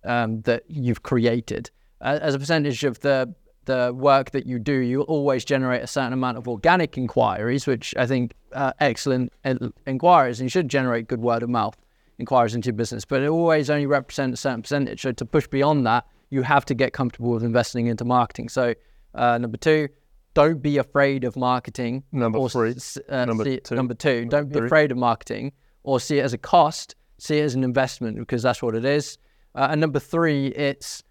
um, 0.05 0.41
that 0.43 0.65
you've 0.69 1.03
created. 1.03 1.71
as 2.01 2.35
a 2.35 2.39
percentage 2.39 2.85
of 2.85 3.01
the 3.01 3.35
the 3.67 3.93
work 3.95 4.31
that 4.31 4.47
you 4.47 4.59
do, 4.59 4.75
you 4.75 5.03
always 5.03 5.45
generate 5.45 5.83
a 5.83 5.87
certain 5.87 6.13
amount 6.13 6.39
of 6.39 6.49
organic 6.49 6.97
inquiries, 6.99 7.67
which 7.67 7.95
I 7.97 8.07
think 8.07 8.35
uh, 8.53 8.73
excellent 8.81 9.33
inquiries, 9.87 10.41
and 10.41 10.47
you 10.47 10.51
should 10.51 10.69
generate 10.69 11.09
good 11.09 11.21
word 11.21 11.43
of 11.43 11.49
mouth 11.49 11.77
inquiries 12.19 12.55
into 12.55 12.67
your 12.67 12.75
business. 12.75 13.05
But 13.05 13.23
it 13.23 13.29
always 13.29 13.71
only 13.71 13.87
represents 13.87 14.41
a 14.41 14.43
certain 14.43 14.63
percentage. 14.63 15.03
So 15.03 15.13
to 15.13 15.25
push 15.25 15.47
beyond 15.47 15.87
that, 15.87 16.07
you 16.31 16.43
have 16.43 16.65
to 16.67 16.75
get 16.75 16.93
comfortable 16.93 17.31
with 17.31 17.45
investing 17.45 17.87
into 17.87 18.05
marketing. 18.05 18.49
So 18.49 18.75
uh, 19.15 19.39
number 19.39 19.57
two, 19.57 19.89
don't 20.35 20.61
be 20.61 20.79
afraid 20.79 21.25
of 21.25 21.37
marketing. 21.37 22.03
Number 22.11 22.49
three. 22.49 22.75
Uh, 23.09 23.25
number, 23.25 23.45
two. 23.45 23.75
number 23.75 23.95
two. 23.95 24.27
Don't 24.27 24.53
be 24.53 24.59
afraid 24.59 24.91
of 24.91 24.99
marketing 24.99 25.53
or 25.85 26.01
see 26.01 26.19
it 26.19 26.23
as 26.23 26.33
a 26.33 26.39
cost. 26.39 26.97
See 27.19 27.39
it 27.39 27.45
as 27.45 27.55
an 27.55 27.63
investment 27.63 28.19
because 28.19 28.43
that's 28.43 28.61
what 28.61 28.75
it 28.75 28.85
is. 28.85 29.19
Uh, 29.55 29.69
and 29.71 29.81
number 29.81 30.01
three, 30.01 30.49
it's 30.49 31.05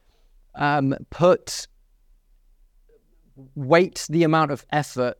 um, 0.55 0.93
put 1.09 1.67
weight 3.55 4.05
the 4.09 4.23
amount 4.23 4.51
of 4.51 4.65
effort 4.71 5.17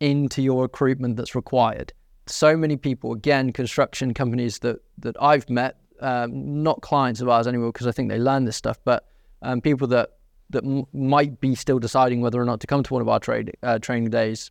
into 0.00 0.42
your 0.42 0.62
recruitment 0.62 1.16
that's 1.16 1.34
required. 1.34 1.92
So 2.26 2.56
many 2.56 2.76
people, 2.76 3.12
again, 3.12 3.52
construction 3.52 4.14
companies 4.14 4.58
that 4.60 4.78
that 4.98 5.16
I've 5.20 5.48
met, 5.50 5.76
um, 6.00 6.62
not 6.62 6.80
clients 6.82 7.20
of 7.20 7.28
ours 7.28 7.46
anymore, 7.46 7.72
because 7.72 7.86
I 7.86 7.92
think 7.92 8.08
they 8.10 8.18
learn 8.18 8.44
this 8.44 8.56
stuff, 8.56 8.78
but 8.84 9.06
um, 9.42 9.60
people 9.60 9.86
that 9.88 10.10
that 10.50 10.64
m- 10.64 10.84
might 10.92 11.40
be 11.40 11.54
still 11.54 11.78
deciding 11.78 12.20
whether 12.20 12.40
or 12.40 12.44
not 12.44 12.60
to 12.60 12.66
come 12.66 12.82
to 12.82 12.92
one 12.92 13.02
of 13.02 13.08
our 13.08 13.18
trade 13.20 13.52
uh, 13.62 13.78
training 13.78 14.10
days. 14.10 14.50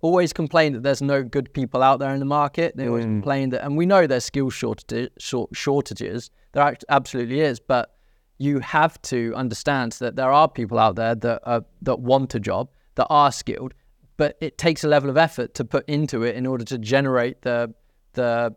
Always 0.00 0.32
complain 0.32 0.74
that 0.74 0.82
there's 0.84 1.02
no 1.02 1.24
good 1.24 1.52
people 1.52 1.82
out 1.82 1.98
there 1.98 2.12
in 2.14 2.20
the 2.20 2.24
market. 2.24 2.76
They 2.76 2.86
always 2.86 3.04
Mm. 3.04 3.16
complain 3.20 3.50
that, 3.50 3.64
and 3.64 3.76
we 3.76 3.84
know 3.84 4.06
there's 4.06 4.24
skill 4.24 4.48
shortages. 4.50 5.08
Short, 5.18 5.50
shortages. 5.54 6.30
There 6.52 6.76
absolutely 6.88 7.40
is, 7.40 7.58
but 7.58 7.94
you 8.38 8.60
have 8.60 9.00
to 9.02 9.32
understand 9.34 9.92
that 9.92 10.16
there 10.16 10.30
are 10.30 10.48
people 10.48 10.78
out 10.78 10.96
there 10.96 11.14
that 11.14 11.40
are, 11.44 11.64
that 11.82 12.00
want 12.00 12.34
a 12.34 12.40
job, 12.40 12.70
that 12.94 13.06
are 13.10 13.32
skilled, 13.32 13.74
but 14.16 14.36
it 14.40 14.58
takes 14.58 14.84
a 14.84 14.88
level 14.88 15.10
of 15.10 15.16
effort 15.16 15.54
to 15.54 15.64
put 15.64 15.88
into 15.88 16.22
it 16.22 16.36
in 16.36 16.46
order 16.46 16.64
to 16.64 16.78
generate 16.78 17.42
the 17.42 17.72
the 18.14 18.54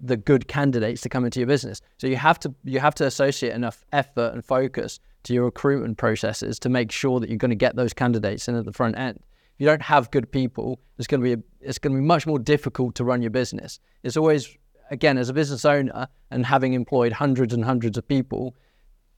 the 0.00 0.16
good 0.16 0.48
candidates 0.48 1.00
to 1.02 1.08
come 1.08 1.24
into 1.24 1.40
your 1.40 1.46
business. 1.46 1.80
So 1.98 2.06
you 2.06 2.16
have 2.16 2.38
to 2.40 2.54
you 2.64 2.80
have 2.80 2.94
to 2.96 3.06
associate 3.06 3.54
enough 3.54 3.84
effort 3.92 4.32
and 4.34 4.44
focus 4.44 5.00
to 5.24 5.34
your 5.34 5.44
recruitment 5.44 5.96
processes 5.96 6.58
to 6.60 6.68
make 6.68 6.92
sure 6.92 7.20
that 7.20 7.28
you're 7.28 7.38
going 7.38 7.50
to 7.50 7.56
get 7.56 7.76
those 7.76 7.92
candidates 7.92 8.48
in 8.48 8.54
at 8.54 8.64
the 8.64 8.72
front 8.72 8.98
end. 8.98 9.18
If 9.54 9.60
you 9.60 9.66
don't 9.66 9.82
have 9.82 10.10
good 10.10 10.30
people, 10.30 10.80
it's 10.98 11.06
going 11.06 11.20
to 11.20 11.24
be 11.24 11.32
a, 11.32 11.44
it's 11.60 11.78
going 11.78 11.94
to 11.94 12.00
be 12.00 12.06
much 12.06 12.26
more 12.26 12.38
difficult 12.38 12.94
to 12.96 13.04
run 13.04 13.22
your 13.22 13.30
business. 13.30 13.78
It's 14.02 14.16
always 14.16 14.56
again 14.90 15.16
as 15.16 15.28
a 15.28 15.32
business 15.32 15.64
owner 15.64 16.08
and 16.30 16.44
having 16.44 16.74
employed 16.74 17.12
hundreds 17.12 17.54
and 17.54 17.64
hundreds 17.64 17.96
of 17.96 18.06
people, 18.06 18.54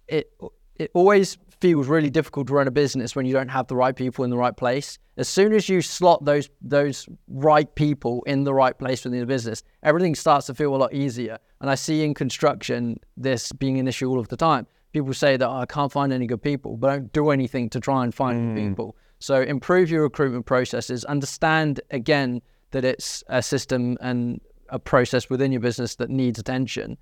it 0.08 0.32
it 0.76 0.90
always 0.94 1.38
feels 1.60 1.88
really 1.88 2.10
difficult 2.10 2.46
to 2.48 2.54
run 2.54 2.68
a 2.68 2.70
business 2.70 3.16
when 3.16 3.24
you 3.24 3.32
don't 3.32 3.48
have 3.48 3.66
the 3.66 3.76
right 3.76 3.96
people 3.96 4.24
in 4.24 4.30
the 4.30 4.36
right 4.36 4.56
place. 4.56 4.98
As 5.16 5.28
soon 5.28 5.52
as 5.52 5.68
you 5.68 5.80
slot 5.80 6.24
those 6.24 6.50
those 6.60 7.08
right 7.28 7.72
people 7.74 8.22
in 8.26 8.44
the 8.44 8.52
right 8.52 8.76
place 8.78 9.04
within 9.04 9.20
the 9.20 9.26
business, 9.26 9.62
everything 9.82 10.14
starts 10.14 10.46
to 10.46 10.54
feel 10.54 10.74
a 10.74 10.76
lot 10.76 10.92
easier. 10.92 11.38
And 11.60 11.70
I 11.70 11.74
see 11.74 12.04
in 12.04 12.12
construction 12.12 13.00
this 13.16 13.52
being 13.52 13.78
an 13.78 13.88
issue 13.88 14.08
all 14.10 14.18
of 14.18 14.28
the 14.28 14.36
time. 14.36 14.66
People 14.92 15.14
say 15.14 15.36
that 15.36 15.48
oh, 15.48 15.56
I 15.56 15.66
can't 15.66 15.90
find 15.90 16.12
any 16.12 16.26
good 16.26 16.42
people, 16.42 16.76
but 16.76 16.88
don't 16.88 17.12
do 17.12 17.30
anything 17.30 17.70
to 17.70 17.80
try 17.80 18.04
and 18.04 18.14
find 18.14 18.54
good 18.54 18.62
mm. 18.62 18.68
people. 18.68 18.96
So 19.18 19.40
improve 19.40 19.90
your 19.90 20.02
recruitment 20.02 20.44
processes. 20.44 21.04
Understand 21.06 21.80
again 21.90 22.42
that 22.72 22.84
it's 22.84 23.24
a 23.28 23.42
system 23.42 23.96
and 24.00 24.40
a 24.68 24.78
process 24.78 25.30
within 25.30 25.52
your 25.52 25.60
business 25.60 25.94
that 25.96 26.10
needs 26.10 26.38
attention. 26.38 26.98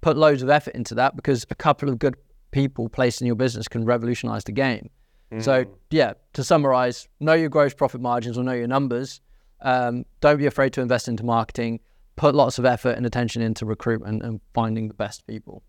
Put 0.00 0.16
loads 0.16 0.42
of 0.42 0.48
effort 0.48 0.74
into 0.74 0.94
that 0.94 1.16
because 1.16 1.44
a 1.50 1.54
couple 1.54 1.88
of 1.88 1.98
good 1.98 2.16
people 2.50 2.88
placed 2.88 3.20
in 3.20 3.26
your 3.26 3.36
business 3.36 3.68
can 3.68 3.84
revolutionize 3.84 4.44
the 4.44 4.52
game. 4.52 4.90
So, 5.42 5.66
yeah, 5.90 6.14
to 6.32 6.42
summarize, 6.42 7.06
know 7.20 7.34
your 7.34 7.50
gross 7.50 7.74
profit 7.74 8.00
margins 8.00 8.38
or 8.38 8.44
know 8.44 8.52
your 8.52 8.66
numbers. 8.66 9.20
Um, 9.60 10.06
don't 10.20 10.38
be 10.38 10.46
afraid 10.46 10.72
to 10.74 10.80
invest 10.80 11.06
into 11.06 11.22
marketing. 11.24 11.80
Put 12.16 12.34
lots 12.34 12.58
of 12.58 12.64
effort 12.64 12.96
and 12.96 13.04
attention 13.04 13.42
into 13.42 13.66
recruitment 13.66 14.22
and 14.22 14.40
finding 14.54 14.88
the 14.88 14.94
best 14.94 15.26
people. 15.26 15.62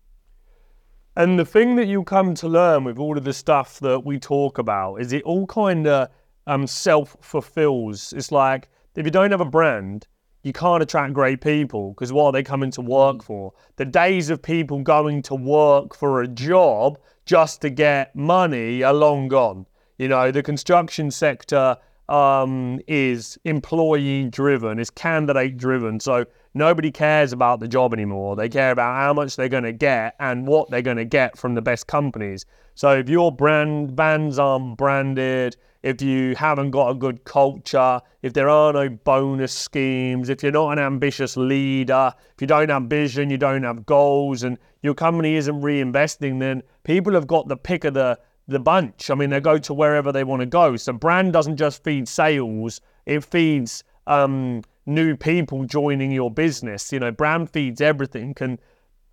And 1.16 1.38
the 1.38 1.44
thing 1.44 1.76
that 1.76 1.86
you 1.86 2.04
come 2.04 2.34
to 2.36 2.48
learn 2.48 2.84
with 2.84 2.98
all 2.98 3.18
of 3.18 3.24
the 3.24 3.32
stuff 3.32 3.80
that 3.80 4.04
we 4.04 4.18
talk 4.18 4.58
about 4.58 4.96
is 4.96 5.12
it 5.12 5.22
all 5.24 5.46
kind 5.46 5.86
of 5.86 6.08
um, 6.46 6.66
self 6.66 7.16
fulfills. 7.20 8.14
It's 8.14 8.32
like 8.32 8.68
if 8.94 9.04
you 9.04 9.10
don't 9.10 9.30
have 9.30 9.40
a 9.40 9.44
brand, 9.44 10.06
you 10.42 10.52
can't 10.52 10.82
attract 10.82 11.12
great 11.12 11.40
people 11.40 11.90
because 11.90 12.12
what 12.12 12.26
are 12.26 12.32
they 12.32 12.42
coming 12.42 12.70
to 12.72 12.80
work 12.80 13.22
for? 13.22 13.52
The 13.76 13.84
days 13.84 14.30
of 14.30 14.42
people 14.42 14.80
going 14.80 15.22
to 15.22 15.34
work 15.34 15.94
for 15.94 16.22
a 16.22 16.28
job 16.28 16.98
just 17.26 17.60
to 17.62 17.70
get 17.70 18.14
money 18.16 18.82
are 18.82 18.94
long 18.94 19.28
gone. 19.28 19.66
You 19.98 20.08
know, 20.08 20.30
the 20.30 20.42
construction 20.42 21.10
sector 21.10 21.76
um, 22.08 22.80
is 22.88 23.38
employee 23.44 24.28
driven, 24.30 24.78
is 24.78 24.90
candidate 24.90 25.56
driven. 25.56 26.00
So 26.00 26.24
nobody 26.54 26.90
cares 26.90 27.32
about 27.32 27.60
the 27.60 27.68
job 27.68 27.92
anymore. 27.92 28.34
They 28.34 28.48
care 28.48 28.72
about 28.72 28.96
how 28.96 29.12
much 29.12 29.36
they're 29.36 29.48
going 29.48 29.64
to 29.64 29.72
get 29.72 30.16
and 30.18 30.46
what 30.46 30.70
they're 30.70 30.82
going 30.82 30.96
to 30.96 31.04
get 31.04 31.38
from 31.38 31.54
the 31.54 31.62
best 31.62 31.86
companies. 31.86 32.46
So 32.74 32.98
if 32.98 33.08
your 33.08 33.30
brand 33.30 33.94
bands 33.94 34.38
aren't 34.38 34.76
branded, 34.76 35.56
if 35.82 36.02
you 36.02 36.34
haven't 36.34 36.70
got 36.72 36.90
a 36.90 36.94
good 36.94 37.24
culture, 37.24 38.00
if 38.22 38.32
there 38.32 38.48
are 38.48 38.72
no 38.72 38.88
bonus 38.88 39.52
schemes, 39.52 40.28
if 40.28 40.42
you're 40.42 40.52
not 40.52 40.72
an 40.72 40.78
ambitious 40.78 41.36
leader, 41.36 42.12
if 42.34 42.40
you 42.40 42.46
don't 42.46 42.68
have 42.68 42.84
vision, 42.84 43.30
you 43.30 43.38
don't 43.38 43.62
have 43.62 43.86
goals, 43.86 44.42
and 44.42 44.58
your 44.82 44.94
company 44.94 45.36
isn't 45.36 45.60
reinvesting, 45.62 46.38
then 46.40 46.62
people 46.84 47.14
have 47.14 47.26
got 47.26 47.48
the 47.48 47.56
pick 47.56 47.84
of 47.84 47.94
the 47.94 48.18
the 48.48 48.58
bunch. 48.58 49.10
I 49.10 49.14
mean, 49.14 49.30
they 49.30 49.40
go 49.40 49.58
to 49.58 49.72
wherever 49.72 50.10
they 50.10 50.24
want 50.24 50.40
to 50.40 50.46
go. 50.46 50.76
So 50.76 50.92
brand 50.92 51.32
doesn't 51.32 51.56
just 51.56 51.82
feed 51.84 52.08
sales; 52.08 52.80
it 53.06 53.24
feeds 53.24 53.84
um, 54.06 54.62
new 54.86 55.16
people 55.16 55.64
joining 55.64 56.10
your 56.10 56.30
business. 56.30 56.92
You 56.92 57.00
know, 57.00 57.10
brand 57.12 57.50
feeds 57.50 57.80
everything. 57.80 58.34
And 58.40 58.58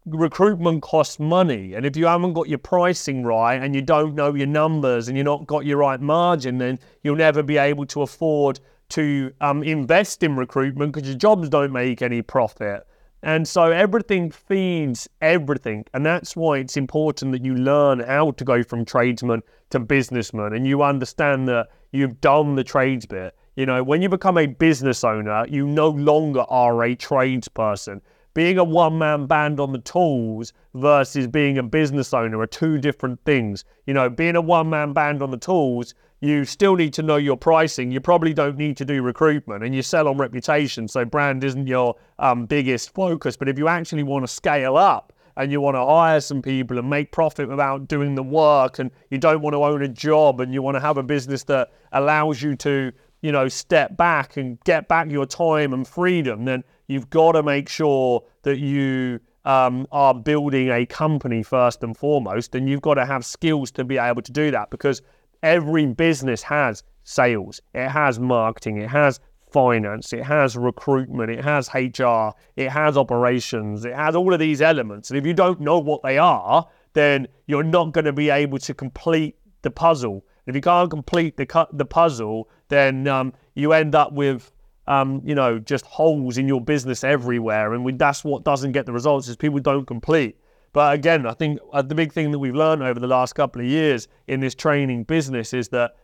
recruitment 0.09 0.81
costs 0.81 1.19
money. 1.19 1.73
And 1.73 1.85
if 1.85 1.95
you 1.97 2.05
haven't 2.05 2.33
got 2.33 2.47
your 2.49 2.59
pricing 2.59 3.23
right 3.23 3.55
and 3.55 3.75
you 3.75 3.81
don't 3.81 4.15
know 4.15 4.33
your 4.33 4.47
numbers 4.47 5.07
and 5.07 5.17
you're 5.17 5.25
not 5.25 5.47
got 5.47 5.65
your 5.65 5.77
right 5.77 5.99
margin, 5.99 6.57
then 6.57 6.79
you'll 7.03 7.15
never 7.15 7.43
be 7.43 7.57
able 7.57 7.85
to 7.87 8.01
afford 8.01 8.59
to 8.89 9.33
um, 9.41 9.63
invest 9.63 10.23
in 10.23 10.35
recruitment 10.35 10.93
because 10.93 11.07
your 11.07 11.17
jobs 11.17 11.49
don't 11.49 11.71
make 11.71 12.01
any 12.01 12.21
profit. 12.21 12.87
And 13.23 13.47
so 13.47 13.71
everything 13.71 14.31
feeds 14.31 15.09
everything. 15.21 15.85
And 15.93 16.05
that's 16.05 16.35
why 16.35 16.59
it's 16.59 16.77
important 16.77 17.31
that 17.31 17.43
you 17.43 17.55
learn 17.55 17.99
how 17.99 18.31
to 18.31 18.43
go 18.43 18.63
from 18.63 18.85
tradesman 18.85 19.41
to 19.71 19.79
businessman 19.79 20.53
and 20.53 20.65
you 20.65 20.83
understand 20.83 21.47
that 21.49 21.67
you've 21.91 22.21
done 22.21 22.55
the 22.55 22.63
trades 22.63 23.05
bit. 23.05 23.35
You 23.55 23.65
know, 23.65 23.83
when 23.83 24.01
you 24.03 24.09
become 24.09 24.37
a 24.37 24.45
business 24.45 25.03
owner, 25.03 25.45
you 25.49 25.67
no 25.67 25.89
longer 25.89 26.45
are 26.47 26.83
a 26.83 26.95
tradesperson. 26.95 28.01
Being 28.37 28.59
a 28.59 28.63
one 28.63 28.99
man 28.99 29.25
band 29.25 29.59
on 29.59 29.71
the 29.71 29.79
tools 29.79 30.53
versus 30.75 31.25
being 31.25 31.57
a 31.57 31.63
business 31.63 32.13
owner 32.13 32.39
are 32.39 32.45
two 32.45 32.77
different 32.77 33.19
things. 33.25 33.65
You 33.87 33.95
know, 33.95 34.11
being 34.11 34.35
a 34.35 34.41
one 34.41 34.69
man 34.69 34.93
band 34.93 35.23
on 35.23 35.31
the 35.31 35.39
tools, 35.39 35.95
you 36.21 36.45
still 36.45 36.75
need 36.75 36.93
to 36.93 37.01
know 37.01 37.15
your 37.15 37.35
pricing. 37.35 37.89
You 37.89 37.99
probably 37.99 38.35
don't 38.35 38.55
need 38.55 38.77
to 38.77 38.85
do 38.85 39.01
recruitment 39.01 39.63
and 39.63 39.73
you 39.73 39.81
sell 39.81 40.07
on 40.07 40.19
reputation. 40.19 40.87
So, 40.87 41.03
brand 41.03 41.43
isn't 41.43 41.65
your 41.65 41.95
um, 42.19 42.45
biggest 42.45 42.93
focus. 42.93 43.35
But 43.35 43.49
if 43.49 43.57
you 43.57 43.67
actually 43.67 44.03
want 44.03 44.21
to 44.21 44.27
scale 44.27 44.77
up, 44.77 45.13
and 45.37 45.51
you 45.51 45.61
want 45.61 45.75
to 45.75 45.85
hire 45.85 46.19
some 46.19 46.41
people 46.41 46.79
and 46.79 46.89
make 46.89 47.11
profit 47.11 47.47
without 47.47 47.87
doing 47.87 48.15
the 48.15 48.23
work 48.23 48.79
and 48.79 48.89
you 49.11 49.19
don't 49.19 49.41
want 49.41 49.53
to 49.53 49.63
own 49.63 49.83
a 49.83 49.87
job 49.87 50.41
and 50.41 50.51
you 50.51 50.63
want 50.63 50.73
to 50.73 50.81
have 50.81 50.97
a 50.97 51.03
business 51.03 51.43
that 51.43 51.71
allows 51.91 52.41
you 52.41 52.55
to 52.55 52.91
you 53.21 53.31
know 53.31 53.47
step 53.47 53.97
back 53.97 54.37
and 54.37 54.59
get 54.63 54.87
back 54.87 55.09
your 55.09 55.25
time 55.25 55.73
and 55.73 55.87
freedom 55.87 56.45
then 56.45 56.63
you've 56.87 57.09
got 57.09 57.33
to 57.33 57.43
make 57.43 57.67
sure 57.69 58.23
that 58.43 58.59
you 58.59 59.19
um, 59.45 59.87
are 59.91 60.13
building 60.13 60.69
a 60.69 60.85
company 60.85 61.41
first 61.41 61.83
and 61.83 61.95
foremost 61.97 62.53
and 62.53 62.69
you've 62.69 62.81
got 62.81 62.95
to 62.95 63.05
have 63.05 63.25
skills 63.25 63.71
to 63.71 63.83
be 63.83 63.97
able 63.97 64.21
to 64.21 64.31
do 64.31 64.51
that 64.51 64.69
because 64.69 65.01
every 65.43 65.85
business 65.85 66.43
has 66.43 66.83
sales 67.03 67.61
it 67.73 67.87
has 67.87 68.19
marketing 68.19 68.77
it 68.77 68.89
has 68.89 69.19
finance, 69.51 70.13
it 70.13 70.23
has 70.23 70.57
recruitment, 70.57 71.31
it 71.31 71.43
has 71.43 71.69
HR, 71.73 72.29
it 72.55 72.69
has 72.69 72.97
operations, 72.97 73.85
it 73.85 73.95
has 73.95 74.15
all 74.15 74.33
of 74.33 74.39
these 74.39 74.61
elements. 74.61 75.09
And 75.09 75.17
if 75.17 75.25
you 75.25 75.33
don't 75.33 75.59
know 75.59 75.79
what 75.79 76.03
they 76.03 76.17
are, 76.17 76.67
then 76.93 77.27
you're 77.47 77.63
not 77.63 77.91
going 77.91 78.05
to 78.05 78.13
be 78.13 78.29
able 78.29 78.59
to 78.59 78.73
complete 78.73 79.35
the 79.61 79.71
puzzle. 79.71 80.25
If 80.45 80.55
you 80.55 80.61
can't 80.61 80.89
complete 80.89 81.37
the 81.37 81.67
the 81.73 81.85
puzzle, 81.85 82.49
then 82.69 83.07
um, 83.07 83.33
you 83.55 83.73
end 83.73 83.95
up 83.95 84.13
with 84.13 84.51
um, 84.87 85.21
you 85.25 85.35
know 85.35 85.59
just 85.59 85.85
holes 85.85 86.37
in 86.37 86.47
your 86.47 86.61
business 86.61 87.03
everywhere, 87.03 87.73
and 87.73 87.83
we, 87.83 87.93
that's 87.93 88.23
what 88.23 88.43
doesn't 88.43 88.71
get 88.71 88.85
the 88.85 88.93
results 88.93 89.27
is 89.27 89.35
people 89.35 89.59
don't 89.59 89.85
complete. 89.85 90.37
But 90.73 90.93
again, 90.93 91.25
I 91.25 91.33
think 91.33 91.59
uh, 91.73 91.81
the 91.81 91.95
big 91.95 92.13
thing 92.13 92.31
that 92.31 92.39
we've 92.39 92.55
learned 92.55 92.83
over 92.83 92.99
the 92.99 93.07
last 93.07 93.33
couple 93.33 93.61
of 93.61 93.67
years 93.67 94.07
in 94.27 94.41
this 94.41 94.53
training 94.53 95.03
business 95.05 95.53
is 95.53 95.69
that 95.69 95.95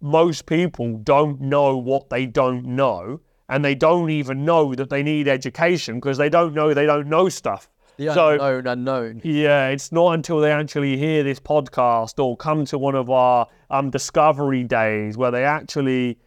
most 0.00 0.46
people 0.46 0.96
don't 0.98 1.40
know 1.40 1.76
what 1.76 2.10
they 2.10 2.26
don't 2.26 2.64
know. 2.64 3.20
And 3.50 3.64
they 3.64 3.74
don't 3.74 4.10
even 4.10 4.44
know 4.44 4.74
that 4.74 4.90
they 4.90 5.02
need 5.02 5.26
education 5.26 5.96
because 5.96 6.18
they 6.18 6.28
don't 6.28 6.52
know 6.52 6.74
they 6.74 6.84
don't 6.84 7.08
know 7.08 7.30
stuff 7.30 7.68
The 7.98 8.14
So- 8.14 8.30
unknown 8.30 8.66
unknown. 8.66 9.20
Yeah, 9.24 9.68
it's 9.68 9.90
not 9.92 10.14
until 10.14 10.40
they 10.40 10.50
actually 10.52 10.96
hear 10.96 11.22
this 11.24 11.40
podcast 11.40 12.22
or 12.24 12.36
come 12.36 12.64
to 12.66 12.78
one 12.78 12.94
of 12.94 13.10
our 13.10 13.46
um, 13.70 13.90
discovery 13.90 14.64
days 14.64 15.16
where 15.18 15.30
they 15.30 15.44
actually, 15.44 16.18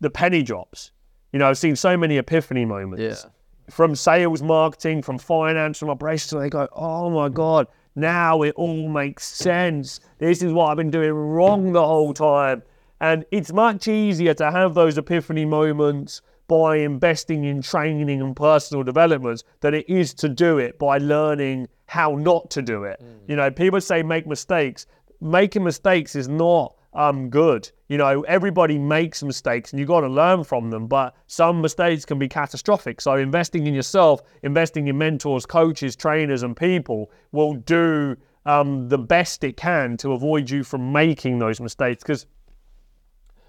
the 0.00 0.10
penny 0.10 0.42
drops. 0.42 0.90
You 1.32 1.38
know, 1.38 1.48
I've 1.48 1.58
seen 1.58 1.76
so 1.76 1.96
many 1.96 2.18
epiphany 2.18 2.64
moments 2.64 3.24
Yeah. 3.24 3.30
from 3.70 3.94
sales, 3.94 4.42
marketing, 4.42 5.02
from 5.02 5.18
finance, 5.18 5.78
from 5.78 5.88
operations. 5.90 6.32
They 6.42 6.50
go, 6.50 6.66
oh 6.72 7.08
my 7.10 7.28
God, 7.28 7.68
now 7.94 8.42
it 8.42 8.54
all 8.56 8.88
makes 8.88 9.24
sense. 9.24 10.00
This 10.18 10.42
is 10.42 10.52
what 10.52 10.66
I've 10.70 10.76
been 10.76 10.90
doing 10.90 11.12
wrong 11.12 11.72
the 11.72 11.86
whole 11.86 12.12
time. 12.12 12.62
And 13.00 13.24
it's 13.30 13.52
much 13.52 13.86
easier 13.88 14.34
to 14.34 14.50
have 14.50 14.74
those 14.74 14.98
epiphany 14.98 15.44
moments 15.44 16.20
by 16.50 16.78
investing 16.78 17.44
in 17.44 17.62
training 17.62 18.20
and 18.20 18.34
personal 18.34 18.82
development 18.82 19.44
than 19.60 19.72
it 19.72 19.88
is 19.88 20.12
to 20.12 20.28
do 20.28 20.58
it 20.58 20.76
by 20.80 20.98
learning 20.98 21.68
how 21.86 22.16
not 22.16 22.50
to 22.50 22.60
do 22.60 22.82
it. 22.82 23.00
You 23.28 23.36
know, 23.36 23.52
people 23.52 23.80
say 23.80 24.02
make 24.02 24.26
mistakes. 24.26 24.88
Making 25.20 25.62
mistakes 25.62 26.16
is 26.16 26.26
not 26.26 26.74
um, 26.92 27.30
good. 27.30 27.70
You 27.86 27.98
know, 27.98 28.22
everybody 28.22 28.78
makes 28.78 29.22
mistakes 29.22 29.70
and 29.70 29.78
you've 29.78 29.86
got 29.86 30.00
to 30.00 30.08
learn 30.08 30.42
from 30.42 30.70
them, 30.70 30.88
but 30.88 31.14
some 31.28 31.60
mistakes 31.60 32.04
can 32.04 32.18
be 32.18 32.26
catastrophic. 32.26 33.00
So, 33.00 33.14
investing 33.14 33.68
in 33.68 33.74
yourself, 33.74 34.20
investing 34.42 34.88
in 34.88 34.98
mentors, 34.98 35.46
coaches, 35.46 35.94
trainers, 35.94 36.42
and 36.42 36.56
people 36.56 37.12
will 37.30 37.54
do 37.54 38.16
um, 38.44 38.88
the 38.88 38.98
best 38.98 39.44
it 39.44 39.56
can 39.56 39.96
to 39.98 40.14
avoid 40.14 40.50
you 40.50 40.64
from 40.64 40.90
making 40.90 41.38
those 41.38 41.60
mistakes. 41.60 42.02
Because 42.02 42.26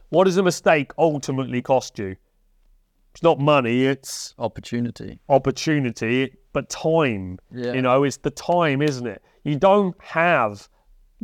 what 0.09 0.25
does 0.25 0.37
a 0.37 0.43
mistake 0.43 0.91
ultimately 0.99 1.63
cost 1.63 1.97
you? 1.97 2.15
It's 3.13 3.23
not 3.23 3.39
money, 3.39 3.85
it's 3.85 4.33
Opportunity. 4.39 5.19
opportunity, 5.29 6.33
but 6.53 6.69
time. 6.69 7.39
Yeah. 7.53 7.73
You 7.73 7.81
know, 7.81 8.03
it's 8.03 8.17
the 8.17 8.31
time, 8.31 8.81
isn't 8.81 9.05
it? 9.07 9.21
You 9.43 9.57
don't 9.57 9.95
have 10.01 10.69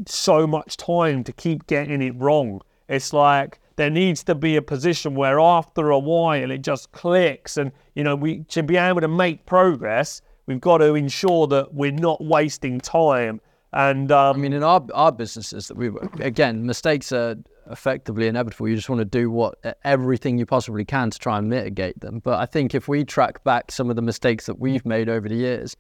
so 0.06 0.45
much 0.45 0.78
time 0.78 1.23
to 1.23 1.34
keep 1.34 1.65
getting 1.67 2.02
it 2.02 2.13
wrong. 2.17 2.62
It's 2.89 3.13
like 3.13 3.60
there 3.78 3.89
needs 3.89 4.23
to 4.23 4.36
be 4.36 4.56
a 4.56 4.62
position 4.62 5.15
where 5.15 5.39
after 5.39 5.89
a 5.91 6.00
while 6.00 6.52
it 6.52 6.62
just 6.62 6.91
clicks 6.91 7.58
and 7.58 7.71
you 7.95 8.04
know 8.04 8.15
we 8.15 8.39
to 8.45 8.63
be 8.63 8.76
able 8.76 9.02
to 9.02 9.08
make 9.08 9.45
progress 9.45 10.21
we've 10.47 10.60
got 10.62 10.80
to 10.80 10.95
ensure 10.95 11.45
that 11.45 11.73
we're 11.76 11.91
not 11.91 12.19
wasting 12.23 12.80
time 12.80 13.39
and 13.73 14.12
um, 14.12 14.38
I 14.38 14.39
mean, 14.39 14.54
in 14.54 14.63
our 14.63 14.84
our 14.93 15.12
businesses 15.12 15.67
that 15.67 15.76
we 15.78 15.89
work, 15.89 16.19
again, 16.21 16.65
mistakes 16.65 17.12
are 17.12 17.36
effectively 17.69 18.27
inevitable. 18.27 18.67
You 18.67 18.75
just 18.75 18.89
want 18.89 18.99
to 18.99 19.06
do 19.06 19.30
what 19.30 19.56
everything 19.84 20.38
you 20.38 20.45
possibly 20.45 20.86
can 20.86 21.10
to 21.12 21.19
try 21.19 21.38
and 21.38 21.49
mitigate 21.49 21.99
them. 21.99 22.19
But 22.19 22.39
I 22.39 22.45
think 22.45 22.75
if 22.75 22.88
we 22.88 23.03
track 23.03 23.43
back 23.43 23.71
some 23.71 23.89
of 23.89 23.95
the 23.95 24.01
mistakes 24.01 24.45
that 24.45 24.60
we've 24.60 24.86
made 24.86 25.10
over 25.10 25.27
the 25.27 25.36
years, 25.36 25.75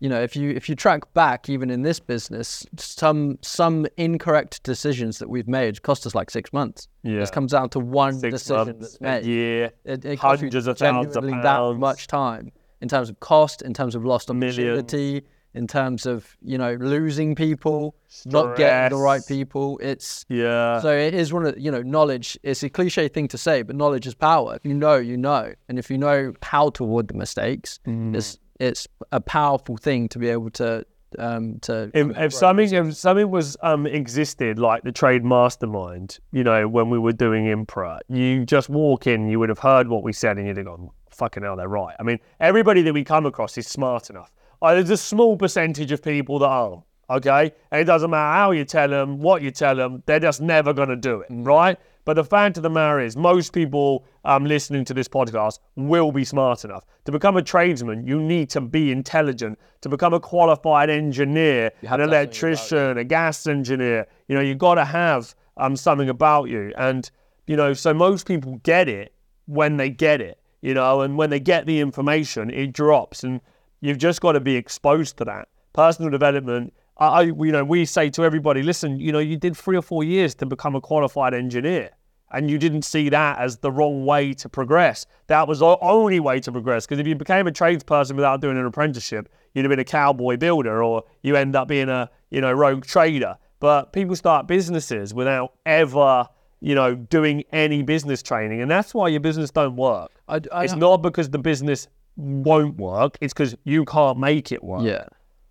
you 0.00 0.08
know, 0.08 0.20
if 0.20 0.34
you 0.34 0.50
if 0.50 0.68
you 0.68 0.74
track 0.74 1.12
back 1.14 1.48
even 1.48 1.70
in 1.70 1.82
this 1.82 2.00
business, 2.00 2.66
some 2.76 3.38
some 3.40 3.86
incorrect 3.96 4.60
decisions 4.64 5.18
that 5.20 5.28
we've 5.28 5.46
made 5.46 5.80
cost 5.82 6.04
us 6.06 6.14
like 6.14 6.28
six 6.28 6.52
months. 6.52 6.88
Yeah. 7.04 7.20
This 7.20 7.30
comes 7.30 7.52
down 7.52 7.68
to 7.70 7.78
one 7.78 8.18
six 8.18 8.32
decision 8.32 8.78
months, 8.78 8.98
that's 8.98 9.00
made. 9.00 9.24
year 9.26 9.70
It, 9.84 10.04
it 10.04 10.18
hundreds 10.18 10.66
of 10.66 10.76
thousands 10.76 11.16
of 11.16 11.22
pounds. 11.22 11.44
that 11.44 11.78
much 11.78 12.08
time 12.08 12.50
in 12.80 12.88
terms 12.88 13.10
of 13.10 13.20
cost, 13.20 13.62
in 13.62 13.74
terms 13.74 13.94
of 13.94 14.04
lost 14.04 14.28
Millions. 14.34 15.22
In 15.54 15.66
terms 15.66 16.06
of 16.06 16.36
you 16.42 16.56
know 16.58 16.74
losing 16.74 17.34
people, 17.34 17.94
not 18.26 18.56
getting 18.56 18.96
the 18.96 19.02
right 19.02 19.24
people. 19.26 19.78
It's 19.82 20.24
yeah 20.28 20.80
so 20.80 20.90
it 20.96 21.14
is 21.14 21.32
one 21.32 21.46
of 21.46 21.58
you 21.58 21.70
know 21.70 21.82
knowledge. 21.82 22.38
It's 22.42 22.62
a 22.62 22.70
cliche 22.70 23.08
thing 23.08 23.28
to 23.28 23.38
say, 23.38 23.62
but 23.62 23.76
knowledge 23.76 24.06
is 24.06 24.14
power. 24.14 24.56
If 24.56 24.64
you 24.64 24.74
know, 24.74 24.96
you 24.96 25.16
know, 25.16 25.52
and 25.68 25.78
if 25.78 25.90
you 25.90 25.98
know 25.98 26.32
how 26.42 26.70
to 26.70 26.84
avoid 26.84 27.08
the 27.08 27.14
mistakes, 27.14 27.78
Mm. 27.86 28.16
it's 28.16 28.38
it's 28.60 28.86
a 29.10 29.20
powerful 29.20 29.76
thing 29.76 30.08
to 30.10 30.18
be 30.18 30.28
able 30.28 30.50
to 30.50 30.84
um 31.18 31.58
to. 31.60 31.90
if, 31.92 32.16
if 32.16 32.32
something 32.32 32.72
if 32.72 32.96
something 32.96 33.30
was 33.30 33.56
um 33.62 33.86
existed 33.86 34.58
like 34.58 34.82
the 34.84 34.92
trade 34.92 35.24
mastermind, 35.24 36.18
you 36.32 36.42
know, 36.44 36.66
when 36.68 36.88
we 36.88 36.98
were 36.98 37.12
doing 37.12 37.44
Impra, 37.46 37.98
you 38.08 38.46
just 38.46 38.68
walk 38.70 39.06
in, 39.06 39.28
you 39.28 39.38
would 39.38 39.48
have 39.50 39.58
heard 39.58 39.88
what 39.88 40.02
we 40.02 40.12
said, 40.14 40.38
and 40.38 40.46
you'd 40.46 40.56
have 40.56 40.66
gone, 40.66 40.88
"Fucking 41.10 41.42
hell, 41.42 41.56
they're 41.56 41.68
right." 41.68 41.94
I 42.00 42.02
mean, 42.02 42.18
everybody 42.40 42.80
that 42.82 42.94
we 42.94 43.04
come 43.04 43.26
across 43.26 43.58
is 43.58 43.66
smart 43.66 44.08
enough. 44.08 44.32
Uh, 44.62 44.74
there's 44.74 44.90
a 44.90 44.96
small 44.96 45.36
percentage 45.36 45.92
of 45.92 46.02
people 46.02 46.38
that 46.38 46.46
aren't. 46.46 46.82
Okay, 47.10 47.52
and 47.70 47.80
it 47.80 47.84
doesn't 47.84 48.10
matter 48.10 48.32
how 48.32 48.52
you 48.52 48.64
tell 48.64 48.88
them, 48.88 49.20
what 49.20 49.42
you 49.42 49.50
tell 49.50 49.76
them, 49.76 50.02
they're 50.06 50.20
just 50.20 50.40
never 50.40 50.72
going 50.72 50.88
to 50.88 50.96
do 50.96 51.20
it, 51.20 51.26
right? 51.30 51.76
But 52.06 52.14
the 52.14 52.24
fact 52.24 52.56
of 52.56 52.62
the 52.62 52.70
matter 52.70 53.00
is, 53.00 53.16
most 53.16 53.52
people 53.52 54.06
um, 54.24 54.46
listening 54.46 54.84
to 54.86 54.94
this 54.94 55.08
podcast 55.08 55.58
will 55.76 56.10
be 56.10 56.24
smart 56.24 56.64
enough. 56.64 56.86
To 57.04 57.12
become 57.12 57.36
a 57.36 57.42
tradesman, 57.42 58.06
you 58.06 58.18
need 58.20 58.48
to 58.50 58.62
be 58.62 58.90
intelligent. 58.90 59.58
To 59.82 59.88
become 59.90 60.14
a 60.14 60.20
qualified 60.20 60.88
engineer, 60.88 61.66
an 61.66 61.72
to 61.82 61.88
have 61.88 61.98
something 61.98 62.04
about 62.04 62.16
electrician, 62.16 62.98
a 62.98 63.04
gas 63.04 63.46
engineer, 63.46 64.06
you 64.28 64.34
know, 64.34 64.40
you've 64.40 64.58
got 64.58 64.76
to 64.76 64.84
have 64.84 65.34
um, 65.58 65.76
something 65.76 66.08
about 66.08 66.48
you. 66.48 66.72
And, 66.78 67.10
you 67.46 67.56
know, 67.56 67.74
so 67.74 67.92
most 67.92 68.26
people 68.26 68.58
get 68.62 68.88
it 68.88 69.12
when 69.46 69.76
they 69.76 69.90
get 69.90 70.20
it, 70.20 70.40
you 70.62 70.72
know, 70.72 71.02
and 71.02 71.18
when 71.18 71.30
they 71.30 71.40
get 71.40 71.66
the 71.66 71.78
information, 71.80 72.48
it 72.48 72.72
drops. 72.72 73.22
And 73.22 73.40
you've 73.82 73.98
just 73.98 74.22
got 74.22 74.32
to 74.32 74.40
be 74.40 74.56
exposed 74.56 75.18
to 75.18 75.26
that. 75.26 75.48
Personal 75.74 76.10
development, 76.10 76.72
I, 76.96 77.22
you 77.22 77.52
know, 77.52 77.64
we 77.64 77.84
say 77.84 78.08
to 78.10 78.24
everybody, 78.24 78.62
listen, 78.62 78.98
you 78.98 79.12
know, 79.12 79.18
you 79.18 79.36
did 79.36 79.54
three 79.56 79.76
or 79.76 79.82
four 79.82 80.04
years 80.04 80.34
to 80.36 80.46
become 80.46 80.74
a 80.74 80.80
qualified 80.80 81.34
engineer. 81.34 81.90
And 82.34 82.50
you 82.50 82.56
didn't 82.56 82.82
see 82.82 83.10
that 83.10 83.38
as 83.38 83.58
the 83.58 83.70
wrong 83.70 84.06
way 84.06 84.32
to 84.34 84.48
progress. 84.48 85.04
That 85.26 85.46
was 85.46 85.58
the 85.58 85.76
only 85.82 86.18
way 86.18 86.40
to 86.40 86.50
progress. 86.50 86.86
Because 86.86 86.98
if 86.98 87.06
you 87.06 87.14
became 87.14 87.46
a 87.46 87.50
tradesperson 87.50 88.12
without 88.12 88.40
doing 88.40 88.56
an 88.56 88.64
apprenticeship, 88.64 89.28
you'd 89.52 89.66
have 89.66 89.70
been 89.70 89.78
a 89.78 89.84
cowboy 89.84 90.38
builder, 90.38 90.82
or 90.82 91.04
you 91.20 91.36
end 91.36 91.54
up 91.54 91.68
being 91.68 91.90
a 91.90 92.08
you 92.30 92.40
know 92.40 92.50
rogue 92.50 92.86
trader. 92.86 93.36
But 93.60 93.92
people 93.92 94.16
start 94.16 94.46
businesses 94.46 95.12
without 95.12 95.52
ever 95.66 96.26
you 96.60 96.74
know 96.74 96.94
doing 96.94 97.44
any 97.52 97.82
business 97.82 98.22
training, 98.22 98.62
and 98.62 98.70
that's 98.70 98.94
why 98.94 99.08
your 99.08 99.20
business 99.20 99.50
don't 99.50 99.76
work. 99.76 100.10
I, 100.26 100.40
I, 100.50 100.64
It's 100.64 100.74
not 100.74 101.02
because 101.02 101.28
the 101.28 101.38
business 101.38 101.86
won't 102.16 102.76
work; 102.76 103.18
it's 103.20 103.32
because 103.32 103.56
you 103.64 103.84
can't 103.84 104.18
make 104.18 104.52
it 104.52 104.62
work. 104.62 104.82
Yeah. 104.84 105.06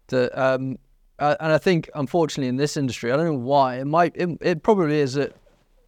The, 0.08 0.30
um, 0.41 0.78
uh, 1.19 1.36
and 1.39 1.54
I 1.54 1.58
think, 1.58 1.89
unfortunately, 1.95 2.50
in 2.50 2.58
this 2.58 2.78
industry, 2.78 3.12
I 3.12 3.17
don't 3.17 3.26
know 3.26 3.34
why. 3.34 3.80
It 3.80 3.86
might. 3.86 4.13
It, 4.15 4.30
it 4.41 4.63
probably 4.63 5.00
is 5.00 5.15
it 5.15 5.36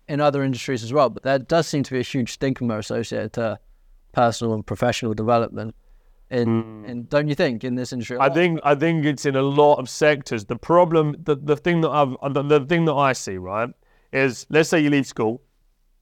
in 0.08 0.20
other 0.20 0.44
industries 0.44 0.84
as 0.84 0.92
well, 0.92 1.10
but 1.10 1.24
there 1.24 1.40
does 1.40 1.68
seem 1.68 1.84
to 1.84 1.92
be 1.92 2.00
a 2.00 2.04
huge 2.04 2.34
stigma 2.34 2.78
associated 2.78 3.34
to 3.34 3.60
personal 4.12 4.54
and 4.54 4.66
professional 4.66 5.14
development. 5.14 5.76
In, 6.30 6.86
in 6.86 7.04
don't 7.06 7.28
you 7.28 7.36
think 7.36 7.64
in 7.64 7.76
this 7.76 7.94
industry? 7.94 8.18
I 8.20 8.30
think 8.30 8.60
I 8.64 8.76
think 8.76 9.06
it's 9.06 9.26
in 9.26 9.36
a 9.36 9.42
lot 9.42 9.76
of 9.76 9.88
sectors. 9.88 10.46
The 10.46 10.56
problem, 10.56 11.16
the, 11.24 11.36
the 11.36 11.56
thing 11.56 11.82
that 11.82 11.90
I've 11.90 12.16
the, 12.34 12.42
the 12.42 12.66
thing 12.66 12.86
that 12.86 12.94
I 12.94 13.14
see 13.14 13.38
right 13.38 13.70
is, 14.12 14.48
let's 14.50 14.70
say 14.70 14.80
you 14.80 14.90
leave 14.90 15.06
school, 15.06 15.42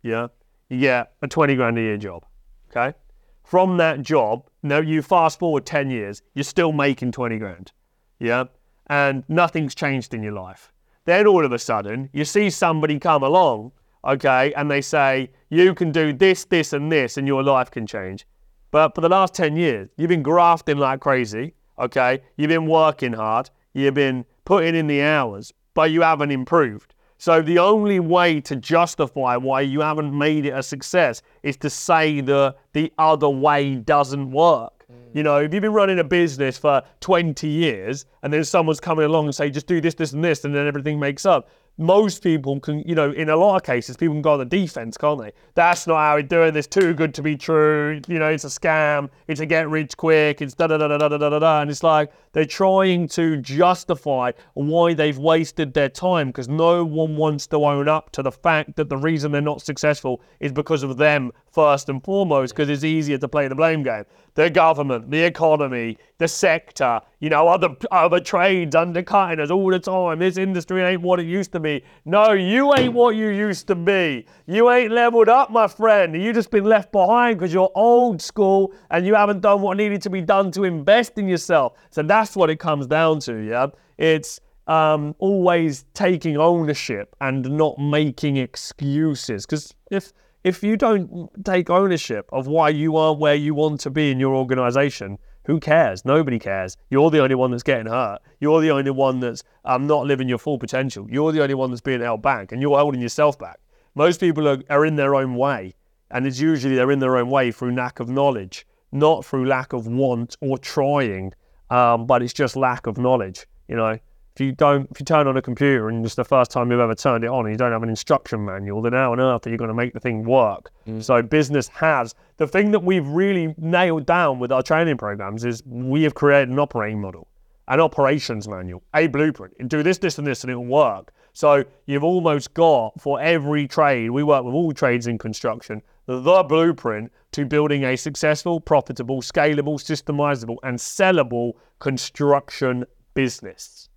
yeah, 0.04 0.28
you 0.70 0.80
get 0.80 1.14
a 1.22 1.28
twenty 1.28 1.56
grand 1.56 1.78
a 1.78 1.82
year 1.82 1.98
job, 1.98 2.26
okay. 2.70 2.96
From 3.44 3.78
that 3.78 4.02
job, 4.02 4.48
now 4.64 4.80
you 4.80 5.02
fast 5.02 5.40
forward 5.40 5.66
ten 5.66 5.90
years, 5.90 6.22
you're 6.34 6.44
still 6.44 6.72
making 6.72 7.12
twenty 7.12 7.38
grand, 7.38 7.72
yeah, 8.20 8.46
and 8.88 9.24
nothing's 9.28 9.76
changed 9.76 10.14
in 10.14 10.24
your 10.24 10.34
life. 10.34 10.72
Then 11.06 11.28
all 11.28 11.44
of 11.44 11.52
a 11.52 11.60
sudden, 11.60 12.10
you 12.14 12.26
see 12.26 12.50
somebody 12.50 13.00
come 13.00 13.24
along, 13.24 13.72
okay, 14.06 14.54
and 14.54 14.70
they 14.70 14.82
say 14.82 15.32
you 15.50 15.74
can 15.74 15.92
do 15.92 16.14
this, 16.14 16.46
this, 16.46 16.74
and 16.74 16.92
this, 16.92 17.18
and 17.18 17.28
your 17.28 17.44
life 17.44 17.72
can 17.72 17.88
change. 17.88 18.26
But 18.70 18.96
for 18.96 19.02
the 19.02 19.10
last 19.10 19.34
10 19.34 19.56
years, 19.58 19.90
you've 19.98 20.10
been 20.10 20.24
grafting 20.24 20.78
like 20.78 21.02
crazy, 21.02 21.54
okay? 21.78 22.22
You've 22.38 22.50
been 22.50 22.68
working 22.68 23.14
hard, 23.14 23.50
you've 23.74 23.96
been 23.96 24.26
putting 24.46 24.76
in 24.76 24.88
the 24.88 25.02
hours, 25.02 25.52
but 25.74 25.92
you 25.92 26.02
haven't 26.02 26.32
improved. 26.32 26.94
So 27.22 27.40
the 27.40 27.60
only 27.60 28.00
way 28.00 28.42
to 28.42 28.56
justify 28.56 29.38
why 29.38 29.62
you 29.62 29.82
haven't 29.82 30.12
made 30.12 30.48
it 30.48 30.56
a 30.56 30.64
success 30.64 31.22
is 31.44 31.56
to 31.58 31.70
say 31.70 32.20
that 32.20 32.56
the 32.74 32.92
other 32.98 33.30
way 33.30 33.76
doesn't 33.76 34.32
work. 34.32 34.88
Mm. 34.92 34.96
You 35.14 35.22
know, 35.22 35.38
if 35.38 35.54
you've 35.54 35.62
been 35.62 35.72
running 35.72 36.00
a 36.00 36.04
business 36.04 36.58
for 36.58 36.82
20 37.02 37.48
years 37.48 38.08
and 38.24 38.34
then 38.34 38.44
someone's 38.44 38.80
coming 38.80 39.06
along 39.06 39.26
and 39.26 39.36
say, 39.36 39.52
just 39.52 39.68
do 39.68 39.80
this, 39.80 39.94
this, 39.94 40.14
and 40.14 40.24
this, 40.24 40.46
and 40.46 40.56
then 40.56 40.66
everything 40.66 41.00
makes 41.00 41.24
up. 41.24 41.48
Most 41.78 42.22
people 42.22 42.60
can, 42.60 42.80
you 42.82 42.94
know, 42.94 43.12
in 43.12 43.30
a 43.30 43.36
lot 43.36 43.56
of 43.56 43.64
cases, 43.64 43.98
people 43.98 44.14
can 44.14 44.22
go 44.22 44.34
on 44.34 44.40
the 44.40 44.46
defense, 44.46 44.98
can't 44.98 45.20
they? 45.20 45.32
That's 45.56 45.88
not 45.88 45.98
how 45.98 46.16
we 46.16 46.24
do 46.24 46.44
it. 46.44 46.56
It's 46.56 46.68
too 46.68 46.94
good 46.94 47.14
to 47.16 47.24
be 47.24 47.36
true. 47.36 48.02
You 48.08 48.20
know, 48.20 48.28
it's 48.28 48.44
a 48.44 48.48
scam. 48.48 49.10
It's 49.28 49.40
a 49.40 49.46
get 49.46 49.70
rich 49.70 49.98
quick. 49.98 50.42
It's 50.42 50.54
da 50.54 50.68
da 50.68 50.78
da 50.78 50.88
da 50.88 50.98
da 50.98 51.08
da 51.08 51.18
da 51.18 51.40
da. 51.40 51.62
And 51.62 51.72
it's 51.72 51.82
like 51.82 52.12
they're 52.34 52.46
trying 52.46 53.08
to 53.10 53.38
justify 53.38 54.32
why 54.54 54.94
they've 54.94 55.18
wasted 55.18 55.74
their 55.74 55.90
time 55.90 56.28
because 56.28 56.48
no 56.48 56.84
one 56.84 57.16
wants 57.16 57.48
to 57.48 57.58
own 57.58 57.88
up 57.88 58.12
to 58.12 58.22
the 58.22 58.32
fact 58.32 58.76
that 58.76 58.90
the 58.90 58.98
reason 58.98 59.32
they're 59.32 59.42
not 59.42 59.62
successful 59.62 60.22
is 60.40 60.52
because 60.52 60.84
of 60.84 60.98
them 60.98 61.32
first 61.52 61.90
and 61.90 62.04
foremost 62.04 62.54
because 62.56 62.70
it's 62.70 62.84
easier 62.84 63.18
to 63.18 63.28
play 63.28 63.48
the 63.48 63.56
blame 63.56 63.84
game. 63.84 64.06
The 64.36 64.50
government, 64.50 65.12
the 65.12 65.22
economy, 65.24 65.98
the 66.18 66.28
sector, 66.28 67.02
you 67.20 67.30
know, 67.30 67.48
other 67.50 67.76
other 67.92 68.22
trades 68.22 68.76
undercutting 68.76 69.42
us 69.42 69.52
all 69.52 69.70
the 69.70 69.80
time. 69.80 70.20
This 70.20 70.38
industry 70.38 70.82
ain't 70.82 71.02
what 71.02 71.20
it 71.20 71.26
used 71.26 71.52
to 71.52 71.60
be. 71.60 71.84
No, 72.06 72.32
you 72.32 72.74
ain't 72.76 72.94
what 72.94 73.16
you 73.16 73.28
used 73.28 73.68
to 73.68 73.76
be. 73.76 74.26
You 74.48 74.72
ain't 74.72 74.92
leveled 74.92 75.28
up, 75.28 75.52
my 75.52 75.68
friend. 75.68 76.16
You 76.16 76.32
just 76.32 76.50
been 76.50 76.64
left 76.64 76.94
behind 76.94 77.40
because 77.40 77.54
you're 77.54 77.72
old 77.76 78.22
school 78.22 78.74
and 78.90 79.06
you 79.06 79.16
haven't 79.16 79.42
done 79.42 79.62
what 79.62 79.76
needed 79.76 80.02
to 80.04 80.10
be 80.10 80.22
done 80.22 80.52
to 80.52 80.64
invest 80.64 81.18
in 81.18 81.28
yourself. 81.28 81.74
So 81.90 82.02
that's 82.02 82.36
what 82.36 82.50
it 82.50 82.60
comes 82.60 82.88
down 82.88 83.20
to, 83.22 83.36
yeah. 83.36 83.68
It's 83.98 84.40
um, 84.68 85.14
always 85.20 85.86
taking 85.94 86.38
ownership 86.38 87.16
and 87.20 87.50
not 87.58 87.78
making 87.78 88.38
excuses. 88.38 89.46
Because 89.46 89.74
if 89.92 90.14
if 90.44 90.64
you 90.64 90.76
don't 90.76 91.30
take 91.46 91.70
ownership 91.70 92.28
of 92.32 92.48
why 92.48 92.70
you 92.70 92.98
aren't 92.98 93.20
where 93.20 93.36
you 93.36 93.54
want 93.54 93.80
to 93.82 93.90
be 93.90 94.12
in 94.12 94.20
your 94.20 94.36
organization, 94.36 95.18
who 95.46 95.60
cares? 95.60 96.06
Nobody 96.06 96.40
cares. 96.40 96.78
You're 96.90 97.10
the 97.10 97.20
only 97.20 97.36
one 97.36 97.52
that's 97.52 97.64
getting 97.64 97.88
hurt. 97.88 98.20
You're 98.40 98.62
the 98.62 98.72
only 98.72 98.92
one 98.92 99.20
that's 99.20 99.44
um, 99.66 99.88
not 99.88 100.06
living 100.06 100.30
your 100.30 100.38
full 100.38 100.58
potential. 100.58 101.08
You're 101.10 101.32
the 101.32 101.42
only 101.42 101.56
one 101.56 101.72
that's 101.72 101.82
being 101.82 102.02
held 102.02 102.22
back, 102.22 102.52
and 102.52 102.62
you're 102.62 102.78
holding 102.78 103.02
yourself 103.02 103.38
back. 103.38 103.60
Most 103.96 104.20
people 104.20 104.48
are, 104.48 104.62
are 104.70 104.86
in 104.86 104.96
their 104.96 105.16
own 105.16 105.36
way, 105.36 105.74
and 106.12 106.26
it's 106.26 106.40
usually 106.40 106.76
they're 106.76 106.92
in 106.92 107.00
their 107.00 107.18
own 107.18 107.30
way 107.30 107.52
through 107.52 107.76
lack 107.76 108.00
of 108.00 108.10
knowledge, 108.10 108.66
not 108.92 109.26
through 109.26 109.46
lack 109.46 109.74
of 109.74 109.88
want 109.88 110.38
or 110.42 110.58
trying, 110.58 111.34
um, 111.70 112.06
but 112.06 112.22
it's 112.22 112.34
just 112.34 112.56
lack 112.56 112.88
of 112.88 112.98
knowledge. 112.98 113.46
You 113.68 113.76
know, 113.76 114.00
you 114.42 114.52
don't, 114.52 114.90
if 114.92 115.00
you 115.00 115.06
turn 115.06 115.28
on 115.28 115.38
a 115.38 115.42
computer 115.42 115.90
and 115.90 116.06
it's 116.06 116.16
the 116.16 116.26
first 116.26 116.52
time 116.52 116.72
you've 116.72 116.80
ever 116.80 116.96
turned 116.96 117.24
it 117.24 117.28
on 117.28 117.46
and 117.46 117.54
you 117.54 117.58
don't 117.58 117.72
have 117.72 117.84
an 117.84 117.90
instruction 117.90 118.44
manual, 118.46 118.82
then 118.82 118.94
how 118.94 119.12
on 119.12 119.20
earth 119.20 119.46
are 119.48 119.50
you 119.50 119.58
going 119.58 119.70
to 119.70 119.74
make 119.74 119.94
the 119.94 120.00
thing 120.00 120.24
work? 120.24 120.72
Mm. 120.88 121.04
So 121.04 121.22
business 121.22 121.68
has 121.70 122.16
the 122.38 122.48
thing 122.48 122.72
that 122.72 122.84
we've 122.84 123.08
really 123.08 123.54
nailed 123.58 124.06
down 124.06 124.40
with 124.40 124.52
our 124.52 124.64
training 124.64 124.98
programs 124.98 125.46
is 125.46 125.64
we 125.66 126.04
have 126.04 126.14
created 126.14 126.50
an 126.50 126.60
operating 126.60 127.00
model, 127.00 127.28
an 127.68 127.80
operations 127.80 128.48
manual, 128.48 128.84
a 128.94 129.08
blueprint. 129.08 129.54
You 129.60 129.66
do 129.66 129.84
this, 129.84 129.98
this, 129.98 130.18
and 130.18 130.26
this, 130.26 130.44
and 130.44 130.52
it 130.52 130.56
will 130.56 130.66
work. 130.66 131.14
So 131.34 131.64
you've 131.86 132.04
almost 132.04 132.54
got 132.54 133.00
for 133.00 133.22
every 133.22 133.68
trade. 133.68 134.10
We 134.10 134.24
work 134.24 134.44
with 134.44 134.54
all 134.54 134.74
trades 134.74 135.08
in 135.08 135.18
construction. 135.18 135.82
The 136.08 136.44
blueprint 136.44 137.12
to 137.32 137.46
building 137.46 137.86
a 137.86 137.96
successful, 137.96 138.60
profitable, 138.60 139.22
scalable, 139.22 139.80
systemizable, 139.80 140.58
and 140.64 140.78
sellable 140.78 141.54
construction 141.80 142.86
business. 143.14 143.88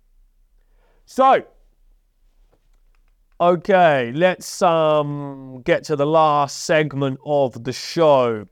So, 1.05 1.45
okay, 3.39 4.11
let's 4.13 4.61
um 4.61 5.61
get 5.63 5.83
to 5.85 5.95
the 5.95 6.05
last 6.05 6.63
segment 6.63 7.19
of 7.25 7.63
the 7.63 7.73
show. 7.73 8.47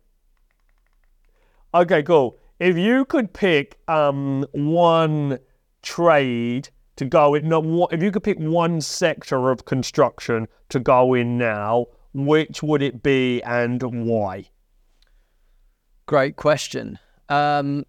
Okay, 1.74 2.04
cool. 2.04 2.38
If 2.60 2.78
you 2.78 3.06
could 3.06 3.34
pick 3.34 3.80
um 3.88 4.46
one 4.52 5.40
trade 5.82 6.70
to 6.96 7.06
go 7.06 7.34
in, 7.34 7.50
no, 7.50 7.88
if 7.92 8.04
you 8.04 8.12
could 8.12 8.24
pick 8.24 8.38
one 8.38 8.82
sector 8.82 9.50
of 9.50 9.66
construction 9.66 10.48
to 10.70 10.80
go 10.80 11.16
in 11.16 11.38
now, 11.38 11.88
which 12.14 12.62
would 12.62 12.84
it 12.84 13.02
be 13.02 13.42
and 13.42 13.82
why? 14.06 14.46
Great 16.06 16.36
question. 16.36 17.00
Um, 17.30 17.86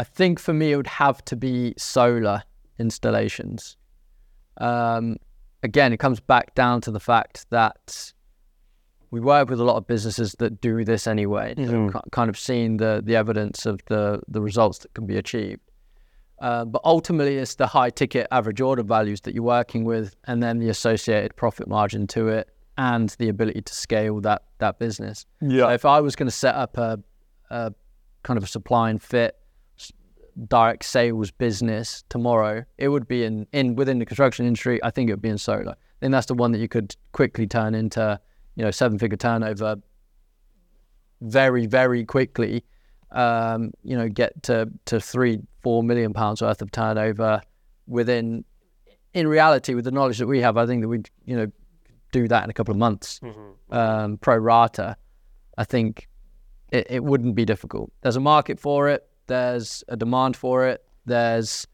I 0.00 0.04
think 0.04 0.38
for 0.38 0.54
me, 0.54 0.72
it 0.72 0.76
would 0.76 0.86
have 0.86 1.22
to 1.26 1.36
be 1.36 1.74
solar 1.76 2.42
installations. 2.78 3.76
Um, 4.56 5.16
again, 5.62 5.92
it 5.92 5.98
comes 5.98 6.20
back 6.20 6.54
down 6.54 6.80
to 6.82 6.90
the 6.90 7.00
fact 7.00 7.44
that 7.50 8.10
we 9.10 9.20
work 9.20 9.50
with 9.50 9.60
a 9.60 9.64
lot 9.64 9.76
of 9.76 9.86
businesses 9.86 10.34
that 10.38 10.62
do 10.62 10.86
this 10.86 11.06
anyway, 11.06 11.54
mm-hmm. 11.54 11.98
kind 12.12 12.30
of 12.30 12.38
seeing 12.38 12.78
the 12.78 13.02
the 13.04 13.14
evidence 13.14 13.66
of 13.66 13.82
the 13.88 14.22
the 14.26 14.40
results 14.40 14.78
that 14.78 14.94
can 14.94 15.04
be 15.04 15.18
achieved. 15.18 15.60
Uh, 16.38 16.64
but 16.64 16.80
ultimately, 16.82 17.36
it's 17.36 17.56
the 17.56 17.66
high 17.66 17.90
ticket 17.90 18.26
average 18.30 18.62
order 18.62 18.82
values 18.82 19.20
that 19.20 19.34
you're 19.34 19.44
working 19.44 19.84
with, 19.84 20.16
and 20.24 20.42
then 20.42 20.60
the 20.60 20.70
associated 20.70 21.36
profit 21.36 21.68
margin 21.68 22.06
to 22.06 22.28
it, 22.28 22.48
and 22.78 23.10
the 23.18 23.28
ability 23.28 23.60
to 23.60 23.74
scale 23.74 24.18
that 24.22 24.44
that 24.60 24.78
business. 24.78 25.26
Yeah. 25.42 25.64
So 25.64 25.68
if 25.72 25.84
I 25.84 26.00
was 26.00 26.16
going 26.16 26.28
to 26.28 26.38
set 26.46 26.54
up 26.54 26.78
a, 26.78 26.98
a 27.50 27.74
kind 28.22 28.38
of 28.38 28.44
a 28.44 28.46
supply 28.46 28.88
and 28.88 29.02
fit 29.02 29.36
direct 30.48 30.84
sales 30.84 31.30
business 31.30 32.04
tomorrow, 32.08 32.64
it 32.78 32.88
would 32.88 33.06
be 33.06 33.24
in, 33.24 33.46
in 33.52 33.76
within 33.76 33.98
the 33.98 34.06
construction 34.06 34.46
industry. 34.46 34.82
I 34.82 34.90
think 34.90 35.10
it 35.10 35.12
would 35.12 35.22
be 35.22 35.28
in 35.28 35.38
solar. 35.38 35.72
I 35.72 35.98
think 36.00 36.12
that's 36.12 36.26
the 36.26 36.34
one 36.34 36.52
that 36.52 36.58
you 36.58 36.68
could 36.68 36.96
quickly 37.12 37.46
turn 37.46 37.74
into, 37.74 38.18
you 38.54 38.64
know, 38.64 38.70
seven 38.70 38.98
figure 38.98 39.16
turnover 39.16 39.76
very, 41.20 41.66
very 41.66 42.04
quickly. 42.04 42.64
Um, 43.10 43.72
you 43.82 43.96
know, 43.96 44.08
get 44.08 44.42
to, 44.44 44.70
to 44.86 45.00
three, 45.00 45.40
four 45.62 45.82
million 45.82 46.12
pounds 46.12 46.40
worth 46.40 46.62
of 46.62 46.70
turnover 46.70 47.42
within, 47.86 48.44
in 49.14 49.26
reality, 49.26 49.74
with 49.74 49.84
the 49.84 49.90
knowledge 49.90 50.18
that 50.18 50.28
we 50.28 50.40
have, 50.40 50.56
I 50.56 50.64
think 50.64 50.82
that 50.82 50.88
we'd, 50.88 51.10
you 51.24 51.36
know, 51.36 51.50
do 52.12 52.28
that 52.28 52.44
in 52.44 52.50
a 52.50 52.52
couple 52.52 52.72
of 52.72 52.78
months. 52.78 53.18
Mm-hmm. 53.20 53.74
Um, 53.74 54.16
pro 54.18 54.36
rata, 54.36 54.96
I 55.58 55.64
think 55.64 56.08
it, 56.70 56.86
it 56.88 57.04
wouldn't 57.04 57.34
be 57.34 57.44
difficult. 57.44 57.92
There's 58.02 58.16
a 58.16 58.20
market 58.20 58.60
for 58.60 58.88
it 58.88 59.09
there's 59.30 59.84
a 59.88 59.96
demand 59.96 60.36
for 60.36 60.66
it. 60.66 60.84
There's, 61.06 61.66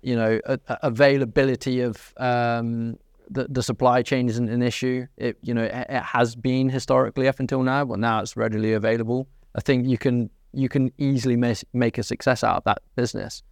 you 0.00 0.14
know, 0.14 0.40
a, 0.46 0.58
a 0.68 0.78
availability 0.82 1.80
of 1.80 2.14
um, 2.18 2.96
the, 3.28 3.48
the 3.50 3.62
supply 3.62 4.02
chain 4.02 4.28
isn't 4.28 4.48
an 4.48 4.62
issue. 4.62 5.06
It, 5.16 5.36
you 5.42 5.52
know, 5.54 5.64
it, 5.64 5.86
it 5.88 6.02
has 6.02 6.36
been 6.36 6.68
historically 6.68 7.26
up 7.26 7.40
until 7.40 7.62
now, 7.64 7.84
but 7.84 7.98
now 7.98 8.20
it's 8.20 8.36
readily 8.36 8.72
available. 8.72 9.28
I 9.56 9.60
think 9.60 9.86
you 9.86 9.98
can 9.98 10.30
you 10.54 10.68
can 10.68 10.90
easily 10.98 11.36
make, 11.36 11.58
make 11.72 11.98
a 11.98 12.02
success 12.02 12.42
out 12.42 12.56
of 12.56 12.64
that 12.64 12.78
business, 12.94 13.42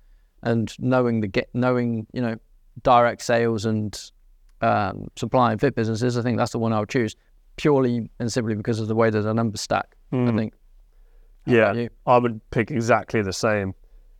and 0.42 0.72
knowing 0.78 1.20
the 1.20 1.26
get 1.26 1.50
knowing 1.52 2.06
you 2.12 2.22
know 2.22 2.36
direct 2.82 3.22
sales 3.22 3.64
and 3.66 4.12
um, 4.60 5.08
supply 5.16 5.50
and 5.50 5.60
fit 5.60 5.74
businesses, 5.74 6.16
I 6.16 6.22
think 6.22 6.38
that's 6.38 6.52
the 6.52 6.60
one 6.60 6.72
I 6.72 6.78
would 6.78 6.88
choose 6.88 7.16
purely 7.56 8.08
and 8.20 8.32
simply 8.32 8.54
because 8.54 8.78
of 8.78 8.86
the 8.86 8.94
way 8.94 9.10
that 9.10 9.22
the 9.22 9.34
numbers 9.34 9.62
stack. 9.62 9.96
Mm. 10.12 10.28
I 10.28 10.30
hmm. 10.30 10.38
think. 10.38 10.54
How 11.46 11.52
yeah, 11.52 11.88
I 12.06 12.18
would 12.18 12.40
pick 12.50 12.70
exactly 12.70 13.22
the 13.22 13.32
same, 13.32 13.74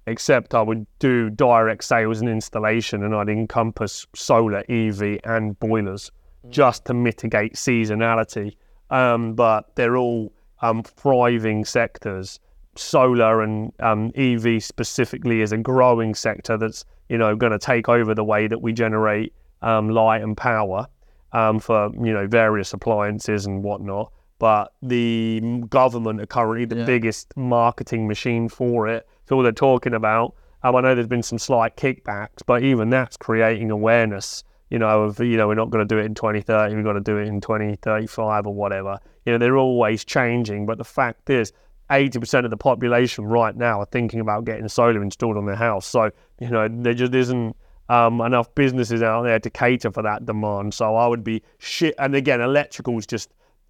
except 0.06 0.54
I 0.54 0.62
would 0.62 0.86
do 0.98 1.30
direct 1.30 1.84
sales 1.84 2.20
and 2.20 2.28
installation, 2.28 3.02
and 3.02 3.14
I'd 3.14 3.28
encompass 3.28 4.06
solar, 4.14 4.64
EV, 4.68 5.20
and 5.24 5.58
boilers 5.58 6.10
mm. 6.46 6.50
just 6.50 6.84
to 6.86 6.94
mitigate 6.94 7.54
seasonality. 7.54 8.56
Um, 8.90 9.34
but 9.34 9.74
they're 9.74 9.96
all 9.96 10.32
um, 10.62 10.82
thriving 10.82 11.64
sectors. 11.64 12.38
Solar 12.76 13.42
and 13.42 13.72
um, 13.80 14.12
EV 14.16 14.62
specifically 14.62 15.40
is 15.40 15.50
a 15.50 15.56
growing 15.56 16.14
sector 16.14 16.56
that's 16.58 16.84
you 17.08 17.16
know 17.16 17.34
going 17.34 17.52
to 17.52 17.58
take 17.58 17.88
over 17.88 18.14
the 18.14 18.24
way 18.24 18.46
that 18.46 18.60
we 18.60 18.72
generate 18.72 19.32
um, 19.62 19.88
light 19.88 20.22
and 20.22 20.36
power 20.36 20.86
um, 21.32 21.58
for 21.58 21.90
you 21.94 22.12
know 22.12 22.26
various 22.26 22.72
appliances 22.72 23.46
and 23.46 23.62
whatnot 23.64 24.12
but 24.38 24.72
the 24.82 25.62
government 25.68 26.20
are 26.20 26.26
currently 26.26 26.64
the 26.64 26.76
yeah. 26.76 26.84
biggest 26.84 27.34
marketing 27.36 28.06
machine 28.06 28.48
for 28.48 28.86
it. 28.88 29.08
It's 29.22 29.32
all 29.32 29.42
they're 29.42 29.52
talking 29.52 29.94
about. 29.94 30.34
Um, 30.62 30.76
I 30.76 30.80
know 30.80 30.94
there's 30.94 31.06
been 31.06 31.22
some 31.22 31.38
slight 31.38 31.76
kickbacks, 31.76 32.42
but 32.44 32.62
even 32.62 32.90
that's 32.90 33.16
creating 33.16 33.70
awareness. 33.70 34.42
You 34.70 34.80
know, 34.80 35.04
of 35.04 35.20
you 35.20 35.36
know, 35.36 35.46
we're 35.46 35.54
not 35.54 35.70
going 35.70 35.86
to 35.86 35.94
do 35.94 36.00
it 36.00 36.06
in 36.06 36.14
2030. 36.14 36.74
We've 36.74 36.84
got 36.84 36.94
to 36.94 37.00
do 37.00 37.18
it 37.18 37.28
in 37.28 37.40
2035 37.40 38.46
or 38.46 38.54
whatever. 38.54 38.98
You 39.24 39.32
know, 39.32 39.38
they're 39.38 39.56
always 39.56 40.04
changing. 40.04 40.66
But 40.66 40.78
the 40.78 40.84
fact 40.84 41.30
is, 41.30 41.52
80% 41.88 42.44
of 42.44 42.50
the 42.50 42.56
population 42.56 43.26
right 43.26 43.56
now 43.56 43.80
are 43.80 43.86
thinking 43.86 44.18
about 44.18 44.44
getting 44.44 44.66
solar 44.68 45.02
installed 45.02 45.36
on 45.36 45.46
their 45.46 45.54
house. 45.54 45.86
So 45.86 46.10
you 46.40 46.50
know, 46.50 46.68
there 46.68 46.94
just 46.94 47.14
isn't. 47.14 47.56
Um, 47.88 48.20
enough 48.20 48.52
businesses 48.56 49.00
out 49.00 49.22
there 49.22 49.38
to 49.38 49.48
cater 49.48 49.92
for 49.92 50.02
that 50.02 50.26
demand. 50.26 50.74
So 50.74 50.96
I 50.96 51.06
would 51.06 51.22
be 51.22 51.40
shit. 51.58 51.94
And 52.00 52.16
again, 52.16 52.40
electrical 52.40 52.98
is 52.98 53.06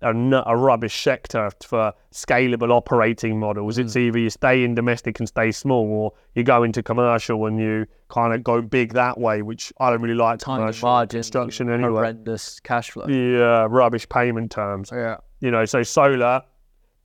a, 0.02 0.12
a 0.46 0.56
rubbish 0.56 1.02
sector 1.02 1.50
for 1.62 1.92
scalable 2.12 2.70
operating 2.70 3.38
models. 3.38 3.76
Mm. 3.76 3.84
It's 3.84 3.96
either 3.96 4.18
you 4.18 4.30
stay 4.30 4.62
in 4.62 4.74
domestic 4.74 5.18
and 5.18 5.28
stay 5.28 5.52
small, 5.52 5.86
or 5.86 6.12
you 6.34 6.42
go 6.42 6.62
into 6.62 6.82
commercial 6.82 7.46
and 7.46 7.58
you 7.58 7.86
kind 8.08 8.34
of 8.34 8.44
go 8.44 8.60
big 8.60 8.92
that 8.92 9.18
way, 9.18 9.42
which 9.42 9.72
I 9.80 9.90
don't 9.90 10.02
really 10.02 10.14
like. 10.14 10.40
Tiny 10.40 10.60
commercial 10.60 10.88
margin, 10.88 11.18
construction 11.18 11.70
anyway. 11.70 11.90
Horrendous 11.90 12.60
cash 12.60 12.90
flow. 12.90 13.06
Yeah, 13.06 13.66
rubbish 13.70 14.08
payment 14.08 14.50
terms. 14.50 14.90
Yeah. 14.92 15.16
You 15.40 15.50
know, 15.50 15.64
so 15.64 15.82
solar, 15.82 16.42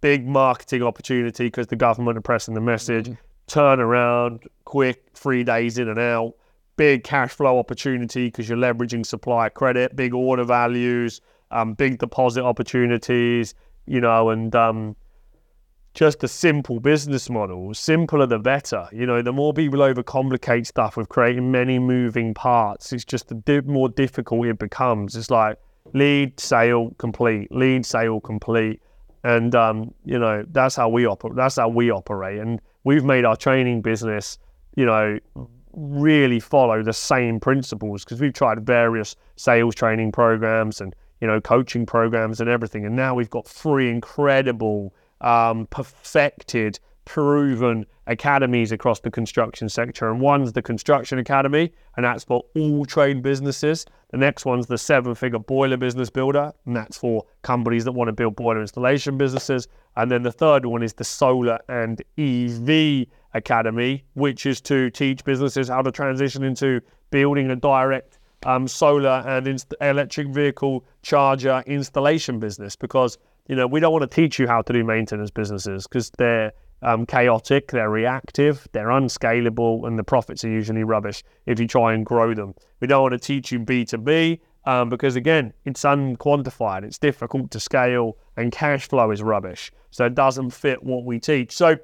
big 0.02 0.28
marketing 0.28 0.84
opportunity 0.84 1.46
because 1.46 1.68
the 1.68 1.76
government 1.76 2.18
are 2.18 2.22
pressing 2.22 2.54
the 2.54 2.62
message. 2.62 3.08
Mm. 3.08 3.18
Turn 3.48 3.80
around, 3.80 4.44
quick, 4.66 5.08
three 5.14 5.44
days 5.44 5.78
in 5.78 5.90
and 5.90 6.00
out. 6.00 6.34
Big 6.78 7.04
cash 7.04 7.32
flow 7.32 7.60
opportunity 7.60 8.28
because 8.28 8.48
you're 8.48 8.58
leveraging 8.58 9.06
supply 9.06 9.50
credit, 9.50 9.96
big 9.96 10.14
order 10.14 10.44
values 10.44 11.22
um, 11.52 11.74
big 11.74 12.00
deposit 12.00 12.44
opportunities, 12.44 13.54
you 13.86 14.02
know, 14.02 14.30
and 14.30 14.56
um, 14.56 14.96
just 15.94 16.24
a 16.24 16.28
simple 16.28 16.80
business 16.80 17.30
model. 17.30 17.74
Simpler 17.74 18.26
the 18.26 18.40
better. 18.40 18.88
You 18.92 19.06
know, 19.06 19.22
the 19.22 19.34
more 19.34 19.54
people 19.54 19.80
overcomplicate 19.80 20.66
stuff 20.66 20.98
with 20.98 21.10
creating 21.10 21.52
many 21.52 21.80
moving 21.80 22.34
parts, 22.34 22.94
it's 22.94 23.06
just 23.06 23.28
the 23.28 23.36
di- 23.36 23.62
more 23.62 23.90
difficult 23.90 24.48
it 24.48 24.60
becomes. 24.60 25.16
It's 25.16 25.30
like, 25.30 25.58
lead, 25.94 26.40
sale, 26.40 26.92
complete, 26.98 27.52
lead, 27.52 27.86
sale, 27.86 28.20
complete, 28.20 28.82
and 29.24 29.54
um, 29.54 29.94
you 30.06 30.18
know 30.18 30.44
that's 30.52 30.76
how 30.76 30.90
we 30.90 31.06
operate. 31.06 31.36
That's 31.36 31.58
how 31.58 31.70
we 31.70 31.92
operate, 31.92 32.40
and 32.40 32.62
we've 32.84 33.04
made 33.04 33.26
our 33.26 33.36
training 33.36 33.82
business, 33.82 34.38
you 34.76 34.86
know, 34.86 35.20
really 35.74 36.40
follow 36.40 36.84
the 36.84 36.94
same 36.94 37.40
principles 37.40 38.04
because 38.04 38.20
we've 38.20 38.34
tried 38.34 38.66
various 38.66 39.16
sales 39.36 39.76
training 39.76 40.12
programs 40.12 40.82
and 40.82 40.96
you 41.22 41.28
know 41.28 41.40
coaching 41.40 41.86
programs 41.86 42.42
and 42.42 42.50
everything, 42.50 42.86
and 42.86 42.96
now 42.96 43.16
we've 43.16 43.30
got 43.30 43.48
three 43.48 43.90
incredible, 43.90 44.94
um, 45.22 45.68
perfected 45.68 46.80
proven 47.06 47.86
academies 48.08 48.72
across 48.72 49.00
the 49.00 49.12
construction 49.12 49.68
sector. 49.68 50.10
And 50.10 50.22
one's 50.22 50.54
the 50.54 50.62
Construction 50.62 51.20
Academy, 51.20 51.72
and 51.96 52.06
that's 52.06 52.24
for 52.24 52.44
all 52.56 52.86
trade 52.86 53.22
businesses. 53.22 53.86
The 54.12 54.18
next 54.18 54.46
one's 54.46 54.68
the 54.68 54.78
seven 54.78 55.16
figure 55.16 55.40
boiler 55.40 55.78
business 55.78 56.10
builder, 56.10 56.54
and 56.66 56.76
that's 56.76 56.98
for 56.98 57.26
companies 57.42 57.86
that 57.86 57.94
want 57.94 58.10
to 58.10 58.14
build 58.14 58.36
boiler 58.36 58.62
installation 58.62 59.18
businesses. 59.18 59.68
And 59.96 60.12
then 60.12 60.24
the 60.24 60.32
third 60.32 60.66
one 60.66 60.84
is 60.84 60.94
the 60.94 61.04
Solar 61.04 61.60
and 61.68 62.02
EV 62.18 63.08
Academy, 63.34 64.04
which 64.14 64.46
is 64.46 64.62
to 64.62 64.90
teach 64.90 65.24
businesses 65.24 65.70
how 65.70 65.82
to 65.82 65.92
transition 65.92 66.44
into 66.44 66.82
building 67.10 67.50
a 67.50 67.56
direct 67.56 68.20
um, 68.46 68.68
solar 68.68 69.24
and 69.28 69.48
inst- 69.48 69.74
electric 69.82 70.28
vehicle 70.28 70.84
charger 71.02 71.64
installation 71.68 72.40
business 72.40 72.76
because 72.76 73.18
you 73.48 73.56
know 73.56 73.68
we 73.68 73.80
don't 73.80 73.92
want 73.92 74.10
to 74.10 74.16
teach 74.16 74.40
you 74.40 74.48
how 74.48 74.62
to 74.62 74.74
do 74.74 74.84
maintenance 74.84 75.32
businesses 75.32 75.88
because 75.88 76.12
they're 76.18 76.52
um, 76.84 77.06
chaotic, 77.06 77.72
they're 77.72 77.90
reactive, 77.90 78.68
they're 78.72 78.90
unscalable, 78.90 79.86
and 79.86 80.00
the 80.00 80.04
profits 80.04 80.44
are 80.44 80.50
usually 80.50 80.84
rubbish 80.84 81.24
if 81.46 81.60
you 81.60 81.68
try 81.68 81.94
and 81.94 82.06
grow 82.06 82.34
them. 82.34 82.56
We 82.80 82.88
don't 82.88 83.04
want 83.04 83.14
to 83.14 83.20
teach 83.20 83.52
you 83.52 83.60
B2B 83.60 84.40
um, 84.66 84.90
because, 84.90 85.16
again, 85.16 85.54
it's 85.66 85.84
unquantified, 85.84 86.84
it's 86.84 86.98
difficult 86.98 87.52
to 87.52 87.60
scale, 87.60 88.18
and 88.36 88.52
cash 88.52 88.88
flow 88.88 89.12
is 89.12 89.22
rubbish. 89.22 89.72
So 89.92 90.06
it 90.06 90.16
doesn't 90.16 90.52
fit 90.52 90.84
what 90.84 91.06
we 91.06 91.20
teach. 91.20 91.52
So 91.52 91.78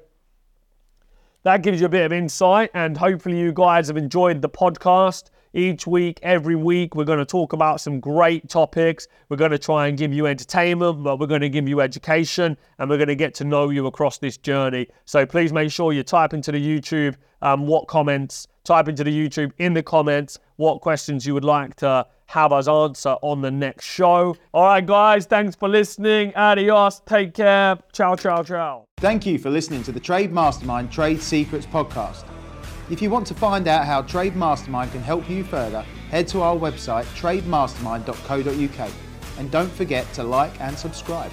that 1.44 1.62
gives 1.62 1.80
you 1.80 1.86
a 1.86 1.90
bit 1.90 2.04
of 2.04 2.12
insight, 2.12 2.70
and 2.74 2.96
hopefully, 2.96 3.38
you 3.38 3.52
guys 3.52 3.88
have 3.88 3.96
enjoyed 3.96 4.42
the 4.42 4.48
podcast 4.48 5.30
each 5.58 5.86
week, 5.86 6.18
every 6.22 6.56
week. 6.56 6.94
We're 6.94 7.04
going 7.04 7.18
to 7.18 7.26
talk 7.26 7.52
about 7.52 7.80
some 7.80 8.00
great 8.00 8.48
topics. 8.48 9.08
We're 9.28 9.36
going 9.36 9.50
to 9.50 9.58
try 9.58 9.88
and 9.88 9.98
give 9.98 10.12
you 10.12 10.26
entertainment, 10.26 11.02
but 11.02 11.18
we're 11.18 11.26
going 11.26 11.40
to 11.40 11.48
give 11.48 11.68
you 11.68 11.80
education 11.80 12.56
and 12.78 12.88
we're 12.88 12.96
going 12.96 13.08
to 13.08 13.16
get 13.16 13.34
to 13.34 13.44
know 13.44 13.70
you 13.70 13.86
across 13.86 14.18
this 14.18 14.36
journey. 14.36 14.88
So 15.04 15.26
please 15.26 15.52
make 15.52 15.70
sure 15.70 15.92
you 15.92 16.02
type 16.02 16.32
into 16.32 16.52
the 16.52 16.58
YouTube 16.58 17.16
um, 17.42 17.66
what 17.66 17.88
comments, 17.88 18.48
type 18.64 18.88
into 18.88 19.04
the 19.04 19.12
YouTube 19.12 19.52
in 19.58 19.74
the 19.74 19.82
comments 19.82 20.38
what 20.56 20.80
questions 20.80 21.26
you 21.26 21.34
would 21.34 21.44
like 21.44 21.76
to 21.76 22.06
have 22.26 22.52
us 22.52 22.68
answer 22.68 23.16
on 23.22 23.40
the 23.40 23.50
next 23.50 23.86
show. 23.86 24.36
All 24.52 24.64
right, 24.64 24.84
guys, 24.84 25.26
thanks 25.26 25.56
for 25.56 25.68
listening. 25.68 26.34
Adios. 26.36 27.00
Take 27.06 27.34
care. 27.34 27.78
Ciao, 27.92 28.16
ciao, 28.16 28.42
ciao. 28.42 28.84
Thank 28.98 29.24
you 29.24 29.38
for 29.38 29.50
listening 29.50 29.82
to 29.84 29.92
the 29.92 30.00
Trade 30.00 30.32
Mastermind 30.32 30.90
Trade 30.90 31.22
Secrets 31.22 31.66
podcast. 31.66 32.24
If 32.90 33.02
you 33.02 33.10
want 33.10 33.26
to 33.26 33.34
find 33.34 33.68
out 33.68 33.84
how 33.84 34.00
Trade 34.00 34.34
Mastermind 34.34 34.92
can 34.92 35.02
help 35.02 35.28
you 35.28 35.44
further, 35.44 35.82
head 36.10 36.26
to 36.28 36.40
our 36.40 36.56
website 36.56 37.04
trademastermind.co.uk 37.20 38.90
and 39.38 39.50
don't 39.50 39.70
forget 39.70 40.10
to 40.14 40.24
like 40.24 40.58
and 40.60 40.78
subscribe. 40.78 41.30